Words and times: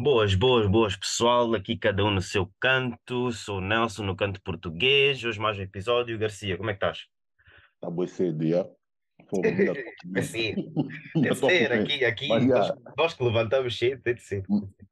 Boas, 0.00 0.32
boas, 0.36 0.68
boas, 0.68 0.96
pessoal. 0.96 1.54
Aqui 1.54 1.76
cada 1.76 2.04
um 2.04 2.10
no 2.12 2.22
seu 2.22 2.48
canto. 2.60 3.32
Sou 3.32 3.58
o 3.58 3.60
Nelson 3.60 4.04
no 4.04 4.14
canto 4.14 4.40
português. 4.42 5.24
Hoje 5.24 5.40
mais 5.40 5.58
um 5.58 5.62
episódio. 5.62 6.16
Garcia, 6.16 6.56
como 6.56 6.70
é 6.70 6.72
que 6.72 6.76
estás? 6.76 7.06
Está. 9.68 9.74
Assim, 10.16 10.54
Ainda 11.16 11.34
tem 11.34 11.34
de 11.34 11.40
tô 11.40 11.48
ser 11.48 11.72
aqui, 11.72 12.04
aqui. 12.04 12.28
Mas 12.28 12.46
Nós, 12.96 13.14
que 13.14 13.24
levantamos 13.24 13.76
cedo, 13.76 14.00
tem 14.02 14.14
de 14.14 14.22
ser. 14.22 14.44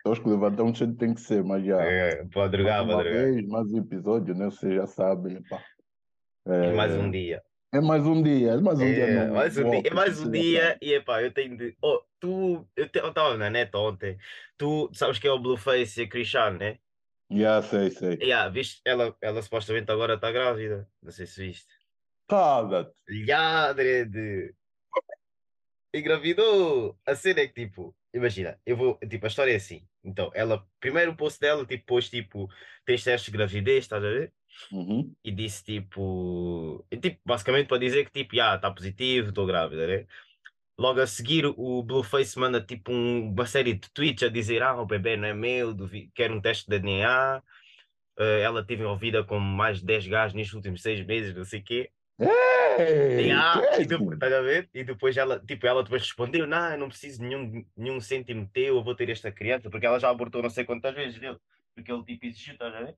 nós 0.04 0.18
que 0.18 0.28
levantamos 0.28 0.76
cedo 0.76 0.96
tem 0.96 1.14
que 1.14 1.20
ser, 1.20 1.44
mas 1.44 1.64
já. 1.64 1.80
É, 1.84 2.16
Mais 2.16 2.34
madrugar, 2.34 2.82
uma 2.82 2.96
madrugar. 2.96 3.24
vez, 3.24 3.46
mais 3.46 3.72
um 3.72 3.78
episódio, 3.78 4.34
né? 4.34 4.46
Vocês 4.46 4.74
já 4.74 4.86
sabem, 4.88 5.40
pá. 5.44 5.62
E 6.46 6.72
mais 6.72 6.92
um 6.96 7.06
É, 7.06 7.10
dia. 7.10 7.42
É 7.76 7.80
mais 7.80 8.06
um 8.06 8.22
dia, 8.22 8.52
é 8.52 8.56
mais 8.60 8.78
um 8.80 8.84
dia 8.84 9.04
É, 9.04 9.26
no, 9.26 9.34
mais 9.34 9.56
um 9.56 9.62
no 9.62 9.70
dia. 9.70 9.90
É 9.90 9.94
mais 9.94 10.20
um 10.20 10.30
dia. 10.30 10.78
E 10.80 10.92
epá, 10.94 11.22
eu 11.22 11.32
tenho 11.32 11.56
de. 11.56 11.76
Oh, 11.80 12.02
tu. 12.18 12.66
Eu 12.76 12.86
estava 12.86 13.36
na 13.36 13.50
net 13.50 13.74
ontem. 13.76 14.18
Tu 14.56 14.90
sabes 14.92 15.18
que 15.18 15.28
é 15.28 15.30
o 15.32 15.38
Blueface 15.38 16.00
e 16.00 16.04
a 16.04 16.08
Christian, 16.08 16.52
né? 16.52 16.78
Já 17.30 17.60
sei, 17.62 17.90
sei. 17.90 18.18
Yeah, 18.20 18.48
viste? 18.48 18.80
Ela, 18.84 19.14
ela 19.20 19.42
supostamente 19.42 19.90
agora 19.90 20.14
está 20.14 20.30
grávida. 20.30 20.88
Não 21.02 21.10
sei 21.10 21.26
se 21.26 21.44
viste. 21.44 21.74
Cala-te. 22.28 22.92
Já, 23.24 23.72
Dredd. 23.72 24.54
Engravidou! 25.94 26.98
A 27.06 27.14
cena 27.14 27.40
é 27.40 27.48
que, 27.48 27.66
tipo, 27.66 27.96
imagina, 28.12 28.60
eu 28.66 28.76
vou, 28.76 28.98
tipo, 29.08 29.24
a 29.24 29.28
história 29.28 29.52
é 29.52 29.56
assim. 29.56 29.86
Então, 30.04 30.30
ela, 30.34 30.64
primeiro 30.78 31.12
o 31.12 31.16
post 31.16 31.40
dela, 31.40 31.64
tipo, 31.64 31.84
pôs, 31.86 32.08
tipo, 32.10 32.48
tens 32.84 33.02
testes 33.02 33.30
de 33.30 33.36
gravidez, 33.36 33.84
estás 33.84 34.04
a 34.04 34.08
ver? 34.08 34.32
Uhum. 34.72 35.14
E 35.24 35.30
disse, 35.30 35.64
tipo, 35.64 36.84
tipo, 37.00 37.20
basicamente 37.24 37.68
para 37.68 37.78
dizer 37.78 38.04
que, 38.04 38.10
tipo, 38.12 38.36
já, 38.36 38.56
está 38.56 38.70
positivo, 38.70 39.28
estou 39.28 39.46
grávida, 39.46 39.86
né? 39.86 40.06
Logo 40.78 41.00
a 41.00 41.06
seguir, 41.06 41.46
o 41.46 41.82
Blueface 41.82 42.38
manda, 42.38 42.60
tipo, 42.60 42.92
um- 42.92 43.30
uma 43.32 43.46
série 43.46 43.74
de 43.74 43.90
tweets 43.90 44.22
a 44.24 44.28
dizer, 44.28 44.62
ah, 44.62 44.80
o 44.80 44.86
bebê 44.86 45.16
não 45.16 45.28
é 45.28 45.34
meu, 45.34 45.74
quero 46.14 46.34
um 46.34 46.40
teste 46.40 46.68
de 46.68 46.78
DNA. 46.78 47.42
Eh, 48.18 48.40
ela 48.42 48.64
teve 48.64 48.82
envolvida 48.82 49.22
com 49.24 49.38
mais 49.38 49.80
de 49.80 49.86
10 49.86 50.06
gajos 50.06 50.34
nestes 50.34 50.54
últimos 50.54 50.82
seis 50.82 51.04
meses, 51.04 51.34
não 51.34 51.44
sei 51.44 51.60
o 51.60 51.64
quê. 51.64 51.90
Ei, 52.18 53.26
Yeah, 53.26 53.62
é 53.72 53.82
e 53.82 53.86
depois, 53.86 54.14
estás 54.14 54.32
a 54.32 54.40
ver? 54.40 54.68
E 54.74 54.84
depois 54.84 55.16
ela, 55.16 55.38
tipo, 55.40 55.66
ela 55.66 55.82
depois 55.82 56.02
respondeu: 56.02 56.46
Não, 56.46 56.72
eu 56.72 56.78
não 56.78 56.88
preciso 56.88 57.20
de 57.20 57.26
nenhum, 57.26 57.64
nenhum 57.76 58.00
cêntimo 58.00 58.48
teu, 58.52 58.76
eu 58.76 58.84
vou 58.84 58.94
ter 58.94 59.08
esta 59.10 59.30
criança, 59.30 59.68
porque 59.70 59.86
ela 59.86 59.98
já 59.98 60.08
abortou 60.10 60.42
não 60.42 60.50
sei 60.50 60.64
quantas 60.64 60.94
vezes 60.94 61.18
dele, 61.18 61.38
porque 61.76 61.92
ele 61.92 62.02
tipo 62.04 62.26
exigiu, 62.26 62.54
estás 62.54 62.74
a 62.74 62.80
ver? 62.80 62.96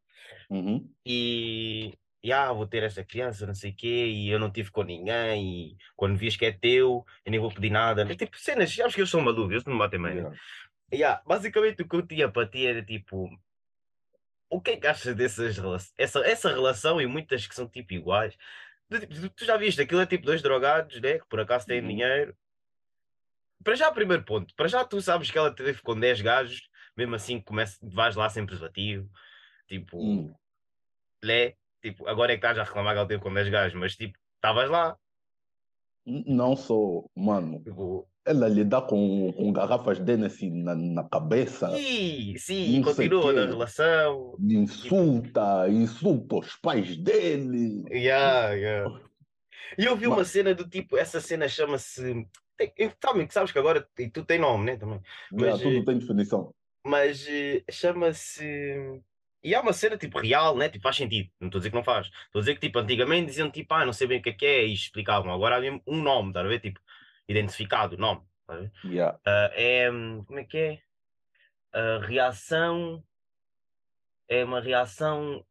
Uhum. 0.49 0.89
E 1.05 1.93
yeah, 2.25 2.53
vou 2.53 2.67
ter 2.67 2.83
esta 2.85 3.05
criança, 3.05 3.47
não 3.47 3.55
sei 3.55 3.73
o 3.73 3.75
quê, 3.77 4.07
e 4.07 4.29
eu 4.31 4.39
não 4.39 4.51
tive 4.51 4.71
com 4.71 4.83
ninguém, 4.83 5.73
e 5.73 5.77
quando 5.97 6.17
vias 6.17 6.37
que 6.37 6.47
é 6.47 6.53
teu, 6.53 7.05
eu 7.25 7.31
nem 7.31 7.41
vou 7.41 7.51
pedir 7.53 7.71
nada. 7.71 8.05
Mas, 8.05 8.17
tipo, 8.17 8.39
cenas, 8.39 8.73
sabes 8.75 8.95
que 8.95 9.01
eu 9.03 9.07
sou 9.07 9.21
maluco, 9.21 9.53
eu 9.53 9.63
não 9.67 9.75
me 9.75 9.79
batem 9.81 10.01
né? 10.01 10.15
Yeah. 10.15 10.37
Yeah, 10.93 11.23
basicamente 11.27 11.83
o 11.83 11.89
que 11.89 11.97
eu 11.97 12.07
tinha 12.07 12.31
para 12.31 12.47
ti 12.49 12.67
era 12.67 12.83
tipo. 12.83 13.29
O 14.51 14.61
que 14.63 14.71
é 14.71 14.77
que 14.79 14.87
achas 14.87 15.15
dessas 15.15 15.59
relações? 15.59 15.93
Essa, 15.99 16.21
essa 16.21 16.49
relação 16.49 16.99
e 17.01 17.07
muitas 17.07 17.47
que 17.47 17.55
são 17.55 17.69
tipo 17.69 17.93
iguais. 17.93 18.35
Tu, 18.89 19.07
tu- 19.07 19.31
tu 19.31 19.45
já 19.45 19.59
viste, 19.59 19.83
aquilo 19.83 20.01
é 20.01 20.07
tipo 20.07 20.25
dois 20.25 20.41
drogados, 20.41 20.99
né? 21.03 21.19
Que 21.19 21.27
por 21.29 21.41
acaso 21.41 21.67
têm 21.67 21.83
Uhum. 21.83 21.89
dinheiro. 21.89 22.35
Para 23.63 23.75
já, 23.75 23.93
primeiro 23.93 24.23
ponto. 24.25 24.55
Para 24.55 24.69
já, 24.69 24.83
tu 24.85 25.03
sabes 25.03 25.31
que 25.31 25.37
ela 25.37 25.55
teve 25.55 25.83
com 25.83 25.99
10 25.99 26.23
gajos, 26.23 26.68
mesmo 26.99 27.15
assim, 27.15 27.41
começa, 27.41 27.79
vais 27.81 28.17
lá 28.17 28.29
sem 28.29 28.45
preservativo. 28.45 29.09
Tipo, 29.69 30.03
Hum. 30.03 30.35
lé. 31.23 31.55
Tipo, 31.81 32.09
agora 32.09 32.33
é 32.33 32.37
que 32.37 32.45
estás 32.45 32.59
a 32.59 32.65
reclamar 32.65 32.93
que 32.95 32.99
ela 32.99 33.09
teve 33.09 33.23
com 33.23 33.33
10 33.33 33.49
gajos, 33.49 33.79
mas 33.79 33.95
tipo, 33.97 34.19
estavas 34.35 34.69
lá. 34.69 34.97
Não 36.05 36.57
sou, 36.57 37.09
mano. 37.15 37.63
Tipo, 37.63 38.09
Ela 38.27 38.49
lida 38.49 38.81
com, 38.83 39.33
com 39.33 39.53
garrafas 39.53 40.01
de 40.01 40.13
Hennessy 40.13 40.51
na, 40.51 40.75
na 40.75 41.09
cabeça, 41.09 41.71
sim, 41.77 42.35
sim, 42.37 42.83
continua 42.83 43.33
na 43.33 43.47
relação. 43.47 44.37
insulta, 44.41 45.69
insulta 45.69 46.37
os 46.37 46.57
pais 46.57 46.97
dele. 46.97 47.85
Yeah, 47.91 48.53
yeah. 48.55 49.01
E 49.79 49.85
eu 49.85 49.97
vi 49.97 50.07
uma 50.07 50.17
Mas, 50.17 50.29
cena 50.29 50.55
do 50.55 50.69
tipo, 50.69 50.97
essa 50.97 51.21
cena 51.21 51.49
chama-se. 51.49 52.27
tem- 52.57 52.73
eu- 52.77 52.93
sabes 53.31 53.53
que 53.53 53.59
agora. 53.59 53.87
E 53.99 54.09
tu 54.11 54.25
tem 54.25 54.39
nome, 54.39 54.65
né? 54.65 54.77
Também. 54.77 55.01
Mas, 55.33 55.61
tudo 55.61 55.79
eh, 55.79 55.85
tem 55.85 55.99
definição. 55.99 56.55
Mas 56.89 57.27
eh, 57.29 57.63
chama-se. 57.71 58.45
E 59.43 59.55
é 59.55 59.61
uma 59.61 59.73
cena 59.73 59.97
tipo 59.97 60.19
real, 60.19 60.57
né? 60.57 60.69
Tipo, 60.69 60.83
faz 60.83 60.97
sentido. 60.97 61.31
Não 61.41 61.49
estou 61.49 61.59
a 61.59 61.61
dizer 61.61 61.71
que 61.71 61.77
não 61.77 61.85
faz. 61.85 62.07
Estou 62.07 62.41
a 62.41 62.43
dizer 62.43 62.55
que 62.55 62.61
tipo, 62.61 62.79
antigamente 62.79 63.27
diziam 63.27 63.51
tipo, 63.51 63.73
ah, 63.75 63.85
não 63.85 63.93
sei 63.93 64.07
bem 64.07 64.19
o 64.19 64.23
que 64.23 64.31
é 64.31 64.33
que 64.33 64.47
é, 64.47 64.67
e 64.67 64.73
explicavam. 64.73 65.33
Agora 65.33 65.57
há 65.57 65.61
mesmo 65.61 65.83
um 65.87 66.03
nome, 66.03 66.29
estás 66.31 66.47
a 66.47 66.49
ver? 66.49 66.61
Tipo, 66.61 66.81
identificado, 67.29 67.97
nome. 67.97 68.23
estás 68.41 68.59
a 68.59 68.63
ver? 68.63 68.73
Já. 68.95 69.21
Ah, 69.25 69.51
é. 69.55 69.91
hum, 69.91 70.25
Como 70.25 70.39
é 70.39 70.45
que 70.45 70.59
é? 70.59 70.81
A 71.73 71.99
reação. 72.05 73.03
É 74.31 74.45
uma 74.45 74.61
reação 74.61 75.45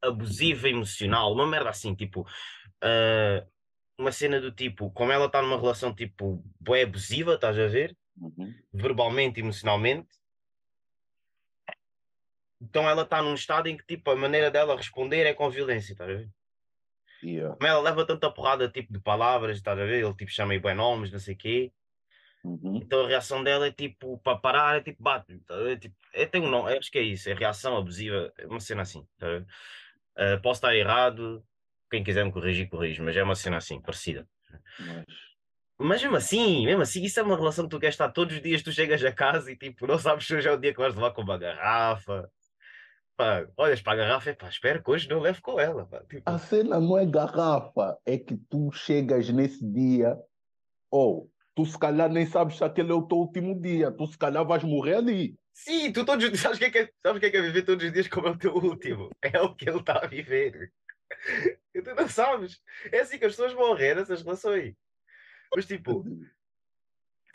abusiva 0.00 0.68
emocional, 0.68 1.32
uma 1.32 1.46
merda 1.46 1.70
assim, 1.70 1.94
tipo. 1.94 2.26
ah, 2.82 3.46
uma 3.98 4.12
cena 4.12 4.40
do 4.40 4.52
tipo, 4.52 4.90
como 4.90 5.10
ela 5.10 5.26
está 5.26 5.40
numa 5.40 5.58
relação 5.58 5.94
tipo 5.94 6.44
bué 6.60 6.82
abusiva, 6.82 7.34
estás 7.34 7.58
a 7.58 7.66
ver? 7.66 7.96
Uhum. 8.16 8.54
Verbalmente, 8.72 9.40
emocionalmente, 9.40 10.08
então 12.60 12.88
ela 12.88 13.02
está 13.02 13.22
num 13.22 13.34
estado 13.34 13.68
em 13.68 13.76
que 13.76 13.84
tipo 13.86 14.10
a 14.10 14.16
maneira 14.16 14.50
dela 14.50 14.76
responder 14.76 15.24
é 15.24 15.34
com 15.34 15.50
violência, 15.50 15.92
estás 15.92 16.10
a 16.10 16.14
ver? 16.14 16.30
Como 17.54 17.66
ela 17.66 17.80
leva 17.80 18.06
tanta 18.06 18.30
porrada 18.30 18.68
tipo 18.68 18.92
de 18.92 19.00
palavras, 19.00 19.56
estás 19.56 19.78
a 19.78 19.84
ver? 19.84 20.04
Ele 20.04 20.14
tipo 20.14 20.30
chama 20.30 20.52
aí 20.52 20.58
bué 20.58 20.74
nomes, 20.74 21.10
não 21.10 21.18
sei 21.18 21.34
o 21.34 21.38
quê. 21.38 21.72
Uhum. 22.44 22.76
Então 22.76 23.04
a 23.04 23.08
reação 23.08 23.42
dela 23.42 23.66
é 23.66 23.72
tipo, 23.72 24.18
para 24.18 24.38
parar, 24.38 24.78
é 24.78 24.80
tipo 24.80 25.02
bate, 25.02 25.32
estás 25.32 25.60
a 25.60 25.64
ver? 25.64 25.78
Tipo, 25.80 25.96
é, 26.12 26.26
tem 26.26 26.40
um 26.40 26.48
nome, 26.48 26.76
acho 26.76 26.90
que 26.90 26.98
é 26.98 27.02
isso, 27.02 27.28
é 27.28 27.34
reação 27.34 27.76
abusiva, 27.76 28.32
é 28.38 28.46
uma 28.46 28.60
cena 28.60 28.82
assim, 28.82 29.06
ver? 29.18 29.44
Ah, 30.14 30.38
posso 30.40 30.58
estar 30.58 30.74
errado, 30.74 31.44
quem 31.90 32.04
quiser 32.04 32.24
me 32.24 32.32
corrigir, 32.32 32.68
corrige, 32.68 33.02
mas 33.02 33.16
é 33.16 33.22
uma 33.22 33.34
cena 33.34 33.56
assim, 33.56 33.80
parecida. 33.80 34.28
Mas, 34.78 35.04
Mas 35.78 36.02
mesmo 36.02 36.16
assim, 36.16 36.64
mesmo 36.64 36.82
assim, 36.82 37.02
isso 37.02 37.18
é 37.20 37.22
uma 37.22 37.36
relação 37.36 37.64
que 37.64 37.70
tu 37.70 37.80
queres 37.80 37.94
estar 37.94 38.10
todos 38.10 38.36
os 38.36 38.42
dias, 38.42 38.62
tu 38.62 38.72
chegas 38.72 39.04
a 39.04 39.12
casa 39.12 39.50
e 39.50 39.56
tipo, 39.56 39.86
não 39.86 39.98
sabes 39.98 40.26
se 40.26 40.34
hoje 40.34 40.48
é 40.48 40.52
o 40.52 40.56
dia 40.56 40.72
que 40.72 40.80
vais 40.80 40.94
levar 40.94 41.10
com 41.10 41.22
uma 41.22 41.36
garrafa. 41.36 42.30
Pá, 43.16 43.46
olhas 43.56 43.80
para 43.80 43.92
a 43.94 43.96
garrafa 43.96 44.30
e 44.30 44.34
pá, 44.36 44.48
espero 44.48 44.82
que 44.82 44.90
hoje 44.90 45.08
não 45.08 45.20
leve 45.20 45.40
com 45.40 45.58
ela. 45.58 45.86
Pá. 45.86 45.98
a 45.98 46.04
Tipo, 46.06 46.38
cena 46.38 46.78
não 46.80 46.98
é 46.98 47.06
garrafa, 47.06 47.98
é 48.04 48.18
que 48.18 48.36
tu 48.36 48.70
chegas 48.72 49.28
nesse 49.30 49.64
dia, 49.64 50.18
ou 50.90 51.30
tu 51.54 51.64
se 51.64 51.78
calhar 51.78 52.10
nem 52.10 52.26
sabes 52.26 52.56
se 52.58 52.64
aquele 52.64 52.90
é 52.92 52.94
o 52.94 53.06
teu 53.06 53.18
último 53.18 53.58
dia, 53.60 53.90
tu 53.90 54.06
se 54.06 54.18
calhar 54.18 54.44
vais 54.46 54.62
morrer 54.64 54.96
ali. 54.96 55.38
sim, 55.54 55.90
tu 55.92 56.04
todos 56.04 56.24
os 56.24 56.30
dias, 56.30 56.40
sabes 56.42 56.58
o 56.58 56.60
que 56.60 56.66
é 56.66 56.70
que 56.70 56.78
é, 56.78 56.90
sabes 57.02 57.20
que 57.20 57.26
é, 57.26 57.30
que 57.30 57.36
é 57.38 57.42
viver 57.42 57.62
todos 57.62 57.84
os 57.84 57.92
dias 57.92 58.08
como 58.08 58.28
é 58.28 58.30
o 58.32 58.38
teu 58.38 58.54
último? 58.54 59.08
É 59.22 59.40
o 59.40 59.54
que 59.54 59.68
ele 59.68 59.78
está 59.78 59.94
a 60.04 60.06
viver. 60.06 60.72
Tu 61.72 61.94
não 61.94 62.08
sabes. 62.08 62.60
É 62.90 63.00
assim 63.00 63.18
que 63.18 63.26
as 63.26 63.32
pessoas 63.32 63.54
morrem 63.54 63.94
nessas 63.94 64.22
relações. 64.22 64.74
Mas 65.54 65.66
tipo, 65.66 66.04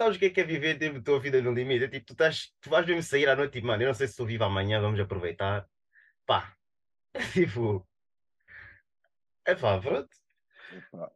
sabes 0.01 0.17
o 0.17 0.19
que 0.19 0.25
é 0.25 0.29
que 0.31 0.41
é 0.41 0.44
viver 0.44 0.79
tipo, 0.79 0.97
a 0.97 1.01
tua 1.01 1.19
vida 1.19 1.41
no 1.41 1.53
limite? 1.53 1.85
É 1.85 1.88
tipo, 1.88 2.07
tu, 2.07 2.13
estás, 2.13 2.51
tu 2.59 2.69
vais 2.72 2.85
mesmo 2.88 3.03
sair 3.03 3.29
à 3.29 3.35
noite 3.35 3.59
e, 3.59 3.62
mano, 3.62 3.84
eu 3.84 3.88
não 3.88 3.94
sei 3.94 4.07
se 4.07 4.13
estou 4.13 4.25
vivo 4.25 4.44
amanhã, 4.44 4.81
vamos 4.81 5.00
aproveitar. 5.00 5.67
Pá, 6.25 6.56
tipo, 7.34 7.88
é 9.45 9.53
pá, 9.53 9.79
pronto. 9.79 10.09
Epá, 10.72 11.12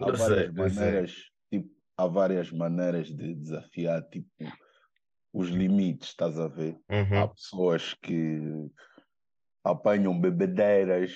Há 0.00 0.06
Não 0.06 0.16
sei, 0.16 0.26
várias 0.26 0.54
sei. 0.54 0.56
maneiras, 0.56 1.30
tipo, 1.50 1.70
há 1.96 2.06
várias 2.06 2.50
maneiras 2.50 3.08
de 3.08 3.34
desafiar, 3.34 4.02
tipo, 4.08 4.30
os 5.32 5.48
limites, 5.48 6.08
estás 6.08 6.38
a 6.38 6.48
ver? 6.48 6.78
Há 6.88 6.94
Uhum. 6.94 7.28
pessoas 7.28 7.92
que 7.94 8.40
apanham 9.62 10.18
bebedeiras 10.18 11.12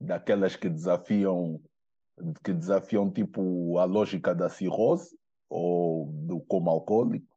daquelas 0.00 0.56
que 0.56 0.68
desafiam 0.68 1.60
que 2.42 2.52
desafiam 2.52 3.12
tipo 3.12 3.78
a 3.78 3.84
lógica 3.84 4.34
da 4.34 4.48
cirrose 4.48 5.17
ou 5.48 6.06
do 6.06 6.40
coma 6.40 6.70
alcoólico. 6.70 7.36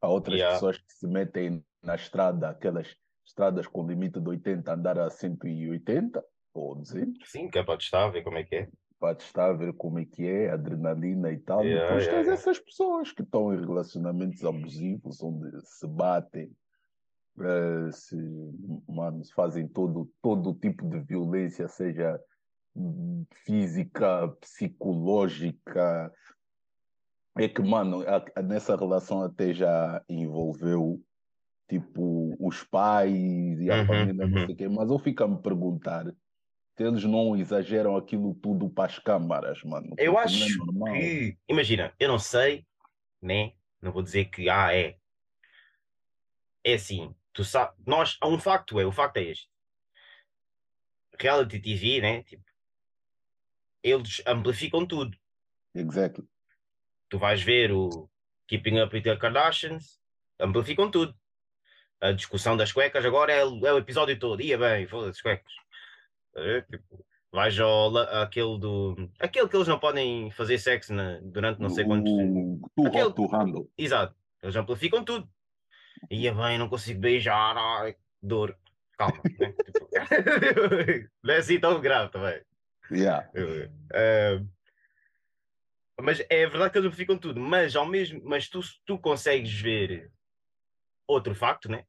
Há 0.00 0.08
outras 0.08 0.36
Yeah. 0.38 0.54
pessoas 0.54 0.78
que 0.78 0.92
se 0.92 1.06
metem 1.06 1.64
na 1.82 1.94
estrada, 1.94 2.50
aquelas 2.50 2.96
estradas 3.24 3.66
com 3.66 3.86
limite 3.86 4.20
de 4.20 4.28
80, 4.28 4.72
andar 4.72 4.98
a 4.98 5.10
180 5.10 6.24
ou 6.54 6.74
200, 6.74 7.30
Sim, 7.30 7.48
que 7.48 7.58
é 7.58 7.62
para 7.62 7.78
testar, 7.78 8.08
ver 8.08 8.22
como 8.22 8.38
é 8.38 8.44
que 8.44 8.54
é. 8.54 8.68
para 8.98 9.14
testar, 9.14 9.52
ver 9.54 9.72
como 9.74 9.98
é 9.98 10.04
que 10.04 10.26
é, 10.26 10.50
adrenalina 10.50 11.30
e 11.32 11.38
tal. 11.38 11.64
Yeah, 11.64 11.86
Depois 11.86 12.04
yeah, 12.04 12.16
tens 12.16 12.26
yeah. 12.26 12.32
essas 12.40 12.58
pessoas 12.58 13.12
que 13.12 13.22
estão 13.22 13.54
em 13.54 13.60
relacionamentos 13.60 14.44
abusivos, 14.44 15.22
onde 15.22 15.50
se 15.64 15.86
batem, 15.86 16.50
eh, 17.38 17.90
se, 17.92 18.16
mano, 18.88 19.22
se 19.24 19.32
fazem 19.34 19.68
todo, 19.68 20.10
todo 20.22 20.54
tipo 20.54 20.88
de 20.88 21.00
violência, 21.00 21.68
seja 21.68 22.18
física, 23.44 24.28
psicológica. 24.40 26.12
É 27.38 27.48
que, 27.48 27.60
mano, 27.62 28.02
a- 28.08 28.24
a- 28.34 28.42
nessa 28.42 28.76
relação 28.76 29.22
até 29.22 29.52
já 29.52 30.02
envolveu, 30.08 31.02
tipo, 31.68 32.36
os 32.40 32.62
pais 32.64 33.60
e 33.60 33.70
a 33.70 33.76
Uhum, 33.76 33.86
família, 33.86 34.14
não 34.14 34.38
uhum. 34.38 34.46
sei 34.46 34.54
o 34.54 34.56
quê. 34.58 34.68
Mas 34.68 34.90
eu 34.90 34.98
fico 34.98 35.24
a 35.24 35.28
me 35.28 35.42
perguntar 35.42 36.06
se 36.76 36.84
eles 36.84 37.04
não 37.04 37.36
exageram 37.36 37.96
aquilo 37.96 38.34
tudo 38.36 38.70
para 38.70 38.86
as 38.86 38.98
câmaras, 38.98 39.62
mano. 39.64 39.94
Eu 39.98 40.18
é 40.18 40.22
acho 40.22 40.64
normal. 40.66 40.92
que, 40.92 41.38
imagina, 41.48 41.94
eu 41.98 42.08
não 42.08 42.18
sei, 42.18 42.66
né? 43.22 43.52
Não 43.82 43.92
vou 43.92 44.02
dizer 44.02 44.26
que, 44.26 44.48
ah, 44.48 44.74
é. 44.74 44.98
é 46.64 46.74
assim, 46.74 47.14
tu 47.32 47.44
sabes, 47.44 47.76
nós, 47.86 48.18
há 48.20 48.28
um 48.28 48.38
facto 48.38 48.78
é, 48.80 48.86
o 48.86 48.92
facto 48.92 49.18
é 49.18 49.24
este. 49.24 49.48
Reality 51.18 51.60
TV, 51.60 52.00
né? 52.00 52.22
Tipo, 52.22 52.44
eles 53.82 54.22
amplificam 54.26 54.86
tudo. 54.86 55.16
Exactly. 55.74 56.26
Tu 57.08 57.18
vais 57.18 57.40
ver 57.42 57.72
o 57.72 58.08
Keeping 58.48 58.80
Up 58.80 58.94
with 58.94 59.02
the 59.02 59.16
Kardashians, 59.16 60.00
amplificam 60.40 60.90
tudo. 60.90 61.14
A 62.00 62.12
discussão 62.12 62.56
das 62.56 62.72
cuecas 62.72 63.04
agora 63.04 63.32
é, 63.32 63.44
o- 63.44 63.66
é 63.66 63.72
o 63.72 63.78
episódio 63.78 64.18
todo. 64.18 64.42
Ia 64.42 64.58
bem, 64.58 64.86
foda-se, 64.86 65.22
cuecas. 65.22 65.52
É, 66.36 66.60
tipo, 66.62 67.04
vais 67.32 67.58
ao 67.58 67.96
aquele 67.96 68.58
do. 68.58 69.10
Aquele 69.18 69.48
que 69.48 69.56
eles 69.56 69.68
não 69.68 69.78
podem 69.78 70.30
fazer 70.32 70.58
sexo 70.58 70.92
na- 70.92 71.18
durante 71.22 71.60
não 71.60 71.70
sei 71.70 71.84
quantos. 71.84 72.12
Too 72.76 72.86
Aquele- 72.86 73.12
to 73.14 73.26
Handle. 73.28 73.70
Exato, 73.78 74.14
eles 74.42 74.54
amplificam 74.56 75.02
tudo. 75.04 75.26
Ia 76.10 76.34
bem, 76.34 76.58
não 76.58 76.68
consigo 76.68 77.00
beijar, 77.00 77.56
ai, 77.56 77.96
dor. 78.22 78.54
Calma, 78.98 79.20
né? 79.38 79.54
Tipo, 79.64 79.88
não 81.22 81.34
é 81.34 81.36
assim 81.38 81.58
tão 81.58 81.80
grave 81.80 82.10
também. 82.10 82.40
Yeah. 82.90 83.28
Eh, 83.92 84.40
mas 86.00 86.20
é 86.28 86.46
verdade 86.46 86.70
que 86.70 86.78
eles 86.78 86.86
amplificam 86.86 87.16
tudo, 87.16 87.40
mas 87.40 87.74
ao 87.74 87.86
mesmo, 87.86 88.20
mas 88.24 88.48
tu, 88.48 88.60
tu 88.84 88.98
consegues 88.98 89.52
ver 89.52 90.10
outro 91.06 91.34
facto, 91.34 91.70
né? 91.70 91.86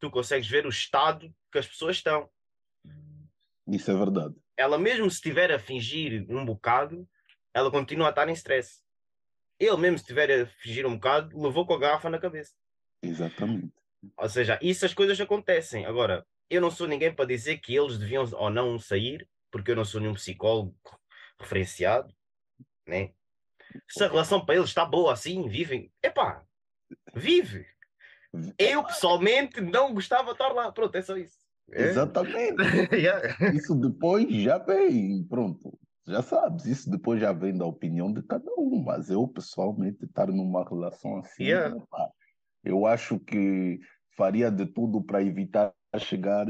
Tu 0.00 0.10
consegues 0.10 0.48
ver 0.48 0.66
o 0.66 0.70
estado 0.70 1.32
que 1.52 1.58
as 1.58 1.66
pessoas 1.66 1.96
estão. 1.96 2.28
Isso 3.66 3.90
é 3.90 3.94
verdade. 3.94 4.34
Ela 4.56 4.78
mesmo 4.78 5.08
se 5.08 5.16
estiver 5.16 5.52
a 5.52 5.58
fingir 5.58 6.26
um 6.28 6.44
bocado, 6.44 7.08
ela 7.52 7.70
continua 7.70 8.08
a 8.08 8.10
estar 8.10 8.28
em 8.28 8.32
stress. 8.32 8.82
Ele 9.58 9.76
mesmo 9.76 9.98
se 9.98 10.04
estiver 10.04 10.42
a 10.42 10.46
fingir 10.46 10.84
um 10.84 10.94
bocado, 10.94 11.40
levou 11.40 11.64
com 11.64 11.74
a 11.74 11.78
garrafa 11.78 12.10
na 12.10 12.18
cabeça. 12.18 12.54
Exatamente. 13.00 13.72
Ou 14.16 14.28
seja, 14.28 14.58
isso 14.60 14.84
as 14.84 14.92
coisas 14.92 15.20
acontecem. 15.20 15.86
Agora, 15.86 16.26
eu 16.50 16.60
não 16.60 16.70
sou 16.70 16.86
ninguém 16.86 17.14
para 17.14 17.24
dizer 17.24 17.58
que 17.58 17.74
eles 17.74 17.98
deviam 17.98 18.28
ou 18.32 18.50
não 18.50 18.78
sair, 18.78 19.26
porque 19.50 19.70
eu 19.70 19.76
não 19.76 19.84
sou 19.84 20.00
nenhum 20.00 20.14
psicólogo 20.14 20.74
referenciado, 21.38 22.14
né? 22.86 23.12
Se 23.88 24.04
a 24.04 24.08
relação 24.08 24.44
para 24.44 24.56
eles 24.56 24.68
está 24.68 24.84
boa 24.84 25.12
assim, 25.12 25.48
vivem, 25.48 25.90
epá, 26.02 26.42
vive. 27.14 27.66
Eu 28.58 28.82
pessoalmente 28.84 29.60
não 29.60 29.94
gostava 29.94 30.26
de 30.26 30.32
estar 30.32 30.48
lá. 30.48 30.72
Pronto, 30.72 30.94
é 30.96 31.02
só 31.02 31.16
isso. 31.16 31.38
É? 31.70 31.82
Exatamente. 31.84 32.56
Yeah. 32.92 33.54
Isso 33.54 33.74
depois 33.74 34.28
já 34.42 34.58
vem, 34.58 35.24
pronto. 35.24 35.78
Já 36.06 36.20
sabes, 36.20 36.66
isso 36.66 36.90
depois 36.90 37.20
já 37.20 37.32
vem 37.32 37.56
da 37.56 37.64
opinião 37.64 38.12
de 38.12 38.22
cada 38.22 38.50
um, 38.58 38.82
mas 38.84 39.08
eu 39.08 39.26
pessoalmente 39.26 40.04
estar 40.04 40.26
numa 40.26 40.62
relação 40.68 41.16
assim, 41.18 41.44
Yeah. 41.44 41.74
epá, 41.76 42.10
eu 42.62 42.84
acho 42.84 43.18
que 43.18 43.80
faria 44.14 44.50
de 44.50 44.66
tudo 44.66 45.02
para 45.02 45.22
evitar 45.22 45.72
chegar 45.98 46.46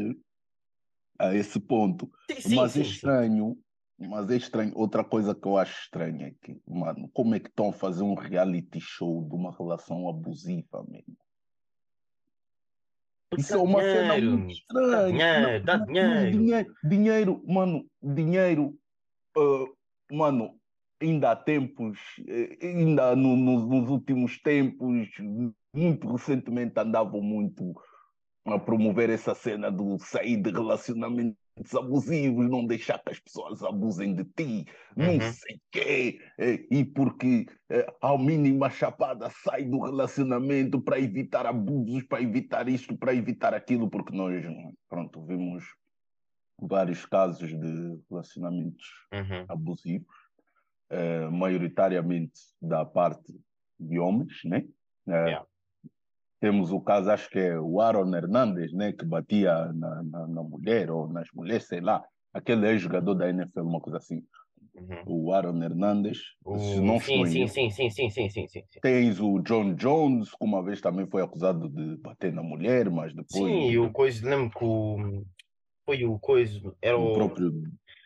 a 1.19 1.35
esse 1.35 1.61
ponto. 1.61 2.11
Sim, 2.31 2.41
sim, 2.41 2.57
mas 2.57 2.77
é 2.77 2.81
estranho, 2.81 3.57
mas 3.99 4.31
é 4.31 4.37
estranho. 4.37 4.73
Outra 4.77 5.05
coisa 5.05 5.35
que 5.35 5.47
eu 5.47 5.57
acho 5.57 5.81
estranha 5.83 6.29
é 6.29 6.35
que, 6.41 6.61
mano, 6.67 7.09
como 7.13 7.35
é 7.35 7.41
que 7.41 7.49
estão 7.49 7.69
a 7.69 7.73
fazer 7.73 8.03
um 8.03 8.15
reality 8.15 8.81
show 8.81 9.27
de 9.29 9.35
uma 9.35 9.51
relação 9.57 10.09
abusiva, 10.09 10.85
mesmo? 10.89 11.17
Isso 13.37 13.53
dá 13.53 13.59
é 13.59 13.63
uma 13.63 13.83
cena 13.83 14.15
dinheiro. 14.15 14.31
muito 14.39 14.53
estranha. 14.53 15.35
dinheiro, 15.35 15.65
dá 15.65 15.77
dinheiro. 15.79 16.31
dinheiro, 16.31 16.75
dinheiro, 16.85 17.45
mano, 17.47 17.87
dinheiro, 18.03 18.79
ah, 19.37 19.67
mano, 20.13 20.61
ainda 21.01 21.33
há 21.33 21.37
tempos, 21.37 21.99
eh, 22.29 22.59
ainda 22.63 23.17
no- 23.17 23.37
no- 23.37 23.67
nos 23.67 23.91
últimos 23.91 24.41
tempos, 24.41 25.09
muito 25.75 26.07
recentemente 26.13 26.79
andavam 26.79 27.21
muito 27.21 27.75
a 28.47 28.59
promover 28.59 29.11
essa 29.11 29.35
cena 29.35 29.71
do 29.71 29.99
sair 29.99 30.37
de 30.37 30.51
relacionamentos 30.51 31.37
abusivos, 31.75 32.51
não 32.51 32.67
deixar 32.67 32.99
que 32.99 33.13
as 33.13 33.19
pessoas 33.21 33.63
abusem 33.63 34.15
de 34.15 34.25
ti, 34.25 34.67
não 34.97 35.19
Uhum. 35.19 35.21
sei 35.21 35.61
quê, 35.71 36.19
eh, 36.39 36.67
e 36.71 36.85
porque 36.85 37.47
eh, 37.71 37.87
ao 38.01 38.19
mínima 38.19 38.69
chapada 38.69 39.31
sai 39.31 39.65
do 39.65 39.81
relacionamento 39.83 40.81
para 40.83 40.99
evitar 41.01 41.47
abusos, 41.47 42.03
para 42.03 42.23
evitar 42.23 42.69
isto, 42.69 42.97
para 42.99 43.15
evitar 43.15 43.55
aquilo, 43.55 43.89
porque 43.89 44.15
nós, 44.17 44.45
pronto, 44.89 45.25
vimos 45.25 45.65
vários 46.61 47.07
casos 47.07 47.49
de 47.51 48.01
relacionamentos 48.11 48.87
Uhum. 49.13 49.45
abusivos, 49.49 50.15
eh, 50.91 51.29
maioritariamente 51.31 52.41
da 52.61 52.85
parte 52.85 53.33
de 53.79 53.99
homens, 53.99 54.45
né? 54.45 54.67
Yeah. 55.07 55.47
Temos 56.45 56.71
o 56.73 56.79
caso, 56.79 57.11
acho 57.11 57.31
que 57.31 57.39
é 57.39 57.59
o 57.59 57.81
Aaron 57.81 58.15
Hernandes, 58.15 58.71
né? 58.75 58.93
Que 58.93 59.03
batia 59.03 59.73
na, 59.73 60.03
na, 60.03 60.27
na 60.27 60.43
mulher 60.43 60.91
ou 60.91 61.09
nas 61.09 61.27
mulheres, 61.33 61.67
sei 61.67 61.81
lá. 61.81 62.05
Aquele 62.35 62.69
ex-jogador 62.69 63.15
da 63.15 63.31
NFL, 63.31 63.63
uma 63.63 63.81
coisa 63.81 63.97
assim. 63.97 64.23
Uhum. 64.75 65.03
O 65.07 65.33
Aaron 65.33 65.63
Hernandes, 65.63 66.19
se 66.19 66.79
O- 66.79 66.83
não 66.83 67.01
sim, 67.01 67.25
sim, 67.25 67.49
sim, 67.49 67.71
sim, 67.71 67.89
sim, 67.89 68.11
sim, 68.11 68.29
sim, 68.29 68.47
sim, 68.47 68.63
sim. 68.69 68.81
Tens 68.83 69.21
o 69.21 69.39
John 69.41 69.73
Jones, 69.73 70.33
que 70.33 70.45
uma 70.45 70.63
vez 70.63 70.83
também 70.83 71.07
foi 71.07 71.23
acusado 71.23 71.67
de 71.67 71.97
bater 71.97 72.31
na 72.31 72.43
mulher, 72.43 72.91
mas 72.91 73.15
depois 73.15 73.51
Sim, 73.51 73.71
e 73.71 73.79
o 73.79 73.91
coisa, 73.91 74.29
lembro 74.29 74.51
que 74.51 74.65
o. 74.67 75.25
Foi 75.87 76.05
o 76.05 76.19
coisa, 76.19 76.61
era 76.83 76.99
o 76.99 77.09
o. 77.09 77.13
próprio 77.15 77.53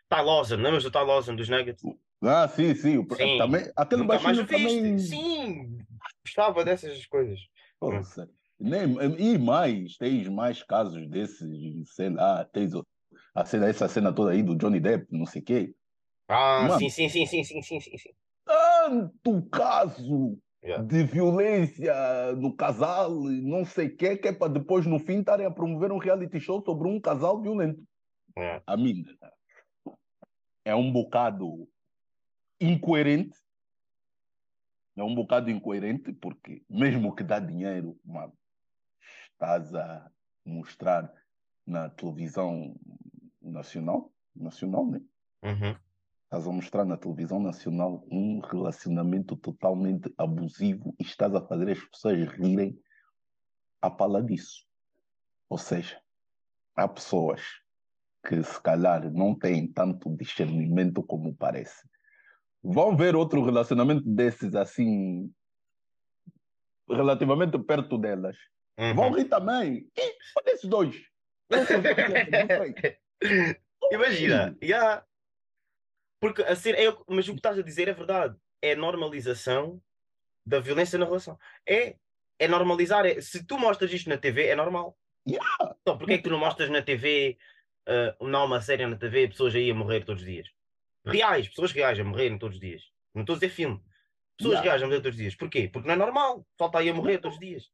Ty 0.09 0.23
Lawson, 0.23 0.57
lembras 0.57 0.85
do 0.85 0.93
Ty 0.93 0.99
Lawson 0.99 1.35
dos 1.35 1.49
Nuggets? 1.49 1.83
Ah, 2.23 2.47
sim, 2.47 2.73
sim. 2.77 2.99
O... 2.99 3.07
Sim. 3.17 3.37
Também, 3.39 3.69
aquele 3.77 4.03
Nunca 4.03 4.17
baixinho 4.17 4.47
também. 4.47 4.97
Sim, 4.97 5.79
gostava 6.25 6.65
dessas 6.65 7.05
coisas. 7.07 7.41
Nossa. 7.81 8.29
Nem, 8.59 8.97
e 9.19 9.39
mais, 9.39 9.97
tens 9.97 10.29
mais 10.29 10.63
casos 10.63 11.09
desses, 11.09 11.95
sei 11.95 12.11
lá, 12.11 12.45
tens 12.45 12.73
a 13.35 13.45
cena, 13.45 13.69
essa 13.69 13.89
cena 13.89 14.13
toda 14.13 14.33
aí 14.33 14.43
do 14.43 14.57
Johnny 14.57 14.81
Depp, 14.81 15.07
não 15.11 15.27
sei 15.27 15.43
o 15.43 15.45
quê. 15.45 15.75
Ah, 16.29 16.67
Mano. 16.69 16.79
sim, 16.81 16.91
sim, 16.91 17.09
sim, 17.09 17.25
sim, 17.25 17.45
sim, 17.45 17.63
sim, 17.63 17.81
sim. 17.81 18.11
Tanto 18.45 19.43
caso 19.51 20.39
Yeah. 20.61 20.85
de 20.85 21.05
violência 21.05 21.95
no 22.37 22.53
casal, 22.53 23.15
não 23.15 23.65
sei 23.65 23.87
o 23.87 23.97
quê, 23.97 24.17
que 24.17 24.27
é 24.27 24.33
para 24.33 24.53
depois, 24.53 24.85
no 24.87 24.99
fim, 24.99 25.21
estarem 25.21 25.47
a 25.47 25.53
promover 25.53 25.93
um 25.93 25.99
reality 25.99 26.41
show 26.41 26.61
sobre 26.65 26.89
um 26.89 27.01
casal 27.01 27.41
violento. 27.41 27.81
Yeah. 28.37 28.61
A 28.67 28.77
mim, 28.77 29.05
é 30.65 30.75
um 30.75 30.93
bocado 30.93 31.69
incoerente. 32.61 33.39
É 34.99 35.03
um 35.05 35.15
bocado 35.15 35.49
incoerente, 35.49 36.13
porque 36.13 36.61
mesmo 36.69 37.15
que 37.15 37.23
dá 37.23 37.39
dinheiro, 37.39 37.97
mano, 38.05 38.33
estás 39.31 39.73
a 39.73 40.11
mostrar 40.45 41.13
na 41.65 41.89
televisão 41.89 42.75
nacional, 43.41 44.13
nacional, 44.35 44.87
né? 44.91 45.01
Uhum. 45.45 45.77
Estás 46.25 46.49
a 46.49 46.53
mostrar 46.53 46.85
na 46.85 46.97
televisão 46.97 47.39
nacional 47.39 48.05
um 48.11 48.41
relacionamento 48.41 49.37
totalmente 49.37 50.13
abusivo 50.19 50.93
e 50.99 51.05
estás 51.05 51.33
a 51.33 51.47
fazer 51.47 51.71
as 51.71 51.85
pessoas 51.85 52.29
rirem 52.31 52.77
à 53.81 53.89
pala 53.89 54.21
disso. 54.21 54.67
Ou 55.49 55.59
seja, 55.59 56.03
há 56.75 56.89
pessoas 56.89 57.41
que 58.27 58.43
se 58.43 58.61
calhar 58.61 59.09
não 59.13 59.33
têm 59.33 59.73
tanto 59.73 60.15
discernimento 60.17 61.05
como 61.05 61.33
parece. 61.37 61.89
Vão 62.63 62.97
ver 62.97 63.15
outro 63.15 63.45
relacionamento 63.45 64.09
desses 64.09 64.55
assim, 64.55 65.33
relativamente 66.89 67.59
perto 67.59 67.97
delas. 67.99 68.37
Vão 68.95 69.09
Uhum. 69.09 69.15
rir 69.15 69.25
também. 69.25 69.91
E 69.97 70.17
olha 70.37 70.55
esses 70.55 70.69
dois. 70.69 70.97
Imagina, 73.91 74.57
yeah. 74.63 75.05
porque 76.21 76.43
a 76.43 76.55
ser, 76.55 76.75
é, 76.75 76.95
mas 77.09 77.29
o 77.29 77.33
que 77.33 77.39
estás 77.39 77.59
a 77.59 77.63
dizer 77.63 77.89
é 77.89 77.93
verdade. 77.93 78.37
É 78.61 78.75
normalização 78.75 79.81
da 80.45 80.61
violência 80.61 80.99
na 80.99 81.05
relação. 81.07 81.39
É, 81.67 81.97
é 82.39 82.49
normalizar. 82.49 83.07
É, 83.07 83.21
se 83.21 83.45
tu 83.45 83.59
mostras 83.59 83.93
isto 83.93 84.09
na 84.09 84.19
TV, 84.19 84.47
é 84.47 84.57
normal. 84.57 84.97
Yeah. 85.27 85.77
Então, 85.81 85.97
porquê 85.97 86.15
é 86.15 86.17
que 86.19 86.25
tu 86.25 86.31
não 86.31 86.39
mostras 86.39 86.71
na 86.71 86.83
TV, 86.83 87.39
ah, 87.87 88.17
não 88.21 88.47
uma 88.47 88.61
série 88.61 88.87
na 88.87 88.97
TV, 88.97 89.29
pessoas 89.29 89.55
aí 89.55 89.71
a 89.71 89.75
morrer 89.75 90.05
todos 90.05 90.23
os 90.23 90.29
dias? 90.29 90.49
Reais, 91.13 91.49
pessoas 91.49 91.73
reais 91.73 91.99
a 91.99 92.05
morrerem 92.05 92.39
todos 92.39 92.57
os 92.57 92.61
dias. 92.61 92.83
Não 93.15 93.23
estou 93.23 93.35
a 93.35 93.39
dizer 93.39 93.51
filme. 93.51 93.81
Pessoas 94.37 94.55
Yeah. 94.55 94.71
reais 94.71 94.83
a 94.83 94.87
morrer 94.87 95.01
todos 95.01 95.17
os 95.17 95.21
dias. 95.23 95.35
Porquê? 95.35 95.69
Porque 95.69 95.87
não 95.89 95.95
é 95.95 95.99
normal. 95.99 96.47
Falta 96.57 96.79
aí 96.79 96.89
a 96.89 96.95
morrer 96.95 97.19
todos 97.19 97.37
os 97.37 97.41
dias. 97.41 97.71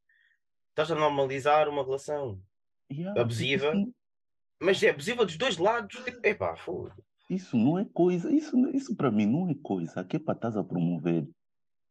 Estás 0.70 0.90
a 0.90 0.94
normalizar 0.94 1.68
uma 1.68 1.84
relação. 1.84 2.40
Yeah, 2.90 3.20
Abusiva. 3.20 3.74
Isso, 3.74 3.94
Mas 4.60 4.82
é 4.82 4.90
abusiva 4.90 5.24
dos 5.26 5.36
dois 5.36 5.58
lados. 5.58 6.02
Tipo, 6.04 6.26
epá, 6.26 6.56
foda 6.56 6.94
isso 7.28 7.56
não 7.56 7.78
é 7.78 7.84
coisa, 7.84 8.32
isso, 8.32 8.56
isso 8.70 8.94
para 8.94 9.10
mim 9.10 9.26
não 9.26 9.48
é 9.48 9.54
coisa 9.62 10.04
que 10.04 10.16
é 10.16 10.18
para 10.18 10.34
estás 10.34 10.56
a 10.56 10.64
promover 10.64 11.26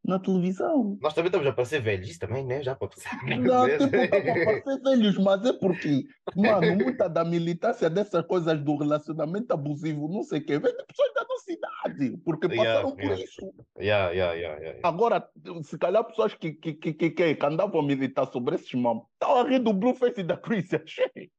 na 0.06 0.20
televisão. 0.20 0.98
Nós 1.02 1.14
também 1.14 1.28
estamos 1.28 1.48
a 1.48 1.54
parecer 1.54 1.82
velhos, 1.82 2.10
isso 2.10 2.20
também, 2.20 2.46
né? 2.46 2.62
Já 2.62 2.76
pode 2.76 2.96
passar. 2.96 3.24
Não, 3.26 3.68
tipo, 3.70 3.90
tá 3.90 4.22
para 4.22 4.46
parecer 4.46 4.82
velhos, 4.82 5.18
mas 5.18 5.46
é 5.46 5.54
porque, 5.54 6.06
mano, 6.36 6.76
muita 6.76 7.08
da 7.08 7.24
militância 7.24 7.90
dessas 7.90 8.26
coisas 8.26 8.60
do 8.60 8.76
relacionamento 8.76 9.54
abusivo, 9.54 10.10
não 10.10 10.24
sei 10.24 10.40
o 10.40 10.46
quê, 10.46 10.60
vem 10.60 10.76
de 10.76 10.86
pessoas 10.86 11.14
da 11.14 11.26
nossa 11.28 11.52
idade, 11.52 12.18
porque 12.26 12.50
passaram 12.50 12.64
Yeah, 12.64 12.96
por 12.96 13.04
yeah. 13.04 13.24
isso. 13.24 13.54
Yeah, 13.80 14.12
yeah, 14.12 14.34
yeah, 14.34 14.62
yeah. 14.62 14.80
Agora, 14.84 15.30
se 15.64 15.78
calhar 15.78 16.04
pessoas 16.04 16.34
que, 16.34 16.52
que, 16.54 16.74
que, 16.74 16.94
que, 16.94 17.10
que, 17.12 17.46
andavam 17.46 17.80
a 17.80 17.84
militar 17.84 18.26
sobre 18.32 18.56
esses 18.56 18.74
mamos, 18.74 19.06
estão 19.14 19.38
a 19.38 19.48
rir 19.48 19.60
do 19.60 19.74
Blueface 19.74 20.20
e 20.20 20.24
da 20.24 20.36
Chris, 20.36 20.70
achei. 20.74 21.32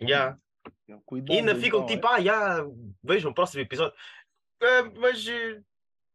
Yeah. 0.00 0.38
Cuidado, 1.04 1.34
E 1.34 1.38
ainda 1.38 1.54
ficam 1.56 1.80
então, 1.80 1.86
tipo, 1.86 2.06
ah, 2.06 2.20
já, 2.20 2.64
vejam 3.02 3.30
o 3.32 3.34
próximo 3.34 3.62
episódio. 3.62 3.94
Ah, 4.60 4.90
mas 4.96 5.26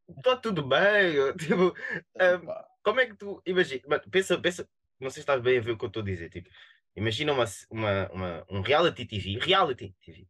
está 0.09 0.35
tudo 0.35 0.63
bem. 0.63 1.15
Tipo, 1.37 1.75
é. 2.15 2.33
ah, 2.33 2.39
Pá, 2.39 2.67
como 2.83 2.99
é 2.99 3.05
que 3.05 3.15
tu. 3.15 3.41
Imagina, 3.45 3.99
pensa, 4.11 4.37
pensa, 4.37 4.69
não 4.99 5.09
sei 5.09 5.15
se 5.15 5.19
estás 5.21 5.41
bem 5.41 5.57
a 5.57 5.61
ver 5.61 5.71
o 5.71 5.77
que 5.77 5.85
eu 5.85 5.87
estou 5.87 6.01
a 6.01 6.05
dizer. 6.05 6.29
Tipo, 6.29 6.49
imagina 6.95 7.33
uma, 7.33 7.45
uma, 7.69 8.09
uma, 8.11 8.45
um 8.49 8.61
reality 8.61 9.05
TV, 9.05 9.37
reality 9.39 9.93
TV, 10.01 10.27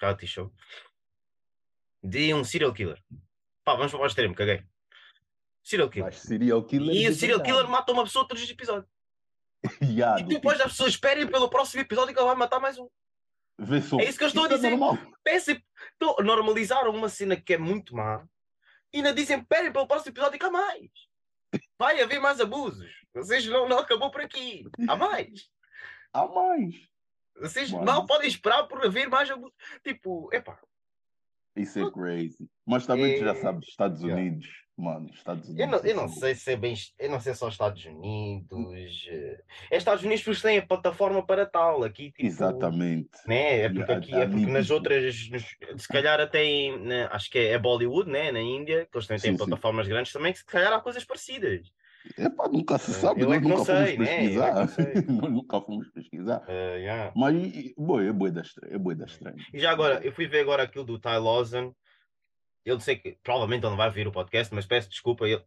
reality 0.00 0.26
show, 0.26 0.52
de 2.02 2.34
um 2.34 2.42
serial 2.44 2.72
killer. 2.72 3.02
Pá, 3.64 3.74
vamos 3.74 3.92
para 3.92 4.00
o 4.00 4.06
extremo, 4.06 4.34
caguei. 4.34 4.64
Serial 5.62 5.90
killer. 5.90 6.14
Serial 6.14 6.64
killer. 6.64 6.96
E 6.96 7.08
o 7.08 7.14
serial 7.14 7.42
killer 7.42 7.68
mata 7.68 7.92
uma 7.92 8.04
pessoa 8.04 8.26
todos 8.26 8.42
os 8.42 8.50
episódios. 8.50 8.90
Yeah, 9.82 10.18
E 10.18 10.24
depois 10.24 10.56
tipo, 10.56 10.68
as 10.68 10.72
pessoas 10.72 10.92
esperem 10.92 11.26
pelo 11.26 11.50
próximo 11.50 11.82
episódio 11.82 12.14
que 12.14 12.18
ele 12.18 12.26
vai 12.26 12.34
matar 12.34 12.58
mais 12.58 12.78
um. 12.78 12.88
É 14.00 14.08
isso 14.08 14.16
que 14.16 14.24
eu 14.24 14.28
estou 14.28 14.44
a 14.44 14.46
Isso 14.46 14.54
é 14.54 14.56
dizer. 14.56 14.70
normal. 14.70 14.98
Pensem, 15.22 15.62
então, 15.96 16.16
normalizaram 16.24 16.90
uma 16.90 17.10
cena 17.10 17.36
que 17.36 17.52
é 17.52 17.58
muito 17.58 17.94
má 17.94 18.26
ainda 18.98 19.12
dizem, 19.14 19.38
esperem 19.38 19.72
pelo 19.72 19.86
próximo 19.86 20.12
episódio 20.12 20.38
que 20.38 20.44
há 20.44 20.50
mais. 20.50 20.90
Vai 21.78 22.00
haver 22.00 22.20
mais 22.20 22.40
abusos. 22.40 22.88
Vocês 23.14 23.44
não, 23.46 23.68
não 23.68 23.78
acabou 23.78 24.10
por 24.10 24.20
aqui. 24.20 24.64
Há 24.88 24.96
mais. 24.96 25.50
Há 26.12 26.26
mais. 26.26 26.74
Vocês 27.40 27.70
Mano. 27.70 27.84
mal 27.84 28.06
podem 28.06 28.28
esperar 28.28 28.64
por 28.68 28.84
haver 28.84 29.08
mais 29.08 29.30
abusos. 29.30 29.54
Tipo, 29.82 30.28
epá, 30.32 30.60
Isso 31.56 31.78
é 31.80 31.90
crazy. 31.90 32.48
Mas 32.66 32.86
também 32.86 33.18
tu 33.18 33.24
já 33.24 33.32
É, 33.32 33.34
sabes, 33.34 33.68
Estados. 33.68 34.02
Unidos, 34.02 34.46
mano, 34.80 35.10
Estados 35.14 35.48
Unidos. 35.48 35.60
eu 35.60 35.68
não, 35.68 35.78
eu 35.90 35.96
não 35.96 36.04
assim, 36.04 36.20
sei 36.20 36.34
se 36.34 36.52
é 36.52 36.56
bem. 36.56 36.74
Eu 36.98 37.10
não 37.10 37.20
sei 37.20 37.32
se 37.34 37.38
só 37.40 37.48
Estados 37.48 37.84
Unidos. 37.84 39.06
eh, 39.10 39.42
É 39.70 39.76
Estados 39.76 40.04
Unidos 40.04 40.22
porque 40.24 40.40
têm 40.42 40.58
a 40.58 40.66
plataforma 40.66 41.24
para 41.24 41.46
tal. 41.46 41.84
Aqui, 41.84 42.10
tipo, 42.10 42.24
Exatamente. 42.26 43.10
né? 43.26 43.60
É 43.60 43.68
porque 43.68 43.92
aqui 43.92 44.20
é 44.20 44.26
porque 44.26 44.46
nas 44.50 44.70
outras, 44.70 45.14
se 45.76 45.88
calhar 45.88 46.20
até 46.20 46.44
em, 46.44 46.78
na- 46.78 47.08
acho 47.12 47.30
que 47.30 47.38
é, 47.38 47.52
é 47.52 47.58
Bollywood, 47.58 48.10
né? 48.10 48.32
Na 48.32 48.40
Índia, 48.40 48.86
que 48.90 48.96
eles 48.96 49.06
também 49.06 49.20
têm 49.20 49.30
Sim, 49.32 49.36
sim. 49.38 49.46
plataformas 49.46 49.86
grandes 49.88 50.12
também, 50.12 50.32
que 50.32 50.38
se 50.38 50.44
calhar 50.46 50.72
há 50.72 50.80
coisas 50.80 51.04
parecidas. 51.04 51.72
Epá, 52.16 52.48
nunca 52.48 52.78
se 52.78 52.90
Eh, 52.90 52.94
sabe, 52.94 53.22
é 53.22 53.26
nós 53.26 53.42
não 53.42 53.50
nunca 53.50 53.64
fomos 53.64 53.66
sei, 53.66 53.96
né? 53.98 54.24
É 54.24 54.28
que 54.30 54.36
pesquisar. 54.36 54.54
não 55.06 55.14
nós 55.20 55.30
nunca 55.32 55.60
fomos 55.60 55.88
pesquisar. 55.90 56.42
Eh. 56.48 57.12
Mas, 57.14 57.34
boi, 57.76 58.08
é 58.08 58.12
boi 58.12 58.30
da 58.30 58.40
estranha. 58.40 58.74
É 58.74 58.78
boi 58.78 58.94
da 58.94 59.04
estranha. 59.04 59.36
E 59.52 59.58
já 59.60 59.70
agora, 59.70 60.00
eu 60.04 60.12
fui 60.12 60.26
ver 60.26 60.40
agora 60.40 60.62
aquilo 60.62 60.84
do 60.84 60.98
Ty 60.98 61.18
Lawson. 61.18 61.74
Eu 62.64 62.78
sei 62.80 62.96
que 62.96 63.18
provavelmente 63.22 63.62
ele 63.62 63.70
não 63.70 63.76
vai 63.76 63.88
ouvir 63.88 64.06
o 64.06 64.12
podcast, 64.12 64.54
mas 64.54 64.66
peço 64.66 64.88
desculpa. 64.90 65.26
Ele, 65.28 65.42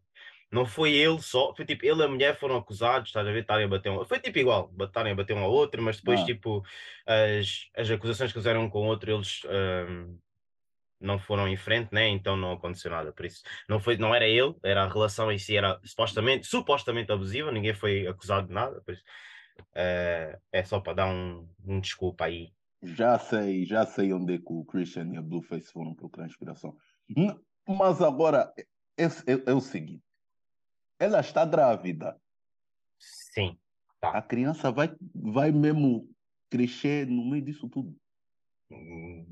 não 0.51 0.65
foi 0.65 0.93
ele 0.93 1.19
só, 1.19 1.53
foi 1.55 1.65
tipo 1.65 1.85
ele 1.85 2.01
e 2.01 2.05
a 2.05 2.07
mulher 2.07 2.37
foram 2.39 2.57
acusados, 2.57 3.09
estás 3.09 3.27
a 3.27 3.31
ver, 3.31 3.41
estarem 3.41 3.65
a 3.65 3.67
bater 3.67 3.89
um. 3.91 4.05
Foi 4.05 4.19
tipo 4.19 4.37
igual, 4.37 4.71
estarem 4.79 5.13
a 5.13 5.15
bater 5.15 5.35
um 5.35 5.43
ao 5.43 5.51
outro, 5.51 5.81
mas 5.81 5.97
depois, 5.97 6.19
Ah. 6.21 6.25
tipo, 6.25 6.63
as, 7.05 7.69
as 7.75 7.89
acusações 7.89 8.31
que 8.31 8.37
fizeram 8.37 8.63
um 8.63 8.69
com 8.69 8.79
o 8.81 8.85
outro, 8.85 9.11
eles 9.11 9.41
ahm, 9.45 10.15
não 10.99 11.17
foram 11.19 11.47
em 11.47 11.57
frente, 11.57 11.89
né? 11.91 12.07
Então 12.07 12.37
não 12.37 12.53
aconteceu 12.53 12.91
nada. 12.91 13.11
Por 13.11 13.25
isso, 13.25 13.43
não, 13.67 13.79
foi, 13.79 13.97
não 13.97 14.13
era 14.13 14.27
ele, 14.27 14.55
era 14.63 14.83
a 14.83 14.87
relação 14.87 15.31
em 15.31 15.37
si, 15.39 15.57
era 15.57 15.79
supostamente, 15.83 16.45
supostamente 16.47 17.11
abusiva, 17.11 17.51
ninguém 17.51 17.73
foi 17.73 18.07
acusado 18.07 18.47
de 18.47 18.53
nada. 18.53 18.79
Por 18.81 18.93
isso, 18.93 19.03
eh, 19.75 20.39
é 20.51 20.63
só 20.63 20.79
para 20.79 20.93
dar 20.93 21.07
um, 21.07 21.47
um 21.65 21.79
desculpa 21.79 22.25
aí. 22.25 22.51
Já 22.83 23.17
sei, 23.17 23.65
já 23.65 23.85
sei 23.85 24.13
onde 24.13 24.35
é 24.35 24.37
que 24.37 24.51
o 24.51 24.65
Christian 24.65 25.09
e 25.13 25.17
a 25.17 25.21
Blueface 25.21 25.71
foram 25.71 25.95
procurar 25.95 26.25
inspiração. 26.27 26.75
Mas 27.67 28.01
agora 28.01 28.53
é, 28.97 29.05
é- 29.05 29.43
é 29.47 29.53
o 29.53 29.61
seguinte: 29.61 30.03
ela 30.99 31.19
está 31.19 31.45
grávida. 31.45 32.19
Sim. 32.99 33.57
A 34.01 34.21
criança 34.21 34.71
vai, 34.71 34.93
vai 35.15 35.51
mesmo 35.51 36.09
crescer 36.49 37.07
no 37.07 37.25
meio 37.25 37.43
disso 37.43 37.69
tudo. 37.69 37.95
Hum, 38.71 39.25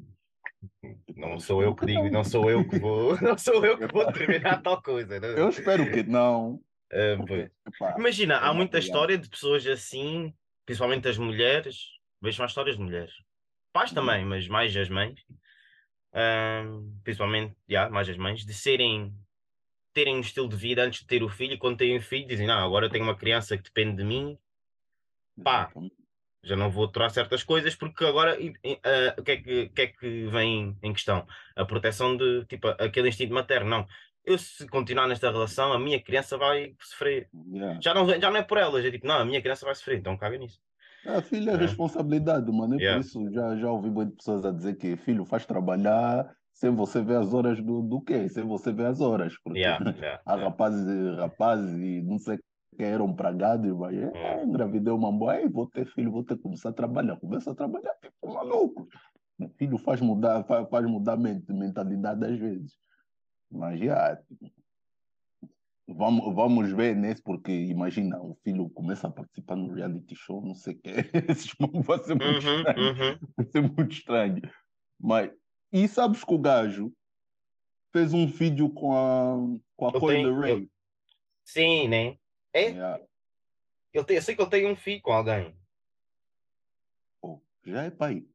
Não 1.15 1.39
sou 1.39 1.61
eu 1.61 1.75
que 1.75 1.85
digo, 1.85 2.09
não 2.09 2.23
sou 2.23 2.49
eu 2.49 2.67
que 2.67 2.79
vou, 2.79 3.15
não 3.21 3.37
sou 3.37 3.65
eu 3.65 3.77
que 3.77 3.87
vou 3.87 4.05
determinar 4.11 4.61
tal 4.61 4.81
coisa. 4.81 5.19
né? 5.19 5.27
Eu 5.39 5.49
espero 5.49 5.91
que 5.91 6.03
não. 6.03 6.61
Porque, 7.17 7.49
epá, 7.67 7.95
Imagina, 7.97 8.39
há 8.39 8.49
é 8.49 8.53
muita 8.53 8.77
história 8.79 9.17
de 9.17 9.29
pessoas 9.29 9.65
assim, 9.65 10.33
principalmente 10.65 11.07
as 11.07 11.17
mulheres. 11.17 11.77
Vejo 12.21 12.39
mais 12.39 12.51
histórias 12.51 12.75
de 12.77 12.83
mulheres. 12.83 13.13
Pais 13.73 13.91
também, 13.91 14.25
mas 14.25 14.47
mais 14.47 14.75
as 14.75 14.89
mães. 14.89 15.19
Principalmente, 17.03 17.55
já, 17.67 17.89
mais 17.89 18.09
as 18.09 18.17
mães, 18.17 18.45
de 18.45 18.53
serem 18.53 19.13
terem 19.93 20.15
um 20.15 20.21
estilo 20.21 20.47
de 20.47 20.55
vida 20.55 20.83
antes 20.83 21.01
de 21.01 21.07
ter 21.07 21.23
o 21.23 21.29
filho, 21.29 21.53
e 21.53 21.57
quando 21.57 21.77
têm 21.77 21.97
o 21.97 22.01
filho, 22.01 22.27
dizem, 22.27 22.47
não, 22.47 22.65
agora 22.65 22.85
eu 22.85 22.89
tenho 22.89 23.03
uma 23.03 23.15
criança 23.15 23.57
que 23.57 23.63
depende 23.63 23.97
de 23.97 24.03
mim, 24.03 24.37
pá. 25.43 25.63
exatamente. 25.63 25.95
já 26.43 26.55
não 26.55 26.71
vou 26.71 26.85
aturar 26.85 27.09
certas 27.09 27.43
coisas 27.43 27.75
porque 27.75 28.05
agora 28.05 28.37
ah, 28.83 29.15
o 29.17 29.23
que 29.23 29.31
é 29.31 29.37
que, 29.37 29.69
que 29.69 29.81
é 29.81 29.87
que 29.87 30.27
vem 30.27 30.77
em 30.81 30.93
questão? 30.93 31.27
A 31.55 31.65
proteção 31.65 32.15
de 32.15 32.45
tipo 32.45 32.67
aquele 32.69 33.09
instinto 33.09 33.33
materno. 33.33 33.69
Não, 33.69 33.87
eu 34.23 34.37
se 34.37 34.67
continuar 34.67 35.07
nesta 35.07 35.31
relação, 35.31 35.73
a 35.73 35.79
minha 35.79 36.01
criança 36.01 36.37
vai 36.37 36.73
sofrer. 36.79 37.29
Yeah. 37.53 37.79
Já 37.81 37.93
não, 37.93 38.07
já 38.07 38.29
não 38.29 38.37
é 38.37 38.43
por 38.43 38.57
elas, 38.57 38.85
é 38.85 38.91
tipo, 38.91 39.07
não, 39.07 39.19
a 39.19 39.25
minha 39.25 39.41
criança 39.41 39.65
vai 39.65 39.75
sofrer, 39.75 39.97
então 39.97 40.17
caga 40.17 40.37
nisso. 40.37 40.61
A 41.05 41.21
filha 41.21 41.51
é 41.51 41.53
É. 41.55 41.57
responsabilidade, 41.57 42.51
mano. 42.51 42.75
É 42.75 42.77
Yeah. 42.77 43.01
por 43.01 43.05
isso 43.05 43.31
já, 43.33 43.55
já 43.57 43.71
ouvi 43.71 43.89
muitas 43.89 44.15
pessoas 44.15 44.45
a 44.45 44.51
dizer 44.51 44.75
que 44.75 44.95
filho 44.97 45.25
faz 45.25 45.45
trabalhar 45.45 46.35
sem 46.53 46.69
você 46.69 47.01
ver 47.01 47.17
as 47.17 47.33
horas 47.33 47.61
do, 47.63 47.81
do 47.81 48.01
quê? 48.01 48.29
Sem 48.29 48.43
você 48.45 48.71
ver 48.71 48.85
as 48.87 49.01
horas. 49.01 49.33
Porque 49.43 49.59
Yeah, 49.59 49.83
yeah, 49.97 50.21
há 50.25 50.33
yeah. 50.33 50.49
rapazes, 50.49 51.17
rapazes 51.17 51.73
e 51.79 52.01
não 52.03 52.19
sei 52.19 52.37
que 52.77 52.83
eram 52.83 53.13
pragados, 53.13 53.71
mas 53.77 53.97
é, 53.97 54.11
É. 54.15 54.43
engravidei 54.43 54.93
uma 54.93 55.11
boa, 55.11 55.39
"Ei, 55.39 55.49
vou 55.49 55.67
ter 55.67 55.85
filho, 55.87 56.11
vou 56.11 56.23
ter 56.23 56.35
que 56.37 56.43
começar 56.43 56.69
a 56.69 56.73
trabalhar. 56.73 57.17
Começa 57.19 57.51
a 57.51 57.55
trabalhar, 57.55 57.93
tipo 58.01 58.33
maluco. 58.33 58.87
Filho 59.57 59.77
faz 59.79 59.99
mudar, 60.01 60.43
faz, 60.43 60.69
faz 60.69 60.85
mudar 60.85 61.13
a 61.13 61.17
ment- 61.17 61.49
mentalidade 61.49 62.23
às 62.23 62.37
vezes. 62.37 62.73
Mas 63.51 63.79
já, 63.79 64.17
vamos, 65.87 66.33
vamos 66.33 66.71
ver 66.71 66.95
nesse, 66.95 67.21
porque 67.21 67.51
imagina, 67.51 68.19
o 68.21 68.35
filho 68.43 68.69
começa 68.69 69.07
a 69.07 69.11
participar 69.11 69.55
no 69.55 69.73
reality 69.73 70.15
show, 70.15 70.41
não 70.41 70.55
sei 70.55 70.75
o 70.75 70.79
quê. 70.79 70.91
Vai 71.85 71.99
ser 71.99 72.15
muito 72.15 72.45
Uhum, 72.45 72.57
estranho. 72.57 72.87
uhum. 72.87 73.19
Vai 73.37 73.45
ser 73.47 73.61
muito 73.61 73.91
estranho. 73.91 74.41
Mas, 74.99 75.31
e 75.71 75.87
sabes 75.87 76.23
que 76.23 76.33
o 76.33 76.39
gajo 76.39 76.91
fez 77.91 78.13
um 78.13 78.25
vídeo 78.27 78.69
com 78.69 78.93
a, 78.93 79.35
com 79.75 79.87
a 79.87 79.91
Eu 79.93 79.99
Coyle 79.99 80.31
Ray. 80.33 80.69
Sim, 81.43 81.87
né? 81.87 82.17
É, 82.53 82.69
Yeah. 82.69 83.03
ele 83.93 84.03
tem, 84.05 84.15
eu 84.17 84.21
sei 84.21 84.35
que 84.35 84.41
ele 84.41 84.49
tem 84.49 84.65
um 84.67 84.75
filho 84.75 85.01
com 85.01 85.11
alguém. 85.11 85.55
Oh, 87.21 87.39
já 87.65 87.83
é 87.83 87.89
pai. 87.91 88.25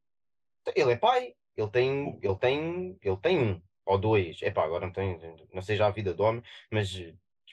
Ele 0.74 0.92
é 0.92 0.96
pai, 0.96 1.34
ele 1.56 1.70
tem, 1.70 2.18
ele 2.22 2.36
tem, 2.36 2.98
ele 3.00 3.16
tem 3.18 3.38
um 3.38 3.62
ou 3.84 3.98
dois. 3.98 4.42
Epá, 4.42 4.64
agora 4.64 4.86
não 4.86 4.92
tenho, 4.92 5.18
não 5.52 5.62
sei 5.62 5.76
já 5.76 5.86
a 5.86 5.90
vida 5.90 6.12
do 6.12 6.22
homem, 6.24 6.42
mas 6.70 6.90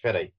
espera 0.03 0.19
aí. 0.19 0.33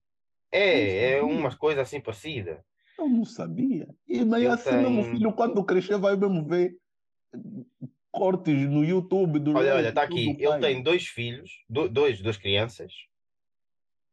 É, 0.53 1.15
é 1.15 1.21
sabia. 1.21 1.35
uma 1.35 1.57
coisa 1.57 1.81
assim 1.81 2.01
parecida. 2.01 2.63
Eu 2.99 3.09
não 3.09 3.25
sabia. 3.25 3.89
E 4.07 4.25
mas 4.25 4.43
Ele 4.43 4.53
assim 4.53 4.77
mesmo, 4.77 5.01
o 5.01 5.05
tem- 5.05 5.13
filho, 5.17 5.33
quando 5.33 5.65
crescer, 5.65 5.99
vai 5.99 6.15
mesmo 6.17 6.47
ver 6.47 6.77
cortes 8.13 8.69
no 8.71 8.85
YouTube 8.85 9.41
do 9.41 9.57
Olha, 9.57 9.75
olha, 9.75 9.89
está 9.89 10.03
aqui. 10.03 10.37
pai. 10.47 10.61
tem 10.61 10.83
dois 10.83 11.07
filhos, 11.07 11.51
do- 11.69 11.89
dois, 11.89 12.21
duas 12.21 12.37
crianças. 12.37 12.93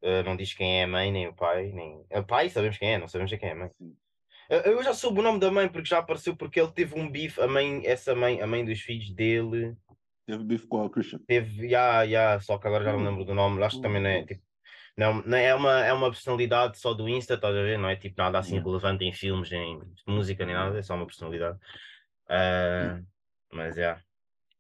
Uh, 0.02 0.24
não 0.26 0.36
diz 0.36 0.52
quem 0.56 0.80
é 0.80 0.84
a 0.86 0.88
mãe, 0.88 1.12
nem 1.12 1.28
o 1.28 1.34
pai, 1.34 1.72
nem. 1.72 2.04
O 2.10 2.24
pai 2.24 2.50
sabemos 2.50 2.78
quem 2.80 2.94
é, 2.94 2.98
não 2.98 3.08
sabemos 3.08 3.32
quem 3.38 3.50
é 3.50 3.52
a 3.52 3.56
mãe. 3.56 3.70
Eu, 4.50 4.60
eu 4.62 4.84
já 4.84 4.94
soube 4.96 5.20
o 5.20 5.24
nome 5.24 5.40
da 5.40 5.52
mãe 5.52 5.70
porque 5.70 5.88
já 5.90 6.00
apareceu 6.00 6.36
porque 6.36 6.60
ele 6.60 6.72
teve 6.72 7.00
um 7.00 7.08
bife, 7.10 7.40
a 7.40 7.48
mãe, 7.48 7.84
essa 7.86 8.16
mãe, 8.16 8.42
a 8.42 8.48
mãe 8.48 8.66
dos 8.66 8.80
filhos 8.82 9.12
dele 9.14 9.76
Teve 10.26 10.44
bife 10.44 10.66
com 10.66 10.84
a 10.84 10.90
Christian. 10.90 11.20
teve, 11.28 11.70
já, 11.70 12.06
já, 12.08 12.40
só 12.40 12.58
que 12.58 12.66
agora 12.68 12.84
já 12.84 12.94
não 12.94 13.04
lembro 13.04 13.24
do 13.24 13.36
nome, 13.36 13.62
acho 13.64 13.76
que 13.76 13.82
também 13.84 14.02
não 14.02 14.10
é 14.10 14.26
tipo. 14.26 14.42
Não, 14.98 15.22
não 15.24 15.38
é, 15.38 15.56
uma, 15.56 15.80
é 15.86 15.94
uma 15.94 16.12
personalidade 16.12 16.78
só 16.80 16.94
do 16.94 17.08
Insta, 17.08 17.36
estás 17.36 17.56
a 17.56 17.62
ver? 17.62 17.78
Não 17.78 17.90
é 17.90 17.96
tipo 17.96 18.16
nada 18.18 18.40
assim 18.40 18.56
Yeah. 18.56 18.70
relevante 18.70 19.06
em 19.06 19.14
filmes, 19.14 19.50
nem 19.50 19.82
música, 20.08 20.46
nem 20.46 20.56
nada, 20.56 20.78
é 20.78 20.82
só 20.82 20.96
uma 20.96 21.06
personalidade. 21.06 21.58
Ah, 22.30 23.00
mas 23.52 23.78
é. 23.78 23.98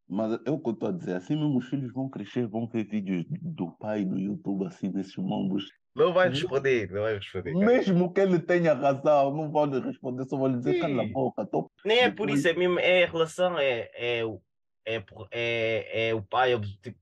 Mas 0.07 0.33
é 0.45 0.51
o 0.51 0.59
que 0.59 0.69
eu 0.69 0.73
estou 0.73 0.89
a 0.89 0.91
dizer. 0.91 1.15
Assim 1.15 1.35
mesmo 1.35 1.57
os 1.57 1.69
filhos 1.69 1.93
vão 1.93 2.09
crescer, 2.09 2.45
vão 2.45 2.67
ver 2.67 2.83
vídeos 2.83 3.25
do 3.29 3.71
pai 3.71 4.03
no 4.03 4.19
YouTube, 4.19 4.65
assim, 4.65 4.91
desses 4.91 5.15
mambos. 5.15 5.69
Não 5.95 6.13
vai 6.13 6.29
responder, 6.29 6.89
não 6.91 7.01
vai 7.01 7.15
responder. 7.15 7.53
cara. 7.53 7.65
Mesmo 7.65 8.13
que 8.13 8.21
ele 8.21 8.39
tenha 8.39 8.73
razão, 8.73 9.35
não 9.35 9.51
vão 9.51 9.65
lhe 9.65 9.79
responder, 9.79 10.25
só 10.25 10.37
vão 10.37 10.47
lhe 10.47 10.57
dizer, 10.57 10.73
Sim. 10.73 10.79
cala 10.79 11.03
a 11.03 11.07
boca. 11.07 11.45
Tô... 11.45 11.71
Nem 11.85 11.99
é 11.99 12.11
por 12.11 12.29
isso, 12.29 12.47
é 12.47 12.53
mesmo, 12.53 12.79
é 12.79 13.03
a 13.03 13.07
relação, 13.07 13.57
é, 13.59 13.89
é, 13.93 14.25
o, 14.25 14.41
é, 14.85 15.03
é, 15.31 16.09
é 16.09 16.13
o 16.13 16.21
pai, 16.21 16.53
é, 16.53 16.59
tipo, 16.59 16.97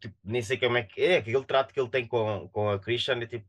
tipo, 0.00 0.16
nem 0.24 0.42
sei 0.42 0.58
como 0.58 0.76
é 0.76 0.82
que 0.82 1.00
é, 1.02 1.16
aquele 1.18 1.44
trato 1.44 1.72
que 1.72 1.80
ele 1.80 1.90
tem 1.90 2.06
com, 2.06 2.48
com 2.50 2.70
a 2.70 2.78
Christian 2.78 3.20
é 3.20 3.26
tipo, 3.26 3.46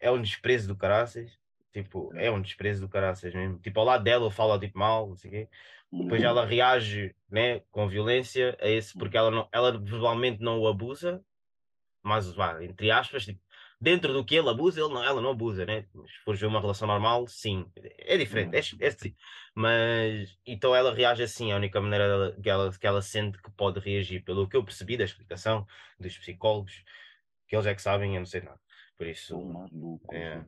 é 0.00 0.10
um 0.10 0.20
desprezo 0.20 0.68
do 0.68 0.76
caraças. 0.76 1.38
Tipo, 1.72 2.14
é 2.14 2.30
um 2.30 2.40
desprezo 2.40 2.82
do 2.82 2.88
caraças 2.88 3.34
mesmo. 3.34 3.58
Tipo, 3.58 3.80
ao 3.80 3.86
lado 3.86 4.04
dela 4.04 4.30
fala 4.30 4.58
tipo 4.60 4.78
mal, 4.78 5.08
não 5.08 5.16
sei 5.16 5.30
o 5.30 5.32
quê. 5.32 5.48
Depois 6.02 6.22
Uhum. 6.22 6.28
ela 6.28 6.46
reage 6.46 7.14
né, 7.28 7.60
com 7.70 7.88
violência 7.88 8.56
a 8.60 8.68
esse, 8.68 8.94
porque 8.96 9.16
ela, 9.16 9.30
não, 9.30 9.48
ela 9.52 9.72
verbalmente 9.78 10.42
não 10.42 10.60
o 10.60 10.68
abusa, 10.68 11.24
mas 12.02 12.30
vá, 12.32 12.62
entre 12.62 12.90
aspas, 12.90 13.24
tipo, 13.24 13.40
dentro 13.80 14.12
do 14.12 14.24
que 14.24 14.34
ele 14.34 14.48
abusa, 14.48 14.80
ele 14.80 14.92
não, 14.92 15.04
ela 15.04 15.20
não 15.20 15.30
abusa, 15.30 15.64
né? 15.64 15.82
Se 15.82 16.24
fores 16.24 16.40
ver 16.40 16.46
uma 16.46 16.60
relação 16.60 16.88
normal, 16.88 17.26
sim, 17.26 17.66
é 17.98 18.16
diferente, 18.16 18.54
é, 18.56 18.86
é 18.86 18.90
sim. 18.90 19.14
Mas 19.54 20.38
então 20.46 20.74
ela 20.74 20.94
reage 20.94 21.22
assim, 21.22 21.52
a 21.52 21.56
única 21.56 21.80
maneira 21.80 22.08
dela, 22.08 22.32
que, 22.40 22.50
ela, 22.50 22.72
que 22.72 22.86
ela 22.86 23.02
sente 23.02 23.40
que 23.40 23.50
pode 23.52 23.80
reagir, 23.80 24.22
pelo 24.24 24.48
que 24.48 24.56
eu 24.56 24.64
percebi 24.64 24.96
da 24.96 25.04
explicação 25.04 25.66
dos 25.98 26.16
psicólogos, 26.16 26.84
que 27.46 27.54
eles 27.54 27.66
é 27.66 27.74
que 27.74 27.82
sabem, 27.82 28.14
eu 28.14 28.20
não 28.20 28.26
sei 28.26 28.40
nada. 28.40 28.60
Por 28.96 29.06
isso, 29.06 29.28
Sou 29.28 29.44
maluco. 29.44 30.14
É. 30.14 30.44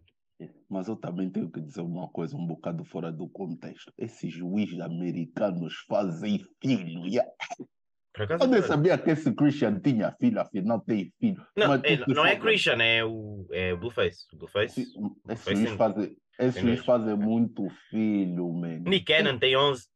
Mas 0.69 0.87
eu 0.87 0.97
também 0.97 1.31
tenho 1.31 1.51
que 1.51 1.61
dizer 1.61 1.81
uma 1.81 2.09
coisa 2.09 2.37
um 2.37 2.47
bocado 2.47 2.85
fora 2.85 3.11
do 3.11 3.29
contexto. 3.29 3.93
Esses 3.97 4.33
juízes 4.33 4.79
americanos 4.81 5.75
fazem 5.89 6.45
filho. 6.61 7.07
yeah. 7.07 7.31
Por 8.17 8.23
acaso, 8.25 8.45
Eu 8.45 8.49
nem 8.49 8.59
é- 8.61 8.63
sabia 8.63 8.97
que 8.99 9.11
esse 9.11 9.33
Christian 9.35 9.79
tinha 9.79 10.11
filho, 10.19 10.41
afinal 10.41 10.81
tem 10.81 11.13
filho. 11.21 11.47
não, 11.55 11.69
Mas 11.69 11.85
é, 11.85 12.05
não 12.09 12.25
é 12.25 12.35
Christian, 12.37 12.83
é 12.83 13.05
o, 13.05 13.47
é 13.53 13.75
Blueface. 13.77 14.25
O 14.33 14.37
Blueface. 14.37 14.87
Esse- 15.29 15.55
sim. 15.57 15.77
fazem, 15.77 16.17
esses 16.39 16.55
Tem 16.55 16.63
juízes 16.63 16.65
mesmo. 16.65 16.85
fazem 16.85 17.15
muito 17.17 17.69
filho, 17.91 18.51
man. 18.53 18.79
Nick 18.79 19.05
Cannon 19.05 19.39
tem 19.39 19.57
11. 19.57 19.87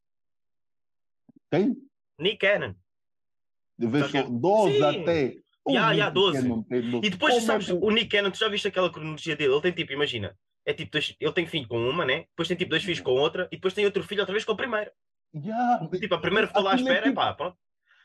Tem? 1.49 1.75
Nick 2.19 2.37
Cannon. 2.39 2.75
De 3.79 3.87
vez 3.87 4.05
Só 4.07 4.13
que- 4.13 4.23
só 4.23 4.29
12 4.31 4.77
Sim. 4.77 4.83
até. 5.03 5.37
Ya, 5.69 5.93
ya, 5.93 6.05
Nick 6.07 6.15
12. 6.15 6.43
Cannon 6.43 6.63
tem 6.65 6.81
12. 6.91 7.07
E 7.07 7.11
depois, 7.11 7.33
Como 7.35 7.43
é 7.45 7.47
sabes, 7.47 7.67
que- 7.67 7.73
o 7.73 7.91
Nick 7.91 8.09
Cannon, 8.09 8.31
tu 8.31 8.39
já 8.39 8.49
viste 8.49 8.69
aquela 8.69 8.91
cronologia 8.93 9.37
dele? 9.37 9.53
Ele 9.53 9.63
tem 9.63 9.73
tipo, 9.73 9.93
imagina, 9.93 10.37
é 10.67 10.73
tipo, 10.75 10.91
dois- 10.93 11.17
ele 11.19 11.33
tem 11.33 11.47
filho 11.47 11.67
com 11.69 11.79
uma, 11.89 12.05
né? 12.05 12.27
Depois 12.31 12.49
tem 12.49 12.57
tipo 12.57 12.71
dois 12.71 12.83
filhos 12.85 13.01
com 13.01 13.13
outra, 13.13 13.47
e 13.51 13.57
depois 13.57 13.73
tem 13.75 13.85
outro 13.85 14.03
filho 14.03 14.21
outra 14.21 14.33
vez 14.35 14.45
com 14.45 14.53
a 14.53 14.57
primeira. 14.57 14.93
Ya, 15.35 15.89
Tipo, 15.99 16.15
a 16.15 16.19
primeira 16.19 16.47
ficou 16.49 16.63
lá 16.63 16.73
à 16.73 16.75
Aquilo 16.75 16.89
é 16.89 16.93
espera, 16.93 17.09
tipo- 17.09 17.21
pá, 17.21 17.33
pronto. 17.35 17.57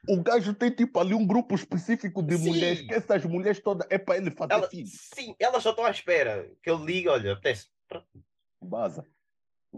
O 0.08 0.22
gajo 0.22 0.54
tem 0.54 0.70
tipo 0.72 1.00
ali 1.00 1.14
um 1.14 1.26
grupo 1.26 1.56
específico 1.56 2.22
de 2.22 2.38
Sim. 2.38 2.50
mulheres, 2.50 2.82
que 2.82 2.94
essas 2.94 3.24
mulheres 3.26 3.60
todas 3.62 3.88
é 3.90 3.98
para 3.98 4.18
ele 4.18 4.32
fazer 4.32 4.54
Ela, 4.54 4.70
filho. 4.70 4.88
sim, 4.88 5.36
elas 5.40 5.64
só 5.64 5.72
estão 5.72 5.86
à 5.86 5.92
espera 5.92 6.52
que 6.62 6.70
ele 6.70 6.84
liga, 6.86 7.12
olha, 7.12 7.34
apetece. 7.34 7.68
Pronto. 7.88 8.08
Baza. 8.62 9.06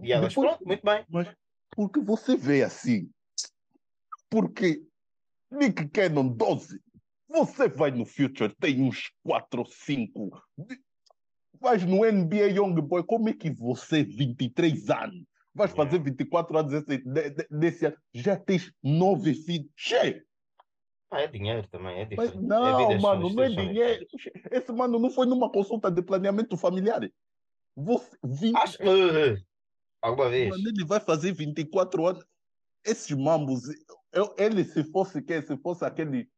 E 0.01 0.11
elas, 0.11 0.29
Depois- 0.29 0.49
pronto, 0.49 0.65
muito 0.67 0.85
bem. 0.85 1.05
Mas 1.09 1.27
porque 1.71 1.99
você 1.99 2.35
vê 2.35 2.63
assim? 2.63 3.09
Porque 4.29 4.81
Nick 5.51 5.87
Cannon 5.89 6.27
12, 6.27 6.81
você 7.27 7.67
vai 7.67 7.91
no 7.91 8.05
Future, 8.05 8.53
tem 8.59 8.81
uns 8.81 9.11
4 9.23 9.61
ou 9.61 9.65
5. 9.65 10.41
Vais 11.59 11.83
no 11.83 12.05
NBA 12.05 12.47
Young 12.49 12.79
Boy, 12.81 13.03
como 13.03 13.29
é 13.29 13.33
que 13.33 13.49
você, 13.49 14.03
23 14.03 14.89
anos, 14.89 15.25
vais 15.57 15.71
Yeah. 15.71 15.89
fazer 15.91 16.03
24 16.03 16.57
anos 16.57 16.71
desse, 16.71 17.03
de- 17.03 17.29
de- 17.31 17.47
desse 17.49 17.85
ano, 17.87 17.97
já 18.13 18.37
tens 18.37 18.71
9 18.81 19.33
filhos? 19.33 19.69
Che! 19.75 20.23
Ah, 21.09 21.21
é 21.21 21.27
dinheiro 21.27 21.67
também, 21.69 21.99
é 22.01 22.15
Mas 22.15 22.31
diferente. 22.31 22.47
não, 22.47 22.91
é 22.91 22.99
mano, 22.99 23.29
não 23.33 23.43
é 23.43 23.49
dinheiro. 23.49 24.05
Esse 24.51 24.71
mano 24.71 24.99
não 24.99 25.09
foi 25.09 25.25
numa 25.25 25.49
consulta 25.51 25.89
de 25.89 26.01
planeamento 26.01 26.55
familiar. 26.57 27.09
Você, 27.75 28.17
20, 28.23 28.55
Acho 28.57 28.77
uh, 28.83 29.37
alguma 30.01 30.29
vez. 30.29 30.49
Mano, 30.49 30.69
ele 30.69 30.85
vai 30.85 30.99
fazer 30.99 31.31
24 31.33 32.07
anos. 32.07 32.25
Esses 32.85 33.15
mambos, 33.15 33.63
eu- 34.11 34.35
ele 34.37 34.63
se 34.63 34.83
fosse 34.91 35.21
quem? 35.21 35.41
Se 35.41 35.55
fosse 35.57 35.85
aquele, 35.85 36.29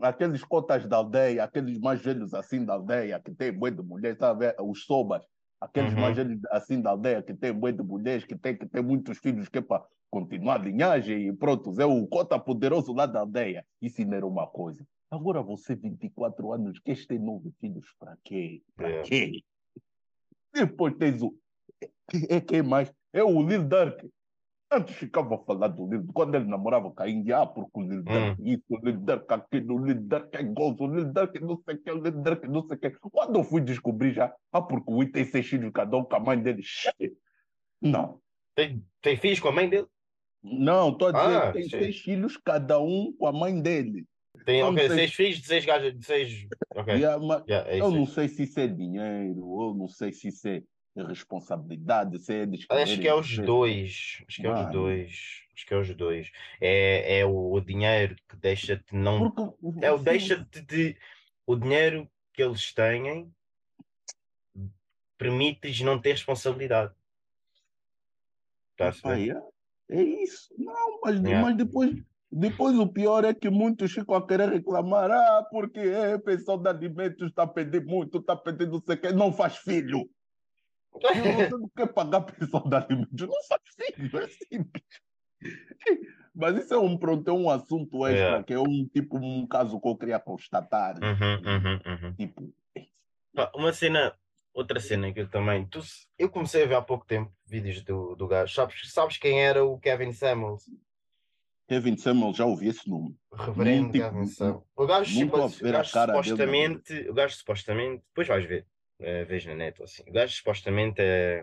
aqueles 0.00 0.42
cotas 0.44 0.86
da 0.86 0.96
aldeia, 0.96 1.44
aqueles 1.44 1.78
mais 1.78 2.00
velhos 2.00 2.32
assim 2.34 2.64
da 2.64 2.74
aldeia, 2.74 3.20
que 3.20 3.34
tem 3.34 3.52
boi 3.52 3.70
de 3.70 3.82
mulher, 3.82 4.16
sabe? 4.18 4.46
Os 4.60 4.84
sobas, 4.84 5.24
aqueles 5.60 5.94
Uhum. 5.94 6.00
mais 6.00 6.16
assim 6.50 6.80
da 6.80 6.90
aldeia, 6.90 7.22
que 7.22 7.34
tem 7.34 7.52
boi 7.52 7.72
de 7.72 7.82
mulheres, 7.82 8.24
que 8.24 8.36
tem 8.36 8.56
que 8.56 8.66
ter 8.66 8.82
muitos 8.82 9.18
filhos, 9.18 9.48
que 9.48 9.58
é 9.58 9.62
para 9.62 9.84
continuar 10.10 10.60
a 10.60 10.64
linhagem 10.64 11.28
e 11.28 11.32
pronto, 11.32 11.72
é 11.80 11.84
o 11.86 12.06
cota 12.06 12.38
poderoso 12.38 12.92
lá 12.92 13.06
da 13.06 13.20
aldeia. 13.20 13.64
Isso 13.80 14.00
ainda 14.00 14.16
era 14.16 14.26
uma 14.26 14.46
coisa. 14.46 14.86
Agora 15.10 15.42
você, 15.42 15.74
24 15.74 16.52
anos, 16.52 16.78
queres 16.80 17.06
ter 17.06 17.18
nove 17.18 17.52
filhos 17.60 17.86
para 17.98 18.16
quê? 18.24 18.62
Para 18.76 18.88
É. 18.90 19.02
quê? 19.02 19.42
Depois 20.52 20.94
tens 20.94 21.22
o. 21.22 21.34
É 22.28 22.40
quem 22.40 22.62
mais? 22.62 22.92
É 23.12 23.22
o 23.22 23.42
Lil 23.42 23.64
Durk. 23.64 24.08
Antes 24.70 24.96
ficava 24.96 25.36
a 25.36 25.38
falar 25.38 25.68
do 25.68 25.88
Lil 25.88 26.04
quando 26.12 26.34
ele 26.34 26.46
namorava 26.46 26.90
com 26.90 27.02
a 27.02 27.08
Índia, 27.08 27.38
ah, 27.38 27.46
porque 27.46 27.70
o 27.78 27.82
Lil 27.82 28.02
Durk 28.02 28.36
isso, 28.44 28.64
o 28.68 28.78
Lil 28.84 28.98
Durk 28.98 29.32
aquilo, 29.32 29.74
o 29.76 29.84
Lil 29.86 30.00
Durk 30.02 30.36
é 30.36 30.42
gozo, 30.42 30.76
o 30.82 30.86
Lil 30.94 31.12
Durk 31.12 31.38
não 31.40 31.62
sei 31.64 31.74
o 31.76 31.82
que, 31.82 31.90
o 31.92 32.02
Lil 32.02 32.22
Durk 32.22 32.48
não 32.48 32.66
sei 32.66 32.76
o 32.76 32.80
que. 32.80 32.90
Quando 33.00 33.36
eu 33.38 33.44
fui 33.44 33.60
descobrir 33.60 34.12
já, 34.12 34.34
ah, 34.52 34.60
porque 34.62 34.90
o 34.90 34.96
Will 34.96 35.12
tem 35.12 35.24
seis 35.24 35.46
filhos 35.46 35.70
cada 35.72 35.96
um 35.96 36.04
com 36.04 36.16
a 36.16 36.20
mãe 36.20 36.42
dele. 36.42 36.62
Não, 37.80 38.20
Tem, 38.56 38.82
tem 39.00 39.16
filhos 39.16 39.38
com 39.38 39.48
a 39.48 39.52
mãe 39.52 39.68
dele? 39.68 39.86
não, 40.42 40.90
estou 40.90 41.08
a 41.08 41.12
dizer, 41.12 41.38
Ah, 41.40 41.52
tem 41.52 41.62
sim. 41.62 41.70
seis 41.70 41.98
filhos 42.00 42.36
cada 42.36 42.80
um 42.80 43.12
com 43.16 43.26
a 43.26 43.32
mãe 43.32 43.60
dele. 43.60 44.04
Tem 44.44 44.62
Não 44.62 44.72
ok, 44.72 44.88
sei. 44.88 44.98
seis 44.98 45.14
filhos 45.14 45.46
seis 45.46 45.64
gajas, 45.64 45.94
de 45.96 46.04
seis. 46.04 46.46
Ok. 46.74 47.04
A 47.04 47.18
ma- 47.18 47.44
Yeah, 47.48 47.70
é 47.70 47.78
eu 47.78 47.86
isso. 47.88 47.92
não 47.96 48.06
sei 48.06 48.28
se 48.28 48.42
isso 48.42 48.60
é 48.60 48.66
dinheiro, 48.66 49.38
eu 49.62 49.74
não 49.74 49.88
sei 49.88 50.12
se 50.12 50.28
isso 50.28 50.46
é 50.48 50.62
responsabilidade, 51.04 52.16
é 52.28 52.82
Acho 52.82 53.00
que 53.00 53.08
é 53.08 53.14
os 53.14 53.38
dois. 53.38 54.22
Acho 54.28 54.40
que 54.40 54.46
é 54.46 54.52
os 54.52 54.70
dois. 54.70 55.42
Acho 55.54 55.66
que 55.66 55.74
é 55.74 55.76
os 55.78 55.94
dois. 55.94 56.32
É, 56.60 57.18
é 57.18 57.26
o, 57.26 57.52
o 57.52 57.60
dinheiro 57.60 58.16
que 58.28 58.36
deixa-te 58.36 58.94
não. 58.94 59.30
Porque 59.30 59.84
É 59.84 59.92
o 59.92 59.98
deixa-te 59.98 60.60
de. 60.62 60.96
O 61.46 61.56
dinheiro 61.56 62.08
que 62.32 62.42
eles 62.42 62.72
têm 62.72 63.32
permite-lhes 65.16 65.80
não 65.80 65.98
ter 65.98 66.12
responsabilidade. 66.12 66.92
Tá 68.76 68.92
é, 69.06 69.96
é 69.96 70.02
isso. 70.02 70.54
Não, 70.58 71.00
mas, 71.02 71.16
Yeah. 71.16 71.40
mas 71.40 71.56
depois, 71.56 71.96
depois 72.30 72.78
o 72.78 72.86
pior 72.86 73.24
é 73.24 73.32
que 73.32 73.48
muitos 73.48 73.92
ficam 73.92 74.14
a 74.14 74.26
querer 74.26 74.50
reclamar. 74.50 75.10
Ah, 75.10 75.46
porque 75.50 75.80
é, 75.80 76.18
pensão 76.18 76.60
de 76.60 76.68
alimentos 76.68 77.28
está 77.28 77.44
a 77.44 77.46
pedir 77.46 77.84
muito, 77.84 78.18
está 78.18 78.34
a 78.34 78.36
pedir 78.36 78.68
não 78.68 78.82
sei 78.82 78.96
o 78.96 79.00
quê. 79.00 79.12
Não 79.12 79.32
faz 79.32 79.56
filho. 79.56 80.10
Você 81.00 81.48
não 81.50 81.68
quer 81.76 81.92
pagar 81.92 82.20
pensão 82.26 82.60
de 82.68 82.74
alimentos, 82.76 83.28
não 83.28 83.42
faz 83.48 83.62
filho. 83.74 84.18
É 84.18 84.28
simples. 84.28 84.84
Mas 86.34 86.56
isso 86.56 86.74
é 86.74 86.78
um, 86.78 86.96
pronto, 86.98 87.28
é 87.28 87.32
um 87.32 87.48
assunto 87.48 88.06
extra, 88.06 88.20
Yeah. 88.26 88.44
que 88.44 88.52
é 88.52 88.58
um 88.60 88.86
tipo, 88.92 89.16
um 89.18 89.46
caso 89.46 89.80
que 89.80 89.88
eu 89.88 89.96
queria 89.96 90.18
constatar. 90.20 90.96
Uhum, 91.02 91.36
uhum, 91.46 91.80
uhum. 92.04 92.14
Tipo, 92.14 92.52
Pá, 93.34 93.50
Uma 93.54 93.72
cena, 93.72 94.14
outra 94.52 94.80
cena 94.80 95.12
que 95.12 95.20
eu 95.20 95.28
também. 95.28 95.66
Tu, 95.66 95.80
eu 96.18 96.28
comecei 96.28 96.64
a 96.64 96.66
ver 96.66 96.74
há 96.74 96.82
pouco 96.82 97.06
tempo 97.06 97.32
vídeos 97.46 97.82
do, 97.82 98.14
do 98.16 98.26
gajo. 98.26 98.54
Sabes, 98.54 98.92
sabes 98.92 99.16
quem 99.18 99.42
era 99.44 99.64
o 99.64 99.78
Kevin 99.78 100.12
Samuels? 100.12 100.64
Kevin 101.68 101.96
Samuel, 101.96 102.32
já 102.32 102.44
ouvi 102.46 102.68
esse 102.68 102.88
nome. 102.88 103.16
Reverendo 103.32 103.92
tipo- 103.92 104.04
Kevin 104.10 104.26
Samuels. 104.26 104.64
O 104.76 104.86
gajo, 104.86 105.12
tipo, 105.14 105.36
o 105.36 105.72
gajo 105.72 105.90
supostamente. 105.90 107.08
O 107.08 107.14
gajo 107.14 107.34
supostamente. 107.36 108.02
Depois 108.08 108.28
vais 108.28 108.44
ver. 108.46 108.66
Vês 108.98 109.44
na 109.46 109.54
net 109.54 109.80
ou 109.80 109.84
assim. 109.84 110.02
O 110.08 110.12
gajo 110.12 110.34
supostamente 110.34 111.00
é. 111.00 111.42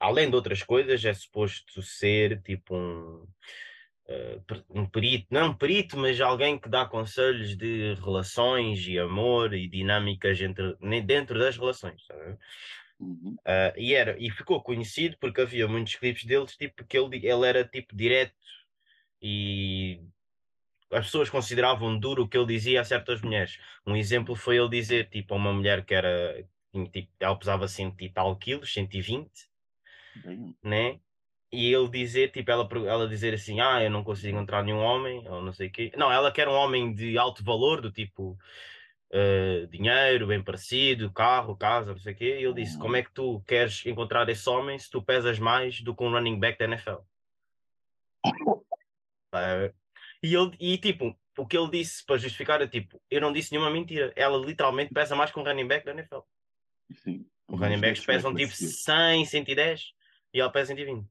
Além 0.00 0.28
de 0.28 0.34
outras 0.36 0.62
coisas, 0.62 1.04
é 1.04 1.14
suposto 1.14 1.80
ser 1.82 2.42
tipo 2.42 2.76
um. 2.76 3.26
per- 4.46 4.64
um 4.68 4.84
perito, 4.86 5.26
não 5.30 5.50
um 5.50 5.54
perito, 5.54 5.96
mas 5.96 6.20
alguém 6.20 6.58
que 6.58 6.68
dá 6.68 6.84
conselhos 6.84 7.56
de 7.56 7.94
relações 7.94 8.86
e 8.86 8.98
amor 8.98 9.54
e 9.54 9.68
dinâmicas 9.68 10.40
entre, 10.40 10.76
dentro 11.02 11.38
das 11.38 11.56
relações. 11.56 12.04
sabe? 12.06 12.36
Uhum. 12.98 13.36
Ah, 13.44 13.72
e, 13.76 13.94
era, 13.94 14.16
e 14.18 14.30
ficou 14.30 14.62
conhecido 14.62 15.16
porque 15.20 15.40
havia 15.40 15.66
muitos 15.66 15.96
clipes 15.96 16.24
deles 16.24 16.56
tipo, 16.56 16.84
que 16.84 16.96
ele, 16.96 17.16
ele 17.26 17.46
era 17.46 17.64
tipo 17.64 17.96
direto 17.96 18.34
e 19.20 20.00
as 20.92 21.06
pessoas 21.06 21.30
consideravam 21.30 21.98
duro 21.98 22.24
o 22.24 22.28
que 22.28 22.36
ele 22.36 22.46
dizia 22.46 22.80
a 22.80 22.84
certas 22.84 23.20
mulheres. 23.22 23.58
Um 23.86 23.96
exemplo 23.96 24.36
foi 24.36 24.58
ele 24.58 24.68
dizer 24.68 25.08
tipo, 25.08 25.34
a 25.34 25.36
uma 25.36 25.52
mulher 25.52 25.84
que 25.84 25.94
era 25.94 26.44
tipo, 26.92 27.08
ela 27.18 27.36
pesava 27.36 27.66
100 27.68 27.94
e 28.00 28.08
tal 28.08 28.36
quilos, 28.36 28.72
120, 28.72 29.30
Bem, 30.24 30.56
né? 30.62 31.00
E 31.50 31.72
ele 31.72 31.88
dizer, 31.88 32.30
tipo, 32.30 32.50
ela, 32.50 32.66
ela 32.86 33.06
dizer 33.06 33.34
assim, 33.34 33.60
ah, 33.60 33.82
eu 33.82 33.90
não 33.90 34.02
consigo 34.02 34.34
encontrar 34.34 34.62
nenhum 34.62 34.78
homem, 34.78 35.28
ou 35.28 35.42
não 35.42 35.52
sei 35.52 35.68
o 35.68 35.70
quê. 35.70 35.92
Não, 35.96 36.10
ela 36.10 36.32
quer 36.32 36.48
um 36.48 36.54
homem 36.54 36.94
de 36.94 37.18
alto 37.18 37.44
valor, 37.44 37.82
do 37.82 37.92
tipo 37.92 38.38
eh, 39.10 39.66
dinheiro, 39.70 40.26
bem 40.26 40.42
parecido, 40.42 41.12
carro, 41.12 41.54
casa, 41.54 41.92
não 41.92 41.98
sei 41.98 42.14
o 42.14 42.16
quê. 42.16 42.38
E 42.40 42.44
ele 42.44 42.54
disse, 42.54 42.78
como 42.78 42.96
é 42.96 43.02
que 43.02 43.12
tu 43.12 43.42
queres 43.46 43.84
encontrar 43.84 44.26
esse 44.30 44.48
homem 44.48 44.78
se 44.78 44.90
tu 44.90 45.02
pesas 45.02 45.38
mais 45.38 45.82
do 45.82 45.94
que 45.94 46.02
um 46.02 46.10
running 46.10 46.40
back 46.40 46.58
da 46.58 46.64
NFL? 46.64 47.00
Eh, 49.34 49.72
e, 50.22 50.34
ele, 50.34 50.56
e 50.60 50.78
tipo, 50.78 51.16
o 51.36 51.46
que 51.46 51.56
ele 51.56 51.70
disse 51.70 52.04
para 52.04 52.18
justificar 52.18 52.60
é 52.60 52.68
tipo, 52.68 53.00
eu 53.10 53.20
não 53.20 53.32
disse 53.32 53.52
nenhuma 53.52 53.70
mentira. 53.70 54.12
Ela 54.14 54.38
literalmente 54.38 54.92
pesa 54.92 55.16
mais 55.16 55.30
que 55.30 55.38
um 55.38 55.44
running 55.44 55.66
back 55.66 55.84
da 55.84 55.92
NFL. 55.92 56.20
sim. 56.94 57.26
Os 57.48 57.60
running 57.60 57.80
backs 57.80 58.04
pesam 58.04 58.34
tipo 58.34 58.48
perceber. 58.48 58.72
100, 58.72 59.24
110 59.26 59.92
e 60.32 60.40
ela 60.40 60.50
pesa 60.50 60.68
120. 60.68 61.06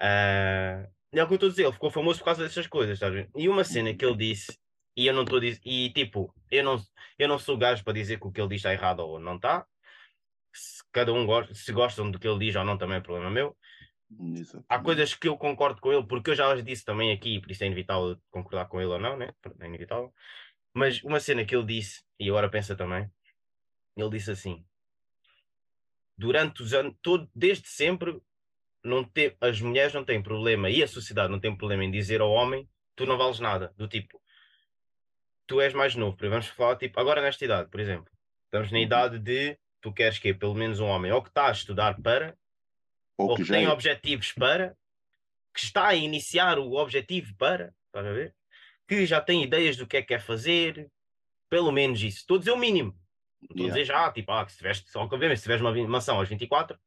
Ah, 0.00 0.88
e 1.12 1.18
é 1.18 1.24
o 1.24 1.26
que 1.26 1.32
eu 1.32 1.36
estou 1.36 1.48
a 1.48 1.50
dizer, 1.50 1.64
ele 1.64 1.72
ficou 1.72 1.90
famoso 1.90 2.18
por 2.20 2.26
causa 2.26 2.42
dessas 2.42 2.66
coisas, 2.66 3.02
a 3.02 3.10
ver? 3.10 3.28
E 3.36 3.48
uma 3.48 3.64
cena 3.64 3.92
que 3.92 4.04
ele 4.04 4.16
disse 4.16 4.58
E 4.96 5.06
eu 5.06 5.14
não 5.14 5.22
estou 5.22 5.42
e 5.42 5.90
tipo, 5.90 6.34
eu 6.50 6.64
não, 6.64 6.80
eu 7.18 7.28
não 7.28 7.38
sou 7.38 7.56
gajo 7.56 7.84
para 7.84 7.92
dizer 7.92 8.18
que 8.18 8.26
o 8.26 8.32
que 8.32 8.40
ele 8.40 8.48
diz 8.48 8.58
está 8.58 8.72
errado 8.72 9.00
ou 9.00 9.18
não 9.18 9.36
está. 9.36 9.66
Se 10.52 10.82
cada 10.90 11.12
um 11.12 11.26
gosta, 11.26 11.54
se 11.54 11.72
gostam 11.72 12.10
do 12.10 12.18
que 12.18 12.26
ele 12.26 12.38
diz 12.38 12.56
ou 12.56 12.64
não, 12.64 12.78
também 12.78 12.96
é 12.96 13.00
problema 13.00 13.30
meu. 13.30 13.56
Há 14.68 14.78
coisas 14.78 15.14
que 15.14 15.28
eu 15.28 15.36
concordo 15.36 15.80
com 15.80 15.92
ele, 15.92 16.06
porque 16.06 16.30
eu 16.30 16.34
já 16.34 16.52
as 16.52 16.62
disse 16.64 16.84
também 16.84 17.12
aqui, 17.12 17.40
por 17.40 17.50
isso 17.50 17.64
é 17.64 17.66
inevitável 17.66 18.20
concordar 18.30 18.66
com 18.66 18.80
ele 18.80 18.90
ou 18.90 18.98
não, 18.98 19.16
né? 19.16 19.30
É 19.60 19.66
inevitável. 19.66 20.12
Mas 20.72 21.02
uma 21.02 21.20
cena 21.20 21.44
que 21.44 21.54
ele 21.54 21.66
disse, 21.66 22.02
e 22.18 22.28
agora 22.28 22.48
pensa 22.48 22.76
também, 22.76 23.10
ele 23.96 24.10
disse 24.10 24.30
assim: 24.30 24.64
durante 26.16 26.62
os 26.62 26.72
anos, 26.74 26.94
todo, 27.02 27.28
desde 27.34 27.68
sempre, 27.68 28.20
não 28.84 29.04
te, 29.04 29.36
as 29.40 29.60
mulheres 29.60 29.92
não 29.94 30.04
têm 30.04 30.22
problema 30.22 30.70
e 30.70 30.82
a 30.82 30.88
sociedade 30.88 31.32
não 31.32 31.40
tem 31.40 31.56
problema 31.56 31.84
em 31.84 31.90
dizer 31.90 32.20
ao 32.20 32.30
homem 32.30 32.68
tu 32.94 33.06
não 33.06 33.18
vales 33.18 33.40
nada. 33.40 33.72
Do 33.76 33.88
tipo, 33.88 34.20
tu 35.46 35.60
és 35.60 35.74
mais 35.74 35.96
novo, 35.96 36.16
vamos 36.20 36.46
falar, 36.46 36.76
tipo, 36.76 37.00
agora 37.00 37.22
nesta 37.22 37.44
idade, 37.44 37.68
por 37.70 37.80
exemplo, 37.80 38.12
estamos 38.44 38.70
na 38.70 38.78
Uhum. 38.78 38.84
idade 38.84 39.18
de 39.18 39.58
tu 39.80 39.92
queres 39.92 40.18
que 40.18 40.34
pelo 40.34 40.54
menos 40.54 40.78
um 40.78 40.86
homem 40.86 41.10
ou 41.10 41.22
que 41.22 41.28
está 41.28 41.48
a 41.48 41.52
estudar 41.52 42.00
para, 42.00 42.36
ou, 43.20 43.30
Ou 43.30 43.36
que 43.36 43.44
que 43.44 43.50
tem 43.50 43.64
é. 43.64 43.68
objetivos 43.68 44.32
para, 44.32 44.76
que 45.54 45.60
está 45.60 45.88
a 45.88 45.94
iniciar 45.94 46.58
o 46.58 46.72
objetivo 46.74 47.34
para, 47.36 47.74
estás 47.86 48.06
a 48.06 48.12
ver? 48.12 48.34
Que 48.88 49.06
já 49.06 49.20
tem 49.20 49.42
ideias 49.42 49.76
do 49.76 49.86
que 49.86 49.96
é 49.96 50.02
que 50.02 50.08
quer 50.08 50.20
fazer, 50.20 50.90
pelo 51.48 51.70
menos 51.72 52.02
isso. 52.02 52.18
Estou 52.18 52.36
a 52.36 52.38
dizer 52.38 52.52
o 52.52 52.56
mínimo. 52.56 52.98
Estou 53.42 53.64
a 53.64 53.68
Yeah. 53.68 53.74
dizer 53.82 53.84
já, 53.86 54.12
tipo, 54.12 54.32
ah, 54.32 54.44
que 54.44 54.52
se 54.52 54.58
tiveste, 54.58 54.90
obviamente, 54.96 55.38
se 55.38 55.42
tiveres 55.44 55.62
uma 55.62 55.72
mansão 55.88 56.16
aos 56.18 56.28
24, 56.28 56.78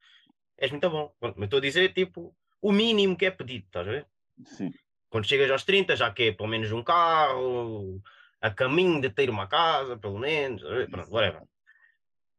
és 0.57 0.71
muito 0.71 0.89
bom. 0.89 1.13
Pronto, 1.19 1.35
Mas 1.37 1.45
estou 1.47 1.57
a 1.57 1.61
dizer, 1.61 1.93
tipo, 1.93 2.35
o 2.61 2.71
mínimo 2.71 3.17
que 3.17 3.25
é 3.25 3.31
pedido, 3.31 3.65
estás 3.65 3.87
a 3.87 3.91
ver? 3.91 4.07
Sim. 4.45 4.71
Quando 5.09 5.27
chegas 5.27 5.49
aos 5.51 5.63
30, 5.63 5.95
já 5.95 6.11
quer 6.11 6.35
pelo 6.35 6.49
menos 6.49 6.71
um 6.71 6.83
carro, 6.83 8.01
a 8.41 8.49
caminho 8.51 8.99
de 9.01 9.09
ter 9.09 9.29
uma 9.29 9.47
casa, 9.47 9.97
pelo 9.97 10.19
menos, 10.19 10.63
a 10.63 10.87
pronto, 10.89 11.11
whatever. 11.11 11.43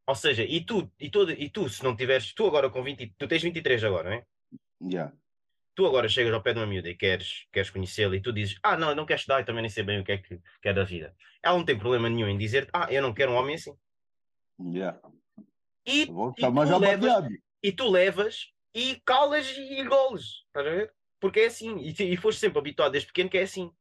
Ou 0.07 0.15
seja, 0.15 0.43
e 0.43 0.61
tu, 0.63 0.91
e, 0.99 1.09
tu, 1.09 1.29
e 1.31 1.49
tu, 1.49 1.67
se 1.67 1.83
não 1.83 1.95
tiveres, 1.95 2.33
tu 2.33 2.45
agora 2.45 2.69
com 2.69 2.83
20, 2.83 3.15
tu 3.17 3.27
tens 3.27 3.41
23 3.41 3.83
agora, 3.83 4.09
não 4.09 4.17
é? 4.17 4.25
Yeah. 4.81 5.13
Tu 5.73 5.85
agora 5.85 6.07
chegas 6.07 6.33
ao 6.33 6.41
pé 6.41 6.53
de 6.53 6.59
uma 6.59 6.67
miúda 6.67 6.89
e 6.89 6.95
queres, 6.95 7.47
queres 7.51 7.69
conhecê-la 7.69 8.15
e 8.15 8.21
tu 8.21 8.31
dizes, 8.31 8.57
ah, 8.61 8.77
não, 8.77 8.89
eu 8.89 8.95
não 8.95 9.05
quero 9.05 9.19
estudar 9.19 9.41
e 9.41 9.45
também 9.45 9.61
nem 9.61 9.69
sei 9.69 9.83
bem 9.83 9.99
o 9.99 10.03
que 10.03 10.11
é 10.11 10.17
que, 10.17 10.39
que 10.61 10.69
é 10.69 10.73
da 10.73 10.83
vida. 10.83 11.13
Ela 11.41 11.57
não 11.57 11.65
tem 11.65 11.77
problema 11.77 12.09
nenhum 12.09 12.29
em 12.29 12.37
dizer, 12.37 12.69
ah, 12.71 12.87
eu 12.91 13.01
não 13.01 13.13
quero 13.13 13.31
um 13.31 13.35
homem 13.35 13.55
assim. 13.55 13.75
Yeah. 14.59 14.99
E, 15.85 16.03
e, 16.03 16.05
tu, 16.05 16.33
já 16.37 16.77
levas, 16.77 17.27
e 17.61 17.71
tu 17.71 17.89
levas 17.89 18.53
e 18.73 19.01
calas 19.05 19.47
e 19.57 19.79
engoles, 19.79 20.43
estás 20.47 20.67
a 20.67 20.69
ver? 20.69 20.93
Porque 21.19 21.41
é 21.41 21.45
assim, 21.47 21.77
e, 21.79 22.13
e 22.13 22.17
foste 22.17 22.39
sempre 22.39 22.59
habituado 22.59 22.91
desde 22.91 23.07
pequeno 23.07 23.29
que 23.29 23.37
é 23.37 23.43
assim. 23.43 23.71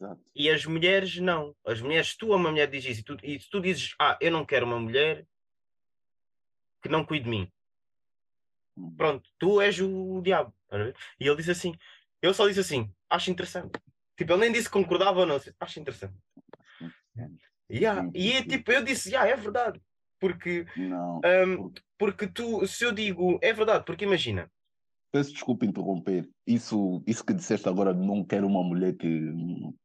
Exato. 0.00 0.20
E 0.34 0.48
as 0.48 0.64
mulheres 0.64 1.18
não. 1.18 1.54
As 1.66 1.80
mulheres, 1.80 2.16
tu 2.16 2.32
a 2.32 2.36
uma 2.36 2.50
mulher 2.50 2.68
dizes 2.68 2.92
isso 2.92 3.00
e 3.00 3.04
tu, 3.04 3.16
e 3.22 3.38
se 3.38 3.50
tu 3.50 3.60
dizes, 3.60 3.94
ah, 4.00 4.16
eu 4.20 4.32
não 4.32 4.46
quero 4.46 4.64
uma 4.64 4.80
mulher 4.80 5.26
que 6.82 6.88
não 6.88 7.04
cuide 7.04 7.24
de 7.24 7.30
mim. 7.30 7.52
Uhum. 8.76 8.96
Pronto, 8.96 9.30
tu 9.38 9.60
és 9.60 9.78
o 9.78 10.22
diabo. 10.22 10.54
E 11.18 11.26
ele 11.26 11.36
disse 11.36 11.50
assim, 11.50 11.74
eu 12.22 12.32
só 12.32 12.48
disse 12.48 12.60
assim, 12.60 12.90
acho 13.10 13.30
interessante. 13.30 13.78
Tipo, 14.16 14.32
ele 14.32 14.40
nem 14.40 14.52
disse 14.52 14.70
concordava 14.70 15.20
ou 15.20 15.26
não, 15.26 15.36
disse, 15.36 15.54
acho 15.60 15.80
interessante. 15.80 16.14
Yeah. 17.70 18.02
Sim, 18.02 18.10
E 18.14 18.32
é 18.32 18.42
tipo, 18.42 18.72
eu 18.72 18.82
disse, 18.82 19.10
yeah, 19.10 19.30
é 19.30 19.36
verdade. 19.36 19.80
Porque, 20.18 20.66
Não. 20.76 21.20
hum, 21.46 21.72
porque 21.98 22.26
tu, 22.26 22.66
se 22.66 22.84
eu 22.84 22.92
digo, 22.92 23.38
é 23.42 23.52
verdade, 23.52 23.84
porque 23.84 24.04
imagina, 24.04 24.50
Peço 25.12 25.32
desculpa 25.32 25.66
interromper. 25.66 26.28
Isso, 26.46 27.02
isso 27.06 27.24
que 27.24 27.34
disseste 27.34 27.68
agora, 27.68 27.92
não 27.92 28.24
quero 28.24 28.46
uma 28.46 28.62
mulher 28.62 28.96
que, 28.96 29.32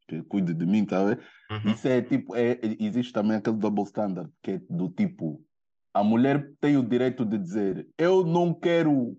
que 0.07 0.21
cuide 0.23 0.53
de 0.53 0.65
mim, 0.65 0.85
tá? 0.85 1.03
Uhum. 1.03 1.71
Isso 1.71 1.87
é 1.87 2.01
tipo, 2.01 2.35
é, 2.35 2.59
existe 2.79 3.11
também 3.11 3.37
aquele 3.37 3.57
double 3.57 3.83
standard, 3.85 4.29
que 4.43 4.51
é 4.51 4.61
do 4.69 4.89
tipo, 4.89 5.43
a 5.93 6.03
mulher 6.03 6.51
tem 6.59 6.77
o 6.77 6.83
direito 6.83 7.25
de 7.25 7.37
dizer, 7.37 7.87
eu 7.97 8.23
não 8.23 8.53
quero 8.53 9.17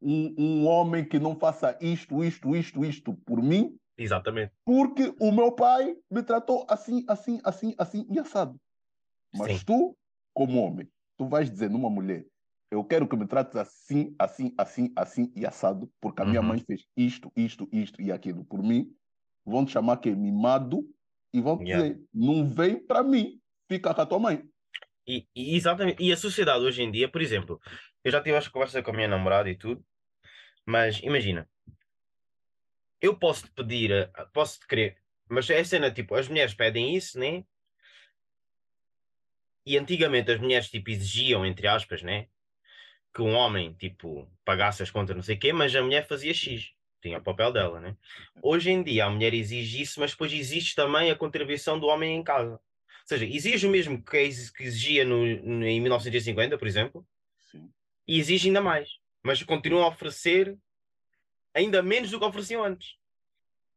um, 0.00 0.34
um 0.38 0.66
homem 0.66 1.04
que 1.04 1.18
não 1.18 1.36
faça 1.36 1.76
isto, 1.80 2.22
isto, 2.22 2.54
isto, 2.54 2.84
isto 2.84 3.14
por 3.26 3.42
mim, 3.42 3.76
exatamente. 3.98 4.52
porque 4.64 5.14
o 5.20 5.32
meu 5.32 5.52
pai 5.52 5.96
me 6.10 6.22
tratou 6.22 6.64
assim, 6.68 7.04
assim, 7.08 7.40
assim, 7.44 7.74
assim 7.76 8.06
e 8.10 8.18
assado. 8.18 8.56
Mas 9.34 9.58
Sim. 9.58 9.64
tu, 9.66 9.96
como 10.32 10.60
homem, 10.60 10.88
tu 11.16 11.26
vais 11.26 11.50
dizer 11.50 11.68
numa 11.68 11.90
mulher, 11.90 12.24
eu 12.70 12.84
quero 12.84 13.08
que 13.08 13.16
me 13.16 13.26
trates 13.26 13.56
assim, 13.56 14.14
assim, 14.18 14.54
assim, 14.58 14.92
assim 14.96 15.32
e 15.36 15.46
assado, 15.46 15.90
porque 16.00 16.22
a 16.22 16.24
minha 16.24 16.42
Uhum. 16.42 16.42
mãe 16.42 16.60
fez 16.66 16.84
isto, 16.96 17.32
isto, 17.36 17.68
isto 17.72 18.00
e 18.02 18.12
aquilo 18.12 18.44
por 18.44 18.62
mim. 18.62 18.94
Vão 19.44 19.64
te 19.64 19.72
chamar 19.72 19.98
que 19.98 20.08
é 20.10 20.14
mimado 20.14 20.84
e 21.32 21.40
vão 21.40 21.58
Yeah. 21.58 21.66
dizer, 21.70 22.00
não 22.12 22.44
vem 22.46 22.84
para 22.84 23.02
mim, 23.04 23.40
fica 23.70 23.94
com 23.94 24.00
a 24.00 24.06
tua 24.06 24.18
mãe. 24.18 24.42
E, 25.06 25.26
e 25.34 25.54
exatamente. 25.56 26.02
E 26.02 26.12
a 26.12 26.16
sociedade 26.16 26.64
hoje 26.64 26.82
em 26.82 26.90
dia, 26.90 27.08
por 27.10 27.22
exemplo, 27.22 27.60
eu 28.04 28.10
já 28.10 28.22
tive 28.22 28.36
esta 28.36 28.50
conversa 28.50 28.82
com 28.82 28.90
a 28.90 28.94
minha 28.94 29.08
namorada 29.08 29.48
e 29.48 29.56
tudo, 29.56 29.84
mas 30.66 31.00
imagina, 31.02 31.48
eu 33.00 33.18
posso 33.18 33.44
te 33.44 33.50
pedir, 33.52 34.10
posso 34.32 34.60
te 34.60 34.66
querer, 34.66 34.96
mas 35.28 35.48
é 35.50 35.58
a 35.60 35.64
cena 35.64 35.90
tipo, 35.90 36.14
as 36.14 36.28
mulheres 36.28 36.54
pedem 36.54 36.94
isso, 36.96 37.18
né? 37.18 37.44
E 39.66 39.76
antigamente 39.76 40.30
as 40.32 40.40
mulheres 40.40 40.70
tipo 40.70 40.88
exigiam, 40.90 41.44
entre 41.44 41.66
aspas, 41.68 42.02
né? 42.02 42.28
Que 43.16 43.22
um 43.22 43.32
homem 43.32 43.72
tipo 43.72 44.30
pagasse 44.44 44.82
as 44.82 44.90
contas, 44.90 45.16
não 45.16 45.22
sei 45.22 45.36
o 45.36 45.38
quê, 45.38 45.50
mas 45.50 45.74
a 45.74 45.80
mulher 45.82 46.06
fazia 46.06 46.34
X, 46.34 46.72
tinha 47.00 47.16
o 47.16 47.22
papel 47.22 47.50
dela, 47.50 47.80
né? 47.80 47.96
Hoje 48.42 48.70
em 48.70 48.82
dia 48.82 49.06
a 49.06 49.10
mulher 49.10 49.32
exige 49.32 49.80
isso, 49.80 49.98
mas 50.00 50.10
depois 50.10 50.30
existe 50.34 50.74
também 50.74 51.10
a 51.10 51.16
contribuição 51.16 51.80
do 51.80 51.86
homem 51.86 52.14
em 52.14 52.22
casa. 52.22 52.52
Ou 52.52 52.60
seja, 53.06 53.24
exige 53.24 53.66
o 53.66 53.70
mesmo 53.70 54.02
que 54.04 54.18
ex- 54.18 54.50
que 54.50 54.64
exigia 54.64 55.02
no, 55.02 55.24
no- 55.24 55.64
em 55.66 55.80
1950, 55.80 56.58
por 56.58 56.68
exemplo, 56.68 57.06
Sim. 57.50 57.70
e 58.06 58.18
exige 58.18 58.48
ainda 58.48 58.60
mais. 58.60 58.90
Mas 59.22 59.42
continuam 59.42 59.84
a 59.84 59.88
oferecer 59.88 60.54
ainda 61.54 61.82
menos 61.82 62.10
do 62.10 62.18
que 62.18 62.24
ofereciam 62.26 62.62
antes. 62.62 62.96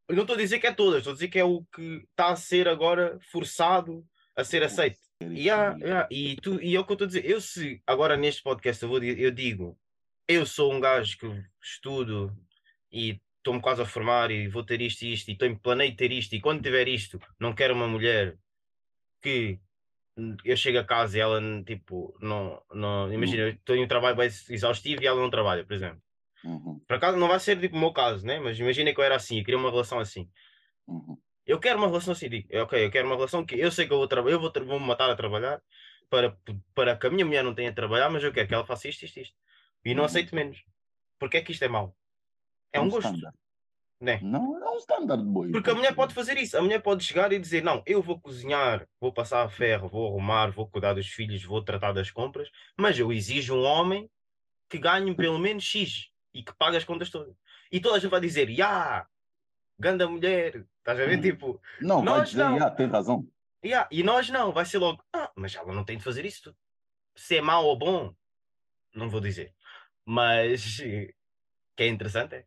Eu 0.06 0.16
não 0.16 0.24
estou 0.24 0.34
a 0.34 0.38
dizer 0.38 0.58
que 0.58 0.66
é 0.66 0.72
todas, 0.74 0.98
estou 0.98 1.12
a 1.12 1.14
dizer 1.14 1.28
que 1.28 1.38
é 1.38 1.44
o 1.44 1.64
que 1.74 2.04
está 2.10 2.28
a 2.28 2.36
ser 2.36 2.68
agora 2.68 3.18
forçado 3.32 4.04
a 4.36 4.44
ser 4.44 4.62
aceito. 4.62 4.98
Yeah, 5.22 5.76
yeah, 5.78 6.08
E, 6.10 6.36
tu, 6.36 6.60
e 6.62 6.74
é 6.74 6.80
o 6.80 6.84
que 6.84 6.92
eu 6.92 6.94
estou 6.94 7.04
a 7.04 7.08
dizer. 7.08 7.24
Eu, 7.24 7.40
se 7.40 7.82
agora 7.86 8.16
neste 8.16 8.42
podcast 8.42 8.82
eu, 8.82 8.88
vou, 8.88 9.02
eu 9.02 9.30
digo, 9.30 9.78
eu 10.26 10.46
sou 10.46 10.72
um 10.72 10.80
gajo 10.80 11.18
que 11.18 11.26
estudo 11.62 12.34
e 12.90 13.20
estou-me 13.36 13.60
quase 13.60 13.82
a 13.82 13.86
formar 13.86 14.30
e 14.30 14.48
vou 14.48 14.64
ter 14.64 14.80
isto 14.80 15.02
e 15.02 15.12
isto, 15.12 15.30
e 15.30 15.36
tenho, 15.36 15.58
planeio 15.58 15.94
ter 15.94 16.10
isto, 16.10 16.34
e 16.34 16.40
quando 16.40 16.62
tiver 16.62 16.88
isto, 16.88 17.18
não 17.38 17.54
quero 17.54 17.74
uma 17.74 17.86
mulher 17.86 18.36
que 19.20 19.58
eu 20.44 20.56
chego 20.56 20.78
a 20.78 20.84
casa 20.84 21.16
e 21.16 21.20
ela 21.20 21.40
tipo, 21.64 22.16
não, 22.20 22.62
não 22.72 23.12
imagina, 23.12 23.42
eu 23.44 23.58
tenho 23.64 23.84
um 23.84 23.88
trabalho 23.88 24.16
bem 24.16 24.26
exaustivo 24.26 25.02
e 25.02 25.06
ela 25.06 25.20
não 25.20 25.30
trabalha, 25.30 25.64
por 25.64 25.74
exemplo. 25.74 26.02
Uhum, 26.44 26.80
Por 26.86 26.96
acaso 26.96 27.18
não 27.18 27.28
vai 27.28 27.38
ser 27.38 27.60
tipo 27.60 27.76
o 27.76 27.78
meu 27.80 27.92
caso, 27.92 28.26
né? 28.26 28.40
Mas 28.40 28.58
imagina 28.58 28.92
que 28.92 29.00
eu 29.00 29.04
era 29.04 29.16
assim, 29.16 29.38
eu 29.38 29.44
queria 29.44 29.58
uma 29.58 29.70
relação 29.70 29.98
assim. 29.98 30.28
uhum. 30.86 31.18
Eu 31.50 31.58
quero 31.58 31.78
uma 31.78 31.88
relação 31.88 32.12
assim, 32.12 32.28
digo, 32.28 32.48
ok, 32.62 32.84
eu 32.86 32.90
quero 32.90 33.06
uma 33.08 33.16
relação 33.16 33.44
que 33.44 33.58
eu 33.58 33.72
sei 33.72 33.84
que 33.86 33.92
eu 33.92 33.98
vou 33.98 34.06
trabalhar, 34.06 34.36
eu 34.36 34.40
vou, 34.40 34.52
vou 34.64 34.78
me 34.78 34.86
matar 34.86 35.10
a 35.10 35.16
trabalhar 35.16 35.60
para, 36.08 36.36
para 36.74 36.96
que 36.96 37.06
a 37.08 37.10
minha 37.10 37.26
mulher 37.26 37.42
não 37.42 37.52
tenha 37.54 37.70
a 37.70 37.74
trabalhar, 37.74 38.08
mas 38.08 38.22
eu 38.22 38.32
quero 38.32 38.46
que 38.46 38.54
ela 38.54 38.64
faça 38.64 38.86
isto, 38.88 39.04
isto, 39.04 39.18
isto. 39.18 39.36
E 39.84 39.92
não 39.92 40.02
Uhum. 40.02 40.06
aceito 40.06 40.32
menos. 40.34 40.62
Porque 41.18 41.38
é 41.38 41.42
que 41.42 41.50
isto 41.50 41.64
é 41.64 41.68
mau? 41.68 41.96
É 42.72 42.80
um 42.80 42.88
gosto, 42.88 43.06
standard. 43.08 43.36
né? 44.00 44.20
Não, 44.22 44.62
é 44.62 44.70
um 44.70 44.76
standard, 44.76 45.22
boy. 45.24 45.50
Porque 45.50 45.70
a 45.70 45.74
mulher 45.74 45.92
pode 45.94 46.14
fazer 46.14 46.36
isso. 46.38 46.56
A 46.56 46.62
mulher 46.62 46.80
pode 46.80 47.02
chegar 47.02 47.32
e 47.32 47.38
dizer: 47.38 47.64
Não, 47.64 47.82
eu 47.84 48.00
vou 48.00 48.20
cozinhar, 48.20 48.86
vou 49.00 49.12
passar 49.12 49.42
a 49.42 49.48
ferro, 49.48 49.88
vou 49.88 50.06
arrumar, 50.06 50.52
vou 50.52 50.68
cuidar 50.68 50.94
dos 50.94 51.08
filhos, 51.08 51.42
vou 51.42 51.64
tratar 51.64 51.92
das 51.92 52.10
compras, 52.12 52.48
mas 52.78 52.96
eu 52.96 53.12
exijo 53.12 53.56
um 53.56 53.64
homem 53.64 54.08
que 54.68 54.78
ganhe 54.78 55.12
pelo 55.16 55.38
menos 55.38 55.64
X 55.64 56.10
e 56.32 56.44
que 56.44 56.54
pague 56.56 56.76
as 56.76 56.84
contas 56.84 57.10
todas. 57.10 57.34
E 57.72 57.80
toda 57.80 57.96
a 57.96 57.98
gente 57.98 58.10
vai 58.10 58.20
dizer: 58.20 58.48
Ya, 58.48 59.04
ganda 59.78 60.08
mulher. 60.08 60.64
Estás 60.80 60.98
a 61.00 61.04
ver? 61.06 61.16
Uhum. 61.16 61.22
Tipo, 61.22 61.60
Não, 61.80 62.04
vai 62.04 62.04
Nós 62.04 62.30
dizer, 62.30 62.44
não. 62.44 62.56
"Ya, 62.56 62.70
tem 62.70 62.86
razão. 62.88 63.26
ya. 63.64 63.88
E 63.90 64.02
nós 64.02 64.28
não, 64.30 64.52
vai 64.52 64.64
ser 64.64 64.78
logo: 64.78 65.02
Ah, 65.12 65.30
mas 65.36 65.54
ela 65.54 65.72
não 65.72 65.84
tem 65.84 65.98
de 65.98 66.04
fazer 66.04 66.24
isso. 66.24 66.54
Se 67.16 67.36
é 67.36 67.42
mau 67.42 67.66
ou 67.66 67.78
bom, 67.78 68.14
não 68.94 69.10
vou 69.10 69.20
dizer. 69.20 69.54
Mas 70.04 70.78
que 71.76 71.82
é 71.84 71.88
interessante, 71.88 72.34
é. 72.36 72.46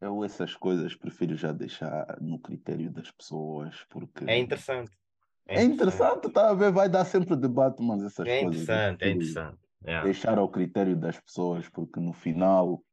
Eu 0.00 0.24
essas 0.24 0.54
coisas 0.56 0.96
prefiro 0.96 1.36
já 1.36 1.52
deixar 1.52 2.20
no 2.20 2.38
critério 2.40 2.90
das 2.90 3.10
pessoas, 3.10 3.84
porque 3.88 4.24
É 4.26 4.36
interessante. 4.36 4.90
é 5.46 5.62
interessante, 5.62 6.30
tá 6.30 6.50
a 6.50 6.54
ver? 6.54 6.72
Vai 6.72 6.88
dar 6.88 7.04
sempre 7.04 7.36
debate, 7.36 7.82
mas 7.82 8.02
essas 8.02 8.28
É 8.28 8.40
coisas 8.40 8.62
interessante, 8.62 9.04
é 9.04 9.10
interessante. 9.10 9.58
Yeah. 9.84 10.04
deixar 10.04 10.38
ao 10.38 10.48
critério 10.50 10.96
das 10.96 11.20
pessoas, 11.20 11.68
porque 11.68 12.00
no 12.00 12.12
final, 12.12 12.84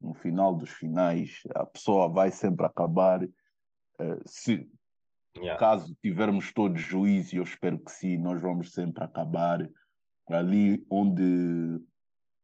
no 0.00 0.14
final 0.14 0.54
dos 0.56 0.70
finais, 0.70 1.42
a 1.54 1.66
pessoa 1.66 2.08
vai 2.08 2.30
sempre 2.30 2.66
acabar. 2.66 3.20
Eh, 4.00 4.18
se 4.26 4.68
Yeah. 5.36 5.56
caso 5.58 5.96
tivermos 6.00 6.52
todos 6.52 6.80
juízo, 6.80 7.34
e 7.34 7.38
eu 7.38 7.42
espero 7.42 7.78
que 7.78 7.90
sim, 7.90 8.16
nós 8.16 8.40
vamos 8.40 8.72
sempre 8.72 9.02
acabar 9.02 9.68
ali 10.28 10.86
onde 10.90 11.80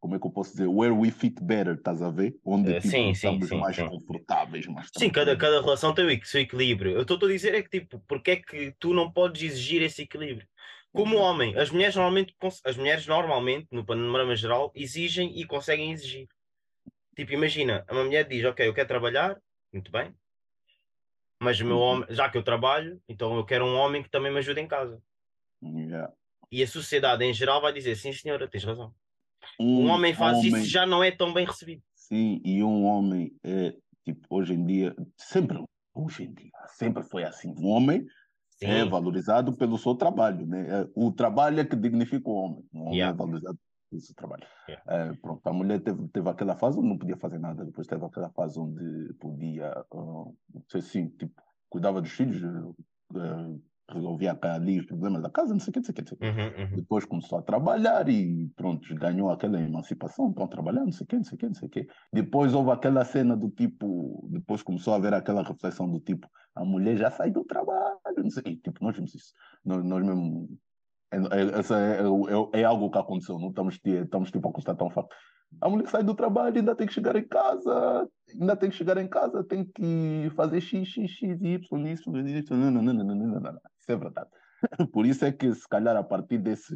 como 0.00 0.16
é 0.16 0.18
que 0.18 0.26
eu 0.26 0.30
posso 0.30 0.52
dizer, 0.52 0.66
where 0.66 0.92
we 0.94 1.10
fit 1.10 1.42
better, 1.42 1.74
estás 1.74 2.02
a 2.02 2.10
ver? 2.10 2.38
Onde 2.44 2.70
Uh, 2.70 2.80
tipo, 2.80 2.88
sim, 2.88 3.14
sim, 3.14 3.40
estamos 3.40 3.48
sim, 3.48 3.60
mais 3.60 3.76
sim. 3.76 3.88
confortáveis, 3.88 4.66
mais 4.66 4.88
Sim, 4.96 5.10
cada, 5.10 5.36
cada 5.36 5.60
relação 5.60 5.94
tem 5.94 6.04
o 6.06 6.24
seu 6.24 6.40
equilíbrio. 6.40 6.92
Eu 6.92 7.02
estou 7.02 7.16
a 7.22 7.28
dizer 7.28 7.54
é 7.54 7.62
que, 7.62 7.68
tipo, 7.80 8.00
porque 8.08 8.32
é 8.32 8.36
que 8.36 8.74
tu 8.78 8.92
não 8.92 9.12
podes 9.12 9.42
exigir 9.42 9.82
esse 9.82 10.02
equilíbrio? 10.02 10.48
Como 10.92 11.16
Exato. 11.16 11.30
homem, 11.30 11.56
as 11.56 11.70
mulheres 11.70 11.94
normalmente, 11.94 12.34
as 12.64 12.76
mulheres 12.76 13.06
normalmente, 13.06 13.68
no 13.70 13.84
panorama 13.86 14.34
geral, 14.34 14.72
exigem 14.74 15.38
e 15.38 15.46
conseguem 15.46 15.92
exigir. 15.92 16.28
Tipo, 17.16 17.32
imagina, 17.32 17.84
uma 17.90 18.04
mulher 18.04 18.26
diz, 18.26 18.44
ok, 18.44 18.66
eu 18.66 18.74
quero 18.74 18.88
trabalhar, 18.88 19.40
muito 19.72 19.92
bem, 19.92 20.14
mas 21.40 21.60
o 21.60 21.64
meu 21.66 21.76
Uhum. 21.76 21.82
homem, 21.82 22.06
já 22.10 22.28
que 22.28 22.38
eu 22.38 22.42
trabalho, 22.42 23.00
então 23.08 23.36
eu 23.36 23.44
quero 23.44 23.64
um 23.64 23.74
homem 23.76 24.02
que 24.02 24.10
também 24.10 24.32
me 24.32 24.38
ajude 24.38 24.60
em 24.60 24.68
casa. 24.68 25.02
Yeah. 25.62 26.12
E 26.50 26.62
a 26.62 26.66
sociedade 26.66 27.24
em 27.24 27.32
geral 27.32 27.60
vai 27.60 27.72
dizer, 27.72 27.96
sim 27.96 28.12
senhora, 28.12 28.48
tens 28.48 28.64
razão. 28.64 28.94
Um, 29.58 29.84
Um 29.84 29.88
homem 29.88 30.12
faz 30.14 30.38
homem, 30.38 30.48
isso 30.62 30.70
já 30.70 30.86
não 30.86 31.02
é 31.02 31.10
tão 31.10 31.32
bem 31.32 31.46
recebido. 31.46 31.82
sim, 31.94 32.40
e 32.44 32.62
um 32.62 32.84
homem 32.84 33.32
é, 33.44 33.72
tipo, 34.04 34.26
hoje 34.30 34.54
em 34.54 34.66
dia, 34.66 34.94
sempre, 35.16 35.62
hoje 35.94 36.24
em 36.24 36.34
dia, 36.34 36.50
sempre 36.76 37.02
foi 37.04 37.24
assim. 37.24 37.54
Um 37.58 37.68
homem 37.68 38.04
é 38.60 38.84
Sim, 38.84 38.90
valorizado 38.90 39.56
pelo 39.56 39.78
seu 39.78 39.94
trabalho, 39.94 40.46
né? 40.46 40.82
É, 40.82 40.88
O 40.94 41.10
trabalho 41.12 41.60
é 41.60 41.64
que 41.64 41.76
dignifica 41.76 42.28
o 42.28 42.34
homem. 42.34 42.64
O 42.72 42.80
homem 42.80 42.94
Yeah. 42.98 43.14
é 43.14 43.16
valorizado 43.16 43.58
seu 43.98 44.14
trabalho. 44.14 44.44
É, 44.68 45.12
pronto, 45.14 45.40
a 45.46 45.52
mulher 45.52 45.80
teve, 45.80 46.06
teve 46.08 46.28
aquela 46.28 46.54
fase 46.56 46.78
onde 46.78 46.88
não 46.88 46.98
podia 46.98 47.16
fazer 47.16 47.38
nada, 47.38 47.64
depois 47.64 47.86
teve 47.86 48.04
aquela 48.04 48.30
fase 48.30 48.58
onde 48.58 49.14
podia, 49.14 49.70
ah, 49.70 49.86
não 49.92 50.36
sei 50.68 50.80
assim, 50.80 51.08
tipo, 51.08 51.32
cuidava 51.68 52.00
dos 52.00 52.10
filhos, 52.10 52.42
ah, 53.16 53.54
resolvia 53.92 54.38
ali 54.42 54.78
os 54.78 54.86
problemas 54.86 55.22
da 55.22 55.30
casa, 55.30 55.52
não 55.52 55.60
sei 55.60 55.70
o 55.70 55.72
que, 55.72 55.78
não 55.80 55.84
sei 55.84 55.92
o 55.92 55.94
que, 55.94 56.00
não 56.02 56.08
sei 56.08 56.16
o 56.16 56.20
que. 56.20 56.26
Uhum, 56.26 56.64
uhum. 56.64 56.76
Depois 56.76 57.04
começou 57.04 57.38
a 57.38 57.42
trabalhar 57.42 58.08
e 58.08 58.48
pronto, 58.56 58.94
ganhou 58.94 59.30
aquela 59.30 59.60
emancipação, 59.60 60.30
estão 60.30 60.46
trabalhando, 60.46 60.86
não 60.86 60.92
sei 60.92 61.04
o 61.04 61.08
quê, 61.08 61.16
não 61.16 61.24
sei 61.24 61.34
o 61.34 61.38
quê, 61.38 61.46
não 61.46 61.54
sei 61.54 61.68
o 61.68 61.70
quê. 61.70 61.86
Depois 62.12 62.54
houve 62.54 62.70
aquela 62.70 63.04
cena 63.04 63.36
do 63.36 63.50
tipo, 63.50 64.28
depois 64.30 64.62
começou 64.62 64.94
a 64.94 64.96
haver 64.96 65.14
aquela 65.14 65.42
reflexão 65.42 65.90
do 65.90 66.00
tipo, 66.00 66.28
a 66.54 66.64
mulher 66.64 66.96
já 66.96 67.10
sai 67.10 67.30
do 67.30 67.44
trabalho, 67.44 67.98
não 68.16 68.30
sei, 68.30 68.42
e, 68.46 68.56
tipo, 68.56 68.82
nós 68.84 68.94
vimos 68.94 69.14
isso. 69.14 69.32
Nós, 69.64 69.84
nós 69.84 70.04
mesmo, 70.04 70.48
essa 71.10 71.78
é, 71.78 72.00
é, 72.00 72.60
é 72.60 72.64
algo 72.64 72.90
que 72.90 72.98
aconteceu, 72.98 73.38
não 73.38 73.48
estamos, 73.48 73.78
estamos 73.84 74.30
tipo 74.30 74.48
a 74.48 74.52
constatar 74.52 74.86
um 74.86 74.90
facto. 74.90 75.14
A 75.60 75.68
mulher 75.68 75.88
sai 75.88 76.04
do 76.04 76.14
trabalho, 76.14 76.56
ainda 76.56 76.76
tem 76.76 76.86
que 76.86 76.92
chegar 76.92 77.16
em 77.16 77.26
casa, 77.26 78.08
ainda 78.32 78.56
tem 78.56 78.70
que 78.70 78.76
chegar 78.76 78.96
em 78.98 79.08
casa, 79.08 79.42
tem 79.42 79.64
que 79.64 80.30
fazer 80.36 80.60
x, 80.60 80.88
x, 80.88 81.10
x, 81.10 81.42
y, 81.42 81.86
isso, 81.86 82.16
isso, 82.18 82.54
não, 82.54 82.70
não, 82.70 82.82
não, 82.82 82.92
não, 82.94 83.04
não, 83.04 83.40
não. 83.40 83.60
Isso 83.78 83.90
é 83.90 83.96
verdade. 83.96 84.30
Por 84.92 85.04
isso 85.04 85.24
é 85.24 85.32
que, 85.32 85.52
se 85.52 85.68
calhar, 85.68 85.96
a 85.96 86.04
partir 86.04 86.38
desse 86.38 86.74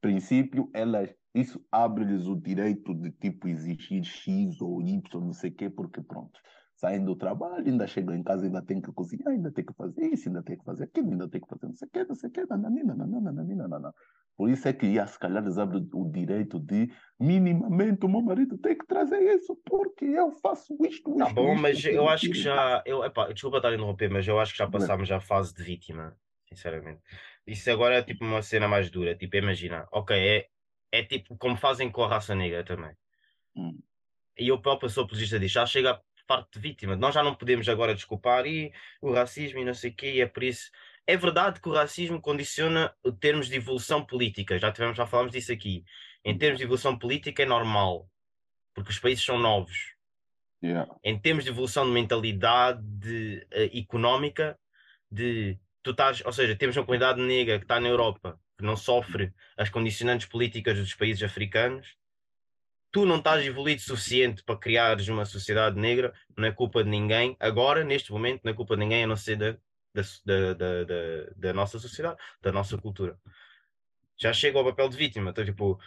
princípio, 0.00 0.70
elas, 0.72 1.10
isso 1.34 1.62
abre-lhes 1.70 2.26
o 2.26 2.34
direito 2.34 2.94
de, 2.94 3.10
tipo, 3.10 3.48
exigir 3.48 4.02
X 4.02 4.60
ou 4.62 4.80
Y, 4.80 5.02
não 5.20 5.34
sei 5.34 5.50
o 5.50 5.54
quê, 5.54 5.68
porque, 5.68 6.00
pronto, 6.00 6.40
saem 6.80 7.04
do 7.04 7.14
trabalho, 7.14 7.66
ainda 7.66 7.86
chegam 7.86 8.14
em 8.14 8.22
casa, 8.22 8.46
ainda 8.46 8.62
tem 8.62 8.80
que 8.80 8.90
cozinhar, 8.92 9.28
ainda 9.28 9.52
tem 9.52 9.64
que 9.64 9.74
fazer 9.74 10.06
isso, 10.06 10.28
ainda 10.28 10.42
tem 10.42 10.56
que 10.56 10.64
fazer 10.64 10.84
aquilo, 10.84 11.10
ainda 11.10 11.28
tem 11.28 11.40
que 11.40 11.46
fazer 11.46 11.66
não 11.66 11.74
sei 11.74 11.86
o 11.86 11.90
quê, 11.90 12.04
não 12.08 12.14
sei 12.14 12.30
o 12.30 12.46
nananina, 12.48 12.94
nananina, 12.94 13.32
nananina, 13.32 13.68
nananina. 13.68 13.94
Por 14.34 14.48
isso 14.48 14.66
é 14.66 14.72
que, 14.72 15.06
se 15.06 15.18
calhar, 15.18 15.42
eles 15.42 15.58
abrem 15.58 15.86
o 15.92 16.10
direito 16.10 16.58
de, 16.58 16.90
minimamente, 17.18 18.06
o 18.06 18.08
meu 18.08 18.22
marido 18.22 18.56
tem 18.56 18.76
que 18.78 18.86
trazer 18.86 19.20
isso, 19.36 19.54
porque 19.66 20.06
eu 20.06 20.32
faço 20.32 20.74
isto, 20.86 21.14
Tá 21.16 21.26
isto, 21.26 21.34
bom, 21.34 21.52
isto, 21.52 21.60
mas 21.60 21.76
aquilo, 21.76 21.94
eu 21.94 22.08
acho 22.08 22.30
que 22.30 22.38
já. 22.38 22.82
Eu, 22.86 23.04
epá, 23.04 23.30
desculpa 23.30 23.58
estar 23.58 23.68
a 23.68 23.74
interromper, 23.74 24.08
mas 24.08 24.26
eu 24.26 24.40
acho 24.40 24.52
que 24.52 24.58
já 24.58 24.64
Problema. 24.64 24.86
passámos 24.86 25.08
já 25.08 25.18
a 25.18 25.20
fase 25.20 25.54
de 25.54 25.62
vítima, 25.62 26.16
sinceramente. 26.48 27.02
Isso 27.46 27.70
agora 27.70 27.96
é 27.96 28.02
tipo 28.02 28.24
uma 28.24 28.40
cena 28.40 28.66
mais 28.66 28.90
dura. 28.90 29.14
Tipo, 29.14 29.36
imagina, 29.36 29.86
ok, 29.92 30.16
é, 30.16 30.46
é 30.90 31.02
tipo 31.04 31.36
como 31.36 31.58
fazem 31.58 31.90
com 31.90 32.02
a 32.02 32.08
raça 32.08 32.34
negra 32.34 32.64
também. 32.64 32.96
Hum. 33.54 33.78
E 34.38 34.48
eu 34.48 34.58
próprio 34.58 34.88
sou 34.88 35.04
apologista 35.04 35.38
disto, 35.38 35.56
já 35.56 35.66
chega 35.66 35.90
a 35.90 36.00
parte 36.30 36.52
de 36.52 36.60
vítima. 36.60 36.94
Nós 36.94 37.12
já 37.12 37.24
não 37.24 37.34
podemos 37.34 37.68
agora 37.68 37.92
desculpar 37.92 38.46
e 38.46 38.72
o 39.02 39.12
racismo 39.12 39.58
e 39.58 39.64
não 39.64 39.74
sei 39.74 39.90
o 39.90 39.94
quê, 39.94 40.12
e 40.12 40.20
é 40.20 40.26
por 40.26 40.44
isso. 40.44 40.70
É 41.04 41.16
verdade 41.16 41.60
que 41.60 41.68
o 41.68 41.72
racismo 41.72 42.20
condiciona 42.20 42.94
o 43.02 43.10
termos 43.10 43.48
de 43.48 43.56
evolução 43.56 44.06
política, 44.06 44.56
já 44.56 44.70
tivemos, 44.70 44.96
já 44.96 45.04
falámos 45.06 45.32
disso 45.32 45.50
aqui. 45.50 45.84
Em 46.24 46.38
termos 46.38 46.58
de 46.58 46.64
evolução 46.64 46.96
política 46.96 47.42
é 47.42 47.46
normal, 47.46 48.08
porque 48.72 48.92
os 48.92 48.98
países 49.00 49.24
são 49.24 49.38
novos 49.40 49.98
Yeah. 50.62 50.94
em 51.02 51.18
termos 51.18 51.44
de 51.44 51.50
evolução 51.50 51.86
de 51.86 51.92
mentalidade 51.92 52.82
de, 52.82 53.46
eh, 53.50 53.78
económica, 53.78 54.58
de 55.10 55.58
tu 55.82 55.92
estás, 55.92 56.22
ou 56.26 56.32
seja, 56.34 56.54
temos 56.54 56.76
uma 56.76 56.84
comunidade 56.84 57.18
negra 57.18 57.56
que 57.58 57.64
está 57.64 57.80
na 57.80 57.88
Europa, 57.88 58.38
que 58.58 58.64
não 58.66 58.76
sofre 58.76 59.32
as 59.56 59.70
condicionantes 59.70 60.26
políticas 60.26 60.76
dos 60.78 60.94
países 60.94 61.22
africanos, 61.22 61.96
tu 62.90 63.06
não 63.06 63.18
estás 63.18 63.44
evoluído 63.46 63.80
suficiente 63.80 64.42
para 64.42 64.58
criares 64.58 65.08
uma 65.08 65.24
sociedade 65.24 65.78
negra, 65.78 66.12
não 66.36 66.46
é 66.46 66.52
culpa 66.52 66.82
de 66.82 66.90
ninguém, 66.90 67.36
agora, 67.38 67.84
neste 67.84 68.12
momento, 68.12 68.40
não 68.44 68.52
é 68.52 68.54
culpa 68.54 68.74
de 68.76 68.80
ninguém 68.80 69.04
a 69.04 69.06
não 69.06 69.16
ser 69.16 69.36
da, 69.36 69.52
da, 69.94 70.54
da, 70.54 70.84
da, 70.84 70.94
da- 71.36 71.52
nossa 71.52 71.78
sociedade, 71.78 72.18
da 72.40 72.52
nossa 72.52 72.76
cultura. 72.78 73.18
Já 74.16 74.32
chega 74.32 74.58
ao 74.58 74.64
papel 74.64 74.88
de 74.88 74.96
vítima, 74.96 75.30
então, 75.30 75.44
tipo, 75.44 75.80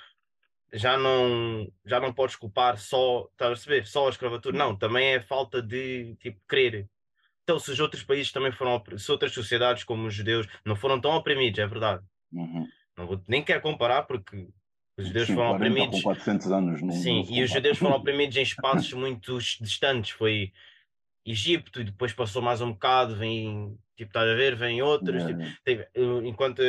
já 0.72 0.98
não, 0.98 1.72
já 1.86 2.00
não 2.00 2.14
podes 2.14 2.36
culpar 2.36 2.78
só, 2.78 3.28
estás 3.32 3.52
a 3.52 3.54
perceber, 3.54 3.86
só 3.86 4.08
a 4.08 4.10
escravatura, 4.10 4.58
não, 4.58 4.76
também 4.76 5.14
é 5.14 5.22
falta 5.22 5.62
de 5.62 6.16
tipo, 6.16 6.40
querer. 6.48 6.90
Então, 7.44 7.60
se 7.60 7.72
os 7.72 7.80
outros 7.80 8.04
países 8.04 8.32
também 8.32 8.52
foram, 8.52 8.82
se 8.98 9.12
outras 9.12 9.34
sociedades 9.34 9.84
como 9.84 10.08
os 10.08 10.14
judeus 10.14 10.48
não 10.66 10.76
foram 10.76 11.00
tão 11.00 11.12
oprimidos, 11.12 11.60
é 11.60 11.68
verdade. 11.68 12.04
Uhum. 12.32 12.68
Não 12.98 13.06
vou, 13.06 13.22
nem 13.28 13.44
quero 13.44 13.62
comparar 13.62 14.04
porque 14.04 14.48
os 14.98 15.08
judeus 15.08 15.28
Sim, 15.28 15.36
foram 15.36 15.58
40 15.58 15.72
oprimidos. 15.72 16.02
com 16.02 16.10
400 16.10 16.52
anos. 16.52 16.82
Não, 16.82 16.94
Sim, 16.94 17.24
não 17.24 17.32
e 17.32 17.44
os 17.44 17.52
judeus 17.52 17.78
foram 17.78 17.96
oprimidos 17.98 18.38
em 18.38 18.44
espaços 18.44 18.94
muito 18.94 19.38
distantes. 19.60 20.12
Foi 20.12 20.52
Egito 21.26 21.80
e 21.80 21.86
depois 21.86 22.14
passou 22.14 22.42
mais 22.42 22.62
um 22.62 22.74
bocado, 22.74 23.16
vem, 23.16 23.78
tipo, 23.96 24.10
estás 24.10 24.30
a 24.30 24.36
ver, 24.36 24.56
vem 24.56 24.82
outros. 24.82 25.24
Yeah, 25.24 25.58
tipo, 25.66 26.22
enquanto 26.26 26.62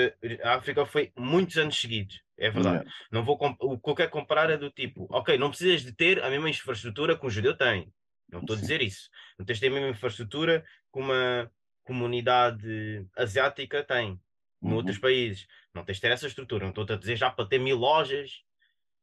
a 0.42 0.54
África 0.54 0.86
foi 0.86 1.12
muitos 1.16 1.56
anos 1.58 1.78
seguidos, 1.78 2.22
é 2.38 2.50
verdade. 2.50 2.76
yeah. 2.76 2.90
Não 3.10 3.24
vou 3.24 3.36
o 3.60 3.78
que 3.78 3.90
eu 3.90 3.94
quero 3.94 4.10
comparar 4.10 4.50
é 4.50 4.56
do 4.56 4.70
tipo, 4.70 5.06
ok, 5.10 5.36
não 5.36 5.50
precisas 5.50 5.82
de 5.82 5.92
ter 5.92 6.22
a 6.22 6.30
mesma 6.30 6.48
infraestrutura 6.48 7.18
que 7.18 7.26
um 7.26 7.30
judeu 7.30 7.56
tem. 7.56 7.92
Não 8.30 8.40
estou 8.40 8.56
a 8.56 8.60
dizer 8.60 8.80
isso. 8.80 9.10
Não 9.38 9.44
tens 9.44 9.56
de 9.56 9.62
ter 9.62 9.68
a 9.68 9.74
mesma 9.74 9.90
infraestrutura 9.90 10.64
que 10.92 11.00
uma 11.00 11.50
comunidade 11.84 13.06
asiática 13.16 13.82
tem 13.82 14.18
Uhum. 14.64 14.70
noutros 14.70 14.98
países. 14.98 15.46
Não 15.74 15.84
tens 15.84 15.96
de 15.96 16.00
ter 16.02 16.10
essa 16.12 16.26
estrutura. 16.26 16.64
Não 16.64 16.70
estou 16.70 16.84
a 16.88 16.98
dizer 16.98 17.16
já 17.16 17.30
para 17.30 17.46
ter 17.48 17.58
mil 17.58 17.76
lojas 17.76 18.42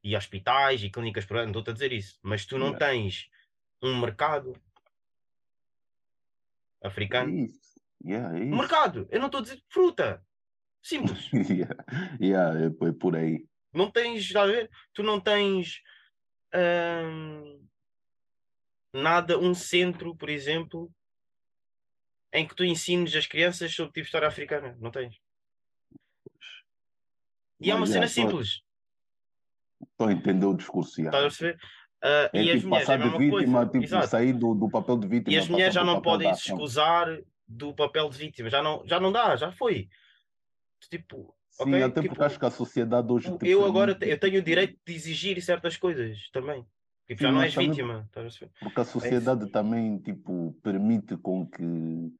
e 0.03 0.15
hospitais 0.15 0.83
e 0.83 0.89
clínicas 0.89 1.25
por 1.25 1.37
ano. 1.37 1.51
Não 1.53 1.59
estou 1.59 1.71
a 1.71 1.73
dizer 1.75 1.91
isso. 1.91 2.19
Mas 2.23 2.45
tu 2.45 2.57
não 2.57 2.75
tens 2.77 3.29
um 3.81 3.99
mercado 3.99 4.53
É 6.81 6.87
africano. 6.87 7.29
isso. 7.33 7.79
Yeah, 8.03 8.35
é 8.37 8.43
isso. 8.45 8.55
mercado. 8.55 9.07
Eu 9.11 9.19
não 9.19 9.27
estou 9.27 9.39
a 9.39 9.43
dizer 9.43 9.61
fruta. 9.69 10.25
Simples. 10.81 11.29
yeah. 11.49 11.75
Yeah, 12.19 12.59
é, 12.59 12.65
é 12.89 12.91
por 12.91 13.15
aí. 13.15 13.45
não 13.71 13.91
tens, 13.91 14.21
está 14.23 14.41
a 14.43 14.47
ver? 14.47 14.69
Tu 14.93 15.03
não 15.03 15.19
tens 15.21 15.81
hum, 16.55 17.63
nada, 18.91 19.37
um 19.37 19.53
centro, 19.53 20.15
por 20.15 20.29
exemplo, 20.29 20.91
em 22.33 22.47
que 22.47 22.55
tu 22.55 22.63
ensines 22.65 23.15
as 23.15 23.27
crianças 23.27 23.71
sobre 23.75 23.91
tipo 23.93 24.01
de 24.01 24.07
história 24.07 24.27
africana. 24.27 24.75
Não 24.79 24.89
tens. 24.89 25.19
E 27.61 27.69
é 27.69 27.73
uma 27.73 27.81
Mas, 27.81 27.89
cena 27.91 28.07
simples. 28.07 28.61
Estou 29.91 30.07
a 30.07 30.11
entender 30.13 30.45
o 30.45 30.55
discurso. 30.55 30.99
Estás 31.01 31.15
a 31.15 31.27
perceber? 31.27 31.57
Ah, 32.03 32.29
É 32.33 32.43
e 32.43 32.49
as 32.51 32.55
tipo 32.57 32.67
mulheres 32.69 32.89
é 32.89 32.93
a 32.93 32.97
mesma 32.97 33.17
vítima, 33.19 33.37
coisa. 33.59 33.65
tipo, 33.71 33.83
Exato. 33.83 34.07
sair 34.07 34.33
do, 34.33 34.55
do 34.55 34.69
papel 34.69 34.97
de 34.97 35.07
vítima. 35.07 35.33
E 35.33 35.37
as 35.37 35.47
mulheres 35.47 35.73
já 35.73 35.83
não 35.83 36.01
podem 36.01 36.33
se 36.33 36.51
escusar 36.51 37.07
do 37.47 37.73
papel 37.75 38.09
de 38.09 38.17
vítima. 38.17 38.49
Já 38.49 38.63
não, 38.63 38.83
já 38.87 38.99
não 38.99 39.11
dá, 39.11 39.35
já 39.35 39.51
foi. 39.51 39.87
Tipo, 40.89 41.35
Sim, 41.51 41.63
ok? 41.63 41.83
até 41.83 42.01
Tipo, 42.01 42.15
porque 42.15 42.23
acho 42.25 42.39
que 42.39 42.45
a 42.45 42.51
sociedade 42.51 43.11
hoje. 43.11 43.37
te 43.37 43.47
eu 43.47 43.63
agora 43.65 43.95
eu 44.01 44.19
tenho 44.19 44.39
o 44.39 44.43
direito 44.43 44.79
de 44.85 44.93
exigir 44.95 45.39
certas 45.43 45.77
coisas 45.77 46.17
também. 46.31 46.65
Tipo, 47.07 47.21
já 47.21 47.27
Sim, 47.27 47.33
não 47.33 47.41
mas 47.41 47.45
és 47.45 47.53
também- 47.53 47.69
vítima. 47.69 48.09
Porque 48.61 48.79
a 48.81 48.85
sociedade 48.85 49.47
também, 49.51 49.99
tipo, 49.99 50.57
permite 50.63 51.17
com 51.17 51.45
que, 51.45 52.11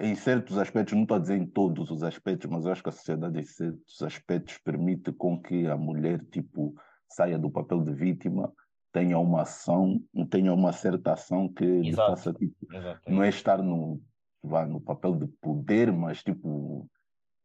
em 0.00 0.14
certos 0.14 0.56
aspectos, 0.58 0.94
não 0.94 1.02
estou 1.02 1.16
a 1.16 1.20
dizer 1.20 1.36
em 1.36 1.46
todos 1.46 1.90
os 1.90 2.02
aspectos, 2.02 2.48
mas 2.48 2.64
eu 2.64 2.72
acho 2.72 2.82
que 2.82 2.88
a 2.88 2.92
sociedade, 2.92 3.38
em 3.38 3.42
certos 3.42 4.02
aspectos, 4.02 4.58
permite 4.58 5.12
com 5.12 5.40
que 5.40 5.66
a 5.66 5.76
mulher, 5.76 6.24
tipo, 6.26 6.74
saia 7.08 7.38
do 7.38 7.50
papel 7.50 7.82
de 7.82 7.92
vítima, 7.92 8.52
tenha 8.92 9.18
uma 9.18 9.42
ação, 9.42 10.00
tenha 10.30 10.52
uma 10.52 10.72
certa 10.72 11.14
ação 11.14 11.48
que 11.48 11.64
Exato. 11.64 12.10
faça, 12.10 12.32
tipo, 12.32 12.54
Exato. 12.72 13.00
não 13.10 13.22
é 13.22 13.28
estar 13.28 13.60
no, 13.62 14.00
vá, 14.42 14.64
no 14.64 14.80
papel 14.80 15.16
de 15.16 15.26
poder, 15.26 15.92
mas, 15.92 16.22
tipo, 16.22 16.88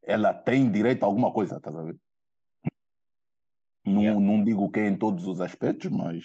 ela 0.03 0.33
tem 0.33 0.71
direito 0.71 1.03
a 1.03 1.07
alguma 1.07 1.31
coisa, 1.31 1.57
estás 1.57 1.75
a 1.75 1.81
ver? 1.81 1.97
Não, 3.85 4.01
Yeah. 4.01 4.19
não 4.21 4.43
digo 4.43 4.71
que 4.71 4.79
é 4.79 4.87
em 4.87 4.95
todos 4.95 5.27
os 5.27 5.41
aspectos, 5.41 5.91
mas 5.91 6.23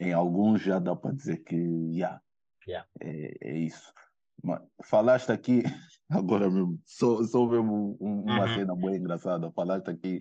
em 0.00 0.12
alguns 0.12 0.62
já 0.62 0.78
dá 0.78 0.96
para 0.96 1.12
dizer 1.12 1.38
que, 1.38 1.56
yeah, 1.56 2.20
Yeah. 2.66 2.88
é, 3.00 3.36
é 3.42 3.58
isso. 3.58 3.92
Mas 4.42 4.60
falaste 4.84 5.30
aqui, 5.30 5.62
agora 6.10 6.50
mesmo, 6.50 6.78
só, 6.84 7.22
só 7.24 7.46
mesmo 7.46 7.96
um- 8.00 8.22
uma 8.24 8.46
Uhum. 8.46 8.54
cena 8.54 8.76
bem 8.76 8.96
engraçada. 8.96 9.50
Falaste 9.52 9.88
aqui 9.90 10.20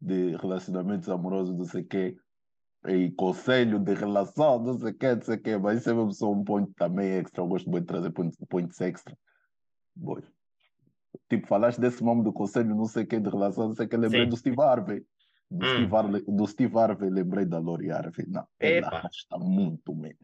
de 0.00 0.36
relacionamentos 0.36 1.08
amorosos, 1.08 1.56
não 1.56 1.64
sei 1.64 1.82
o 1.82 1.86
quê. 1.86 2.16
e 2.88 3.10
conselho 3.10 3.78
de 3.78 3.92
relação, 3.92 4.58
não 4.58 4.78
sei 4.78 4.90
o 4.92 4.94
que, 4.94 5.14
não 5.14 5.20
sei 5.22 5.36
o 5.36 5.42
que, 5.42 5.58
mas 5.58 5.78
isso 5.80 5.90
é 5.90 5.92
mesmo 5.94 6.12
só 6.14 6.32
um 6.32 6.42
ponto 6.42 6.72
também 6.74 7.10
extra. 7.10 7.42
Eu 7.42 7.46
gosto 7.46 7.68
muito 7.68 7.82
de 7.84 7.88
trazer 7.88 8.10
pontos, 8.10 8.38
pontos 8.48 8.80
extra. 8.80 9.14
Boa. 9.94 10.22
Tipo, 11.28 11.46
falaste 11.46 11.78
desse 11.78 12.02
nome 12.02 12.24
do 12.24 12.32
conselho, 12.32 12.74
não 12.74 12.86
sei 12.86 13.04
o 13.04 13.06
que, 13.06 13.20
de 13.20 13.28
relação, 13.28 13.68
não 13.68 13.74
sei 13.74 13.84
o 13.84 13.88
que, 13.88 13.96
lembrei 13.98 14.22
Sim. 14.22 14.28
do 14.30 14.36
Steve 14.38 14.56
Harvey. 14.62 15.04
Do, 15.50 15.66
Hum. 15.66 15.68
Steve 15.74 15.94
Harvey 15.94 16.24
do 16.26 16.46
Steve 16.46 16.78
Harvey, 16.78 17.10
lembrei 17.10 17.44
da 17.44 17.58
Lori 17.58 17.90
Harvey. 17.90 18.24
Não, 18.26 18.46
ela 18.58 18.78
Epa. 18.88 19.08
está 19.12 19.38
muito 19.38 19.94
mesmo. 19.94 20.18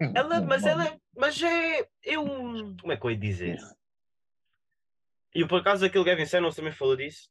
Ela, 0.00 0.40
mas 0.40 0.64
ela, 0.64 1.00
mas 1.16 1.42
é, 1.42 1.88
eu, 2.02 2.24
como 2.80 2.92
é 2.92 2.96
que 2.96 3.06
eu 3.06 3.10
ia 3.10 3.16
dizer? 3.16 3.58
E 5.34 5.46
por 5.46 5.60
acaso 5.60 5.84
aquele 5.84 6.04
Gavin 6.04 6.26
Samuels 6.26 6.56
também 6.56 6.72
falou 6.72 6.96
disso. 6.96 7.28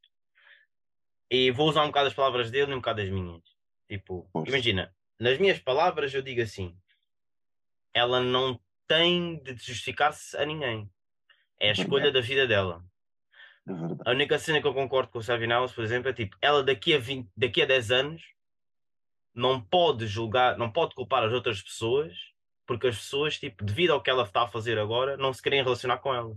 E 1.30 1.52
vou 1.52 1.69
usar 1.69 1.84
um 1.84 1.88
bocado 1.88 2.08
as 2.08 2.13
palavras 2.13 2.52
dele 2.52 2.71
e 2.71 2.73
um 2.76 2.78
bocado 2.78 3.02
as 3.02 3.10
minhas. 3.10 3.41
Tipo, 3.88 4.28
Força. 4.32 4.49
imagina, 4.49 4.93
nas 5.19 5.38
minhas 5.38 5.60
palavras 5.60 6.13
eu 6.13 6.21
digo 6.21 6.41
assim: 6.41 6.76
ela 7.93 8.19
não 8.19 8.60
tem 8.88 9.41
de 9.41 9.56
justificar-se 9.56 10.36
a 10.38 10.45
ninguém. 10.45 10.89
É 11.60 11.69
a 11.69 11.73
Verdade. 11.73 11.82
escolha 11.82 12.12
da 12.12 12.21
vida 12.21 12.47
dela. 12.47 12.84
É. 13.67 13.71
A 14.10 14.12
única 14.12 14.38
cena 14.38 14.62
que 14.62 14.67
eu 14.67 14.73
concordo 14.73 15.12
com 15.12 15.19
o 15.19 15.23
Savvy 15.23 15.47
Nellis, 15.47 15.71
por 15.71 15.84
exemplo, 15.84 16.10
é 16.10 16.13
tipo, 16.13 16.38
ela 16.41 16.62
daqui 16.62 16.93
a, 16.93 16.99
20, 16.99 17.30
daqui 17.36 17.62
a 17.62 17.65
10 17.65 17.91
anos 17.91 18.34
não 19.34 19.62
pode 19.62 20.06
julgar, 20.06 20.58
não 20.58 20.71
pode 20.71 20.93
culpar 20.93 21.23
as 21.23 21.32
outras 21.32 21.62
pessoas, 21.62 22.13
porque 22.65 22.88
as 22.88 22.97
pessoas, 22.97 23.38
tipo, 23.38 23.63
devido 23.63 23.91
ao 23.91 24.02
que 24.02 24.10
ela 24.10 24.23
está 24.23 24.43
a 24.43 24.47
fazer 24.47 24.78
agora, 24.80 25.17
não 25.17 25.34
se 25.34 25.41
querem 25.41 25.62
relacionar 25.63 25.97
com 25.97 26.13
ela. 26.13 26.36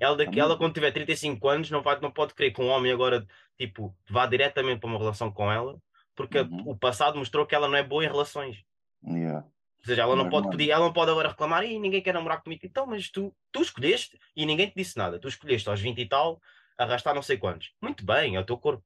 Ela, 0.00 0.16
daqui, 0.16 0.40
ela 0.40 0.56
quando 0.56 0.74
tiver 0.74 0.90
35 0.90 1.48
anos, 1.48 1.70
não, 1.70 1.80
vai, 1.82 1.98
não 2.00 2.10
pode 2.10 2.34
querer 2.34 2.50
que 2.50 2.60
um 2.60 2.68
homem 2.68 2.90
agora, 2.92 3.26
tipo, 3.58 3.94
vá 4.10 4.26
diretamente 4.26 4.80
para 4.80 4.88
uma 4.90 4.98
relação 4.98 5.30
com 5.30 5.50
ela, 5.50 5.80
porque 6.14 6.38
Uhum. 6.40 6.70
o 6.70 6.76
passado 6.76 7.18
mostrou 7.18 7.46
que 7.46 7.54
ela 7.54 7.68
não 7.68 7.76
é 7.76 7.82
boa 7.82 8.04
em 8.04 8.08
relações. 8.08 8.64
Yeah. 9.06 9.46
Ou 9.78 9.84
seja, 9.84 10.02
ela 10.02 10.16
não 10.16 10.24
Mas, 10.24 10.30
pode 10.32 10.46
mano- 10.46 10.56
pedir, 10.58 10.70
ela 10.72 10.84
não 10.84 10.92
pode 10.92 11.10
agora 11.12 11.28
reclamar 11.28 11.62
e 11.64 11.78
ninguém 11.78 12.02
quer 12.02 12.12
namorar 12.14 12.42
comigo. 12.42 12.62
Então, 12.64 12.86
mas 12.86 13.08
tu, 13.10 13.32
tu 13.52 13.62
escolheste 13.62 14.18
e 14.34 14.44
ninguém 14.44 14.68
te 14.68 14.74
disse 14.74 14.96
nada. 14.98 15.18
Tu 15.20 15.28
escolheste 15.28 15.68
aos 15.68 15.80
20 15.80 16.00
e 16.00 16.06
tal, 16.08 16.40
arrastar 16.76 17.14
não 17.14 17.22
sei 17.22 17.36
quantos. 17.38 17.72
Muito 17.80 18.04
bem, 18.04 18.34
é 18.34 18.40
o 18.40 18.44
teu 18.44 18.58
corpo. 18.58 18.82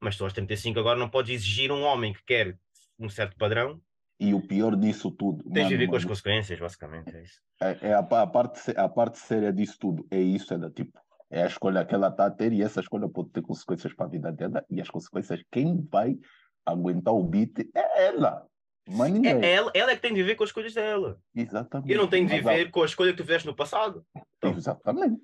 Mas 0.00 0.16
tu 0.16 0.24
aos 0.24 0.32
35 0.32 0.80
agora 0.80 0.98
não 0.98 1.08
podes 1.08 1.32
exigir 1.32 1.70
um 1.70 1.82
homem 1.84 2.12
que 2.12 2.22
quer 2.24 2.58
um 2.98 3.08
certo 3.08 3.36
padrão. 3.36 3.80
E 4.24 4.34
o 4.34 4.40
pior 4.46 4.76
disso 4.76 5.10
tudo, 5.10 5.42
Tens 5.50 5.68
de 5.68 5.76
viver 5.76 5.88
com 5.90 5.96
as 5.96 6.04
consequências, 6.04 6.60
basicamente. 6.60 7.16
É 7.16 7.22
isso. 7.22 7.40
é, 7.60 7.88
é 7.88 7.94
a, 7.94 7.98
a 7.98 8.26
parte, 8.26 8.60
a 8.78 8.88
parte 8.88 9.18
séria 9.18 9.52
disso 9.52 9.76
tudo. 9.80 10.06
É 10.10 10.18
isso, 10.20 10.54
é 10.54 10.58
da 10.58 10.70
tipo, 10.70 10.98
é 11.30 11.42
a 11.42 11.46
escolha 11.46 11.84
que 11.84 11.94
ela 11.94 12.08
está 12.08 12.26
a 12.26 12.30
ter 12.30 12.52
e 12.52 12.62
essa 12.62 12.80
escolha 12.80 13.08
pode 13.08 13.30
ter 13.30 13.42
consequências 13.42 13.92
para 13.94 14.06
a 14.06 14.08
vida 14.08 14.30
dela 14.30 14.64
e 14.70 14.80
as 14.80 14.88
consequências, 14.88 15.42
quem 15.50 15.84
vai 15.90 16.16
aguentar 16.64 17.12
o 17.14 17.24
beat 17.24 17.68
é 17.74 18.06
ela. 18.06 18.46
Mas 18.88 19.10
ninguém. 19.10 19.32
É, 19.42 19.52
ela, 19.54 19.70
ela 19.74 19.90
é 19.92 19.96
que 19.96 20.02
tem 20.02 20.12
de 20.14 20.22
viver 20.22 20.34
com 20.36 20.44
as 20.44 20.50
escolhas 20.50 20.74
dela. 20.74 21.18
Exatamente. 21.34 21.90
Eu 21.92 21.98
não 21.98 22.06
tenho 22.08 22.26
de 22.28 22.34
Mas 22.36 22.46
a- 22.46 22.50
viver 22.52 22.70
com 22.70 22.82
a 22.82 22.86
escolha 22.86 23.10
que 23.12 23.16
tu 23.18 23.24
fizeste 23.24 23.46
no 23.48 23.54
passado. 23.56 24.04
Exatamente. 24.42 25.20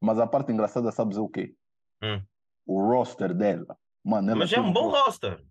Mas 0.00 0.18
a 0.20 0.26
parte 0.26 0.52
engraçada, 0.52 0.92
sabes 0.92 1.16
é 1.16 1.20
o 1.20 1.28
quê? 1.28 1.54
Hum. 2.02 2.22
O 2.66 2.80
roster 2.82 3.34
dela. 3.34 3.76
Mano, 4.04 4.30
ela 4.30 4.38
Mas 4.40 4.52
é 4.52 4.56
tem 4.56 4.64
um 4.64 4.72
bom 4.72 4.88
ro- 4.90 5.02
roster. 5.04 5.42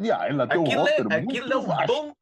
Yeah, 0.00 0.28
ela 0.28 0.46
tem 0.46 0.58
um 0.58 0.66
é, 0.66 0.74
roster 0.74 1.08
muito 1.08 1.30
aquilo 1.30 1.52
é 1.52 1.56
um 1.56 1.86
bom. 1.86 2.16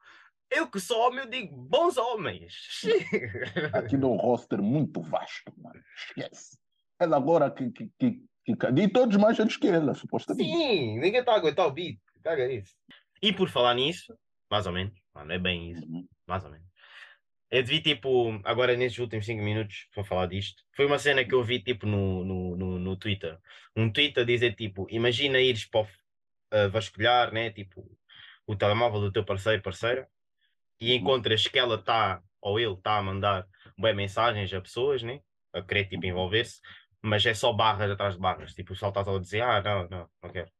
Eu 0.55 0.69
que 0.69 0.79
sou 0.79 0.99
homem, 1.07 1.19
eu 1.21 1.29
digo 1.29 1.55
bons 1.55 1.97
homens. 1.97 2.53
Aquilo 3.73 4.05
é 4.05 4.09
um 4.09 4.15
roster 4.17 4.61
muito 4.61 5.01
vasto, 5.01 5.51
mano. 5.57 5.81
Esquece. 5.95 6.57
Ela 6.99 7.17
agora 7.17 7.49
que. 7.49 7.71
que, 7.71 7.89
que, 7.99 8.11
que... 8.45 8.81
E 8.81 8.87
todos 8.87 9.17
mais 9.17 9.39
antes 9.39 9.57
que 9.57 9.67
ela, 9.67 9.93
supostamente. 9.93 10.49
Sim, 10.49 10.99
ninguém 10.99 11.19
está 11.21 11.33
a 11.33 11.35
aguentar 11.37 11.67
o 11.67 11.71
beat. 11.71 11.97
Caga. 12.23 12.47
E 13.21 13.33
por 13.33 13.49
falar 13.49 13.73
nisso, 13.73 14.17
mais 14.49 14.65
ou 14.67 14.73
menos, 14.73 14.93
não 15.15 15.29
é 15.31 15.39
bem 15.39 15.71
isso, 15.71 15.85
Uhum. 15.85 16.07
mais 16.27 16.43
ou 16.43 16.51
menos. 16.51 16.67
Eu 17.49 17.63
vi 17.63 17.81
tipo, 17.81 18.39
agora 18.43 18.75
nestes 18.75 18.99
últimos 18.99 19.25
5 19.25 19.41
minutos, 19.43 19.87
para 19.93 20.03
falar 20.03 20.25
disto, 20.27 20.63
foi 20.75 20.85
uma 20.85 20.97
cena 20.97 21.23
que 21.23 21.33
eu 21.35 21.43
vi 21.43 21.61
tipo 21.61 21.85
no, 21.85 22.23
no, 22.25 22.55
no, 22.55 22.79
no 22.79 22.97
Twitter. 22.97 23.37
Um 23.75 23.91
tweet 23.91 24.19
a 24.19 24.23
dizer 24.23 24.55
tipo, 24.55 24.87
imagina 24.89 25.39
ires 25.39 25.65
para 25.65 25.87
a 26.51 26.67
vasculhar, 26.67 27.31
né? 27.31 27.51
Tipo, 27.51 27.85
o 28.47 28.55
telemóvel 28.55 29.01
do 29.01 29.11
teu 29.11 29.23
parceiro, 29.23 29.61
parceira, 29.61 30.09
e 30.83 30.91
Uhum. 30.91 30.97
encontras 31.01 31.47
que 31.47 31.57
ela 31.57 31.75
está, 31.75 32.21
ou 32.41 32.59
ele 32.59 32.73
está 32.73 32.97
a 32.97 33.03
mandar 33.03 33.47
bem 33.77 33.93
mensagens 33.93 34.53
a 34.53 34.59
pessoas, 34.61 35.01
né? 35.01 35.21
A 35.53 35.61
querer 35.61 35.85
tipo 35.85 36.03
Uhum. 36.03 36.09
envolver-se, 36.11 36.59
mas 37.01 37.25
é 37.25 37.33
só 37.33 37.53
barras 37.53 37.89
atrás 37.91 38.15
de 38.15 38.19
barras. 38.19 38.53
Tipo, 38.53 38.71
o 38.71 38.73
pessoal 38.75 38.89
está 38.89 39.03
só 39.03 39.15
a 39.15 39.19
dizer, 39.19 39.41
ah, 39.41 39.61
não, 39.61 39.87
não, 39.89 40.09
não 40.21 40.29
quero. 40.31 40.51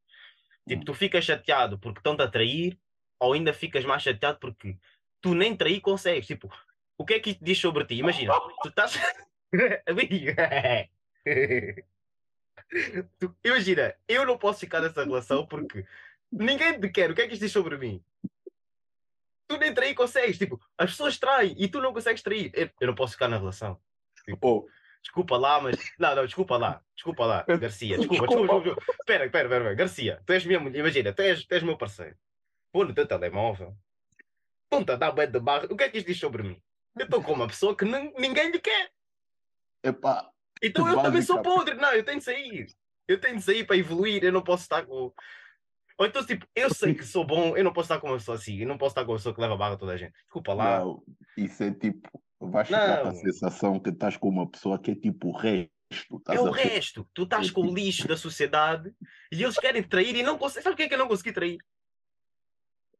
Tipo, 0.66 0.78
Uhum. 0.80 0.84
tu 0.84 0.94
ficas 0.94 1.24
chateado 1.24 1.78
porque 1.78 1.98
estão-te 1.98 2.22
a 2.22 2.28
trair, 2.28 2.78
ou 3.20 3.32
ainda 3.34 3.52
ficas 3.52 3.84
mais 3.84 4.02
chateado 4.02 4.38
porque 4.38 4.76
tu 5.20 5.34
nem 5.34 5.56
trair 5.56 5.80
consegues. 5.80 6.26
Tipo, 6.26 6.50
o 6.96 7.04
que 7.04 7.14
é 7.14 7.20
que 7.20 7.30
isto 7.30 7.44
diz 7.44 7.58
sobre 7.58 7.84
ti? 7.84 7.94
Imagina, 7.96 8.32
tu 8.62 8.68
estás. 8.68 8.94
Tu- 13.18 13.34
Imagina, 13.44 13.94
eu 14.08 14.26
não 14.26 14.36
posso 14.38 14.60
ficar 14.60 14.80
nessa 14.80 15.04
relação 15.04 15.46
porque 15.46 15.84
ninguém 16.30 16.80
te 16.80 16.88
quer. 16.88 17.10
O 17.10 17.14
que 17.14 17.22
é 17.22 17.26
que 17.26 17.34
isto 17.34 17.42
diz 17.42 17.52
sobre 17.52 17.76
mim? 17.76 18.02
Tu 19.46 19.56
nem 19.58 19.74
trair 19.74 19.94
consegues. 19.94 20.38
Tipo, 20.38 20.60
as 20.78 20.90
pessoas 20.90 21.18
traem 21.18 21.54
e 21.58 21.68
tu 21.68 21.80
não 21.80 21.92
consegues 21.92 22.22
trair. 22.22 22.50
Eu, 22.54 22.70
eu 22.80 22.86
não 22.88 22.94
posso 22.94 23.12
ficar 23.12 23.28
na 23.28 23.36
relação. 23.38 23.78
Oh, 24.40 24.66
Desculpa 25.02 25.36
lá, 25.36 25.60
mas. 25.60 25.76
Não, 25.98 26.14
não, 26.16 26.24
desculpa 26.24 26.56
lá. 26.56 26.80
Desculpa 26.94 27.26
lá, 27.26 27.44
Garcia. 27.46 27.98
Desculpa, 27.98 28.26
desculpa, 28.26 28.54
Desculpa. 28.54 28.82
Espera, 29.00 29.26
espera, 29.26 29.48
espera. 29.48 29.74
Garcia, 29.74 30.22
tu 30.24 30.32
és 30.32 30.46
minha 30.46 30.58
mulher. 30.58 30.78
Imagina, 30.78 31.12
tu 31.12 31.20
és, 31.20 31.44
tu 31.44 31.52
és 31.52 31.62
meu 31.62 31.76
parceiro. 31.76 32.16
Pô 32.72 32.84
no 32.84 32.94
teu 32.94 33.06
telemóvel. 33.06 33.76
Ponta 34.70 34.94
a 34.94 34.96
dar 34.96 35.12
bué 35.12 35.26
de 35.26 35.38
barra. 35.38 35.66
O 35.70 35.76
que 35.76 35.84
é 35.84 35.90
que 35.90 35.98
isto 35.98 36.06
diz 36.06 36.18
sobre 36.18 36.42
mim? 36.42 36.60
Eu 36.98 37.04
estou 37.04 37.22
com 37.22 37.32
uma 37.34 37.46
pessoa 37.46 37.76
que 37.76 37.84
nin- 37.84 38.14
ninguém 38.16 38.50
lhe 38.50 38.58
quer. 38.58 38.90
epá, 39.82 40.26
Então 40.62 40.88
eu 40.88 40.94
também 41.02 41.20
sou 41.22 41.42
podre. 41.42 41.74
Não, 41.74 41.92
eu 41.92 42.02
tenho 42.02 42.18
de 42.18 42.24
sair. 42.24 42.66
Eu 43.06 43.20
tenho 43.20 43.36
de 43.36 43.42
sair 43.42 43.64
para 43.66 43.76
evoluir. 43.76 44.24
Eu 44.24 44.32
não 44.32 44.42
posso 44.42 44.62
estar 44.62 44.86
com. 44.86 45.12
Ou 45.96 46.06
então, 46.06 46.24
tipo, 46.26 46.46
eu 46.56 46.72
sei 46.74 46.92
que 46.94 47.04
sou 47.04 47.24
bom, 47.24 47.56
eu 47.56 47.62
não 47.62 47.72
posso 47.72 47.86
estar 47.86 48.00
com 48.00 48.08
uma 48.08 48.16
pessoa 48.18 48.36
assim. 48.36 48.58
Eu 48.58 48.66
não 48.66 48.76
posso 48.76 48.90
estar 48.92 49.04
com 49.04 49.12
uma 49.12 49.16
pessoa 49.18 49.34
que 49.34 49.40
leva 49.40 49.56
barra 49.56 49.76
toda 49.76 49.92
a 49.92 49.96
gente. 49.96 50.12
Desculpa 50.24 50.52
lá. 50.52 50.80
não, 50.80 51.04
isso 51.36 51.62
é 51.62 51.70
tipo, 51.72 52.08
vais 52.40 52.66
ficar 52.66 53.02
com 53.02 53.08
a 53.08 53.14
sensação 53.14 53.78
que 53.80 53.90
estás 53.90 54.16
com 54.16 54.28
uma 54.28 54.50
pessoa 54.50 54.78
que 54.80 54.90
é 54.90 54.94
tipo 54.96 55.28
o 55.28 55.36
resto. 55.36 55.70
É 56.28 56.40
o 56.40 56.50
resto. 56.50 57.08
Tu 57.14 57.22
estás 57.22 57.50
com 57.50 57.60
o 57.60 57.72
lixo 57.74 58.08
da 58.08 58.16
sociedade 58.16 58.92
e 59.30 59.40
eles 59.42 59.56
querem 59.58 59.82
trair 59.82 60.16
e 60.16 60.22
não 60.24 60.36
conseguem. 60.36 60.64
Sabe 60.64 60.74
o 60.74 60.76
que 60.76 60.82
é 60.82 60.88
que 60.88 60.94
eu 60.94 60.98
não 60.98 61.06
consegui 61.06 61.32
trair? 61.32 61.58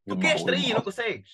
Tu 0.07 0.15
É 0.15 0.21
queres 0.21 0.43
mau, 0.43 0.49
é 0.51 0.53
trair 0.53 0.71
e 0.71 0.75
não 0.75 0.83
consegues. 0.83 1.31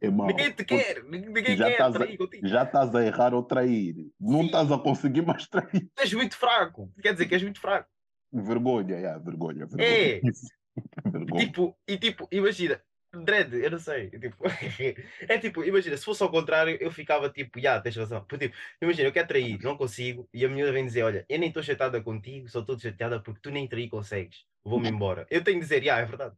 É 0.00 0.10
mau. 0.10 0.26
Ninguém 0.26 0.50
te 0.52 0.64
quer. 0.64 1.04
Ninguém 1.04 1.54
já 1.56 1.66
quer 1.66 1.72
estás 1.72 1.94
a- 1.94 1.98
trair 1.98 2.16
contigo. 2.16 2.48
Já 2.48 2.62
estás 2.64 2.94
a 2.94 3.04
errar 3.04 3.34
ou 3.34 3.42
trair. 3.44 3.94
Não 4.18 4.40
Sim. 4.40 4.46
estás 4.46 4.72
a 4.72 4.78
conseguir 4.78 5.22
mais 5.22 5.46
trair. 5.48 5.88
Tu 5.94 6.00
és 6.00 6.12
muito 6.14 6.36
fraco. 6.36 6.90
Quer 7.00 7.12
dizer 7.12 7.26
que 7.26 7.34
és 7.34 7.42
muito 7.42 7.60
fraco. 7.60 7.88
Vergonha, 8.32 8.96
yeah, 8.96 9.18
vergonha, 9.18 9.66
vergonha. 9.66 9.86
É. 9.86 10.20
vergonha. 11.04 11.46
Tipo, 11.46 11.76
e 11.86 11.98
tipo, 11.98 12.26
imagina, 12.32 12.80
Dredd, 13.14 13.52
eu 13.54 13.70
não 13.70 13.78
sei. 13.78 14.08
Tipo, 14.08 14.36
é 15.28 15.38
tipo, 15.38 15.62
imagina, 15.62 15.96
se 15.96 16.04
fosse 16.04 16.22
ao 16.22 16.30
contrário, 16.30 16.78
eu 16.80 16.90
ficava 16.90 17.28
tipo, 17.28 17.60
já, 17.60 17.78
tens 17.78 17.96
razão. 17.96 18.24
Porque, 18.24 18.48
tipo, 18.48 18.58
imagina, 18.80 19.08
eu 19.08 19.12
quero 19.12 19.28
trair, 19.28 19.58
não 19.62 19.76
consigo, 19.76 20.26
e 20.32 20.44
a 20.44 20.48
miúda 20.48 20.72
vem 20.72 20.86
dizer: 20.86 21.02
Olha, 21.02 21.26
eu 21.28 21.38
nem 21.38 21.48
estou 21.48 21.62
chateada 21.62 22.00
contigo, 22.00 22.48
só 22.48 22.60
estou 22.60 22.78
chateada 22.78 23.20
porque 23.20 23.40
tu 23.42 23.50
nem 23.50 23.68
trair 23.68 23.90
consegues. 23.90 24.46
Vou-me 24.64 24.88
embora. 24.88 25.26
Eu 25.30 25.44
tenho 25.44 25.58
de 25.58 25.64
dizer, 25.64 25.82
já, 25.82 25.98
é 25.98 26.04
verdade. 26.06 26.34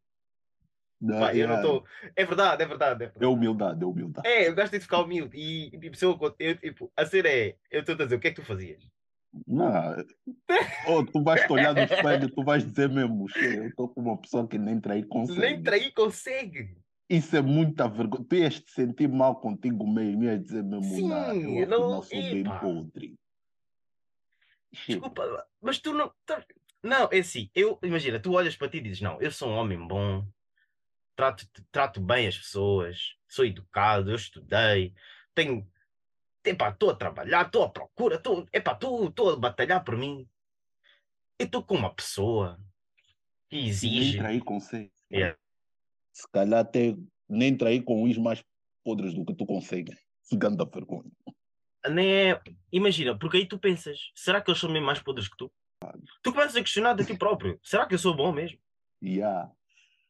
Não, 1.00 1.20
Pá, 1.20 1.34
eu 1.34 1.46
não 1.46 1.56
yeah. 1.56 1.56
estou. 1.56 1.84
É 2.16 2.24
verdade, 2.24 2.62
é 2.62 2.66
verdade. 2.66 3.04
É, 3.04 3.06
verdade. 3.06 3.24
É 3.24 3.28
humildade, 3.28 3.82
é 3.82 3.86
humildade. 3.86 4.28
é 4.28 4.48
eu 4.48 4.54
gosto 4.54 4.72
de 4.72 4.80
ficar 4.80 5.00
humilde. 5.00 5.36
E, 5.36 5.78
tipo, 5.78 5.96
se 5.96 6.04
eu, 6.04 6.18
eu, 6.38 6.56
tipo, 6.56 6.90
a 6.96 7.04
cena 7.04 7.28
é: 7.28 7.56
eu 7.70 7.80
estou 7.80 7.94
a 7.94 7.98
dizer, 7.98 8.16
o 8.16 8.20
que 8.20 8.28
é 8.28 8.30
que 8.30 8.40
tu 8.40 8.46
fazias? 8.46 8.82
Não. 9.46 9.96
Oh, 10.86 11.04
tu 11.04 11.22
vais 11.22 11.42
te 11.44 11.52
olhar 11.52 11.74
no 11.74 11.82
espelho, 11.84 12.28
tu 12.30 12.44
vais 12.44 12.64
dizer 12.64 12.88
mesmo, 12.88 13.28
"Che, 13.28 13.44
eu 13.44 13.68
estou 13.68 13.88
com 13.88 14.00
uma 14.02 14.16
pessoa 14.20 14.46
que 14.46 14.58
nem 14.58 14.80
trair 14.80 15.06
consegue. 15.08 15.40
Nem 15.40 15.62
trair 15.62 15.92
consegue. 15.92 16.76
Isso 17.08 17.36
é 17.36 17.42
muita 17.42 17.88
vergonha. 17.88 18.24
Tu 18.28 18.36
ias 18.36 18.60
te 18.60 18.70
sentir 18.70 19.08
mal 19.08 19.40
contigo 19.40 19.86
mesmo, 19.86 20.24
ias 20.24 20.42
dizer 20.42 20.62
mesmo, 20.62 20.84
Sim, 20.84 21.08
não, 21.08 21.32
eu 21.32 21.66
não- 21.68 21.98
afinal 21.98 22.02
sou 22.02 22.22
bem 22.22 22.44
podre. 22.60 23.14
Desculpa, 24.86 25.46
mas 25.62 25.78
tu 25.78 25.92
não. 25.92 26.12
tá- 26.26 26.44
Não, 26.82 27.08
é 27.10 27.18
assim, 27.18 27.48
eu, 27.54 27.78
imagina, 27.82 28.20
tu 28.20 28.32
olhas 28.32 28.56
para 28.56 28.68
ti 28.68 28.76
e 28.76 28.80
dizes, 28.82 29.00
não, 29.00 29.18
eu 29.20 29.30
sou 29.30 29.48
um 29.48 29.54
homem 29.54 29.78
bom, 29.88 30.26
trato, 31.16 31.46
trato 31.72 32.00
bem 32.00 32.26
as 32.26 32.36
pessoas, 32.36 33.14
sou 33.28 33.44
educado, 33.46 34.10
eu 34.10 34.16
estudei, 34.16 34.92
tenho. 35.34 35.66
Epá, 36.44 36.70
estou 36.70 36.90
a 36.90 36.94
trabalhar, 36.94 37.46
estou 37.46 37.62
à 37.62 37.68
procura, 37.70 38.16
estou 38.16 38.46
estou 38.52 39.30
a 39.30 39.36
batalhar 39.36 39.82
por 39.82 39.96
mim. 39.96 40.28
Eu 41.38 41.46
estou 41.46 41.62
com 41.62 41.74
uma 41.74 41.92
pessoa 41.94 42.60
que 43.48 43.56
Nem 43.56 43.66
exige. 43.68 44.18
trair 44.18 44.44
consegue. 44.44 44.92
Yeah. 45.10 45.38
Se 46.12 46.28
calhar 46.30 46.60
até 46.60 46.94
nem 47.28 47.56
trair 47.56 47.82
com 47.82 48.02
os 48.02 48.18
mais 48.18 48.44
podres 48.84 49.14
do 49.14 49.24
que 49.24 49.34
tu 49.34 49.46
consegues. 49.46 49.98
Segunda 50.22 50.64
vergonha. 50.64 51.10
Nem 51.90 52.30
é. 52.30 52.42
Imagina, 52.72 53.18
porque 53.18 53.38
aí 53.38 53.46
tu 53.46 53.58
pensas, 53.58 54.10
será 54.14 54.40
que 54.40 54.50
eles 54.50 54.60
são 54.60 54.70
mesmo 54.70 54.86
mais 54.86 55.02
podres 55.02 55.28
que 55.28 55.36
tu? 55.36 55.52
Tu 56.22 56.32
começas 56.32 56.56
a 56.56 56.60
questionar 56.60 56.94
de 56.94 57.04
ti 57.04 57.16
próprio, 57.16 57.60
será 57.62 57.86
que 57.86 57.94
eu 57.94 57.98
sou 57.98 58.16
bom 58.16 58.32
mesmo? 58.32 58.58
Yeah. 59.02 59.50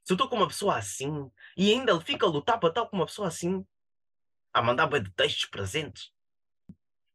Se 0.05 0.13
eu 0.13 0.15
estou 0.15 0.29
com 0.29 0.37
uma 0.37 0.47
pessoa 0.47 0.77
assim 0.77 1.29
e 1.57 1.73
ainda 1.73 1.91
ele 1.91 2.01
fica 2.01 2.27
a 2.27 2.29
lutar 2.29 2.61
para 2.61 2.69
estar 2.69 2.87
com 2.87 2.97
uma 2.97 3.07
pessoa 3.07 3.27
assim, 3.27 3.67
a 4.53 4.63
mandar 4.63 4.87
bem 4.87 5.03
de 5.03 5.11
textos 5.11 5.47
presentes, 5.47 6.13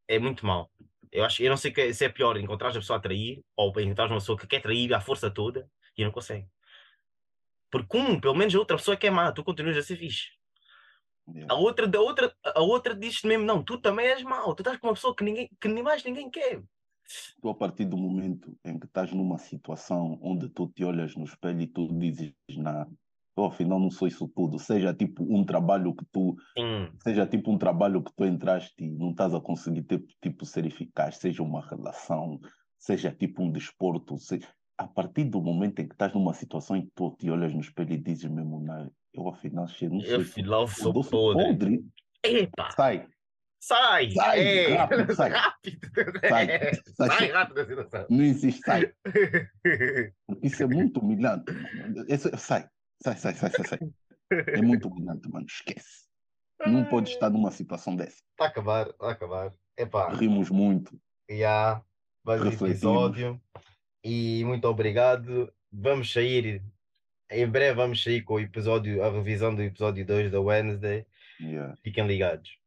é 0.09 0.17
muito 0.17 0.45
mal. 0.45 0.69
Eu 1.11 1.23
acho, 1.23 1.41
eu 1.41 1.49
não 1.49 1.57
sei 1.57 1.71
que, 1.71 1.93
se 1.93 2.03
é 2.03 2.09
pior 2.09 2.35
encontrar 2.37 2.69
a 2.69 2.73
pessoa 2.73 2.97
a 2.97 3.01
trair 3.01 3.41
ou 3.55 3.69
encontrar 3.79 4.07
uma 4.07 4.17
pessoa 4.17 4.37
que 4.37 4.47
quer 4.47 4.61
trair 4.61 4.93
à 4.93 4.99
força 4.99 5.29
toda 5.29 5.69
e 5.95 6.03
não 6.03 6.11
consegue. 6.11 6.47
Porque 7.71 7.97
um, 7.97 8.19
pelo 8.19 8.35
menos 8.35 8.53
a 8.53 8.59
outra 8.59 8.77
pessoa 8.77 8.97
que 8.97 9.07
é 9.07 9.11
má, 9.11 9.31
tu 9.31 9.43
continuas 9.43 9.77
a 9.77 9.83
ser 9.83 9.95
fixe. 9.95 10.29
Yeah. 11.27 11.53
A 11.53 11.57
outra, 11.57 11.85
a 11.85 12.01
outra, 12.01 12.35
a 12.43 12.61
outra 12.61 12.95
diz 12.95 13.21
mesmo, 13.21 13.45
não, 13.45 13.63
tu 13.63 13.77
também 13.79 14.07
és 14.07 14.23
mau, 14.23 14.55
tu 14.55 14.61
estás 14.61 14.77
com 14.79 14.87
uma 14.87 14.93
pessoa 14.95 15.15
que, 15.15 15.23
ninguém, 15.23 15.49
que 15.61 15.67
nem 15.67 15.83
mais 15.83 16.03
ninguém 16.03 16.29
quer. 16.29 16.63
Tu, 17.39 17.49
a 17.49 17.53
partir 17.53 17.85
do 17.85 17.97
momento 17.97 18.57
em 18.65 18.79
que 18.79 18.87
estás 18.87 19.11
numa 19.11 19.37
situação 19.37 20.19
onde 20.23 20.49
tu 20.49 20.67
te 20.67 20.83
olhas 20.83 21.15
no 21.15 21.23
espelho 21.23 21.61
e 21.61 21.67
tu 21.67 21.87
dizes, 21.99 22.33
não, 22.57 22.91
eu 23.39 23.45
afinal 23.45 23.79
não 23.79 23.89
sou 23.89 24.07
isso 24.07 24.27
tudo, 24.27 24.59
seja 24.59 24.93
tipo 24.93 25.23
um 25.23 25.43
trabalho 25.43 25.93
que 25.95 26.05
tu, 26.11 26.35
Sim, 26.57 26.89
seja 27.01 27.25
tipo 27.25 27.51
um 27.51 27.57
trabalho 27.57 28.03
que 28.03 28.11
tu 28.15 28.25
entraste 28.25 28.73
e 28.83 28.89
não 28.89 29.11
estás 29.11 29.33
a 29.33 29.39
conseguir 29.41 29.83
ter, 29.83 30.03
tipo 30.21 30.45
ser 30.45 30.65
eficaz, 30.65 31.17
seja 31.17 31.41
uma 31.43 31.61
relação, 31.67 32.39
seja 32.77 33.11
tipo 33.11 33.43
um 33.43 33.51
desporto, 33.51 34.17
seja... 34.17 34.47
a 34.77 34.87
partir 34.87 35.25
do 35.25 35.41
momento 35.41 35.79
em 35.81 35.87
que 35.87 35.93
estás 35.95 36.13
numa 36.13 36.33
situação 36.33 36.75
em 36.77 36.85
que 36.85 36.91
tu 36.95 37.15
te 37.17 37.29
olhas 37.29 37.53
no 37.53 37.59
espelho 37.61 37.93
e 37.93 37.97
dizes 37.97 38.29
mesmo, 38.29 38.59
não, 38.59 38.91
eu 39.13 39.27
afinal 39.27 39.67
che- 39.67 39.89
não 39.89 39.99
sou 40.01 40.09
eu 40.15 40.21
isso 40.21 40.31
afinal 40.39 40.67
sou 40.67 41.03
sou 41.03 41.33
podre. 41.33 41.43
podre, 41.43 41.85
Epa, 42.23 42.69
sai, 42.71 43.07
sai! 43.61 44.11
Sai, 44.11 44.39
Ei, 44.39 44.73
rápido, 44.75 45.11
sai. 45.15 45.29
rápido. 45.29 45.87
Sai, 46.27 46.47
sai. 46.95 47.07
sai 47.07 47.31
rápido 47.31 47.65
situação. 47.65 48.05
não 48.09 48.23
insiste, 48.23 48.61
sai. 48.63 48.93
Porque 50.27 50.47
isso 50.47 50.63
é 50.63 50.67
muito 50.67 50.99
humilhante. 50.99 51.45
Esse- 52.07 52.35
sai, 52.37 52.67
sai, 53.01 53.15
sai, 53.17 53.33
sai, 53.33 53.49
sai, 53.51 53.65
sai. 53.67 53.79
É 54.31 54.61
muito 54.61 54.87
humilhante, 54.87 55.29
mano. 55.29 55.45
Esquece. 55.47 56.07
Não 56.67 56.85
pode 56.85 57.09
estar 57.09 57.29
numa 57.29 57.51
situação 57.51 57.95
dessa. 57.95 58.21
Está 58.31 58.45
a 58.45 58.47
acabar, 58.47 58.87
está 58.89 59.07
a 59.07 59.11
acabar. 59.11 59.53
Epá, 59.77 60.13
Rimos 60.13 60.49
muito. 60.49 60.99
já, 61.29 61.81
mais 62.23 62.41
um 62.41 62.47
episódio. 62.47 63.41
E 64.03 64.43
muito 64.45 64.65
obrigado. 64.65 65.51
Vamos 65.71 66.11
sair, 66.11 66.61
em 67.31 67.47
breve 67.47 67.75
vamos 67.75 68.03
sair 68.03 68.21
com 68.21 68.35
o 68.35 68.39
episódio, 68.39 69.01
a 69.03 69.09
revisão 69.09 69.55
do 69.55 69.61
episódio 69.61 70.05
2 70.05 70.31
da 70.31 70.41
Wednesday. 70.41 71.05
Yeah. 71.39 71.75
Fiquem 71.81 72.05
ligados. 72.05 72.58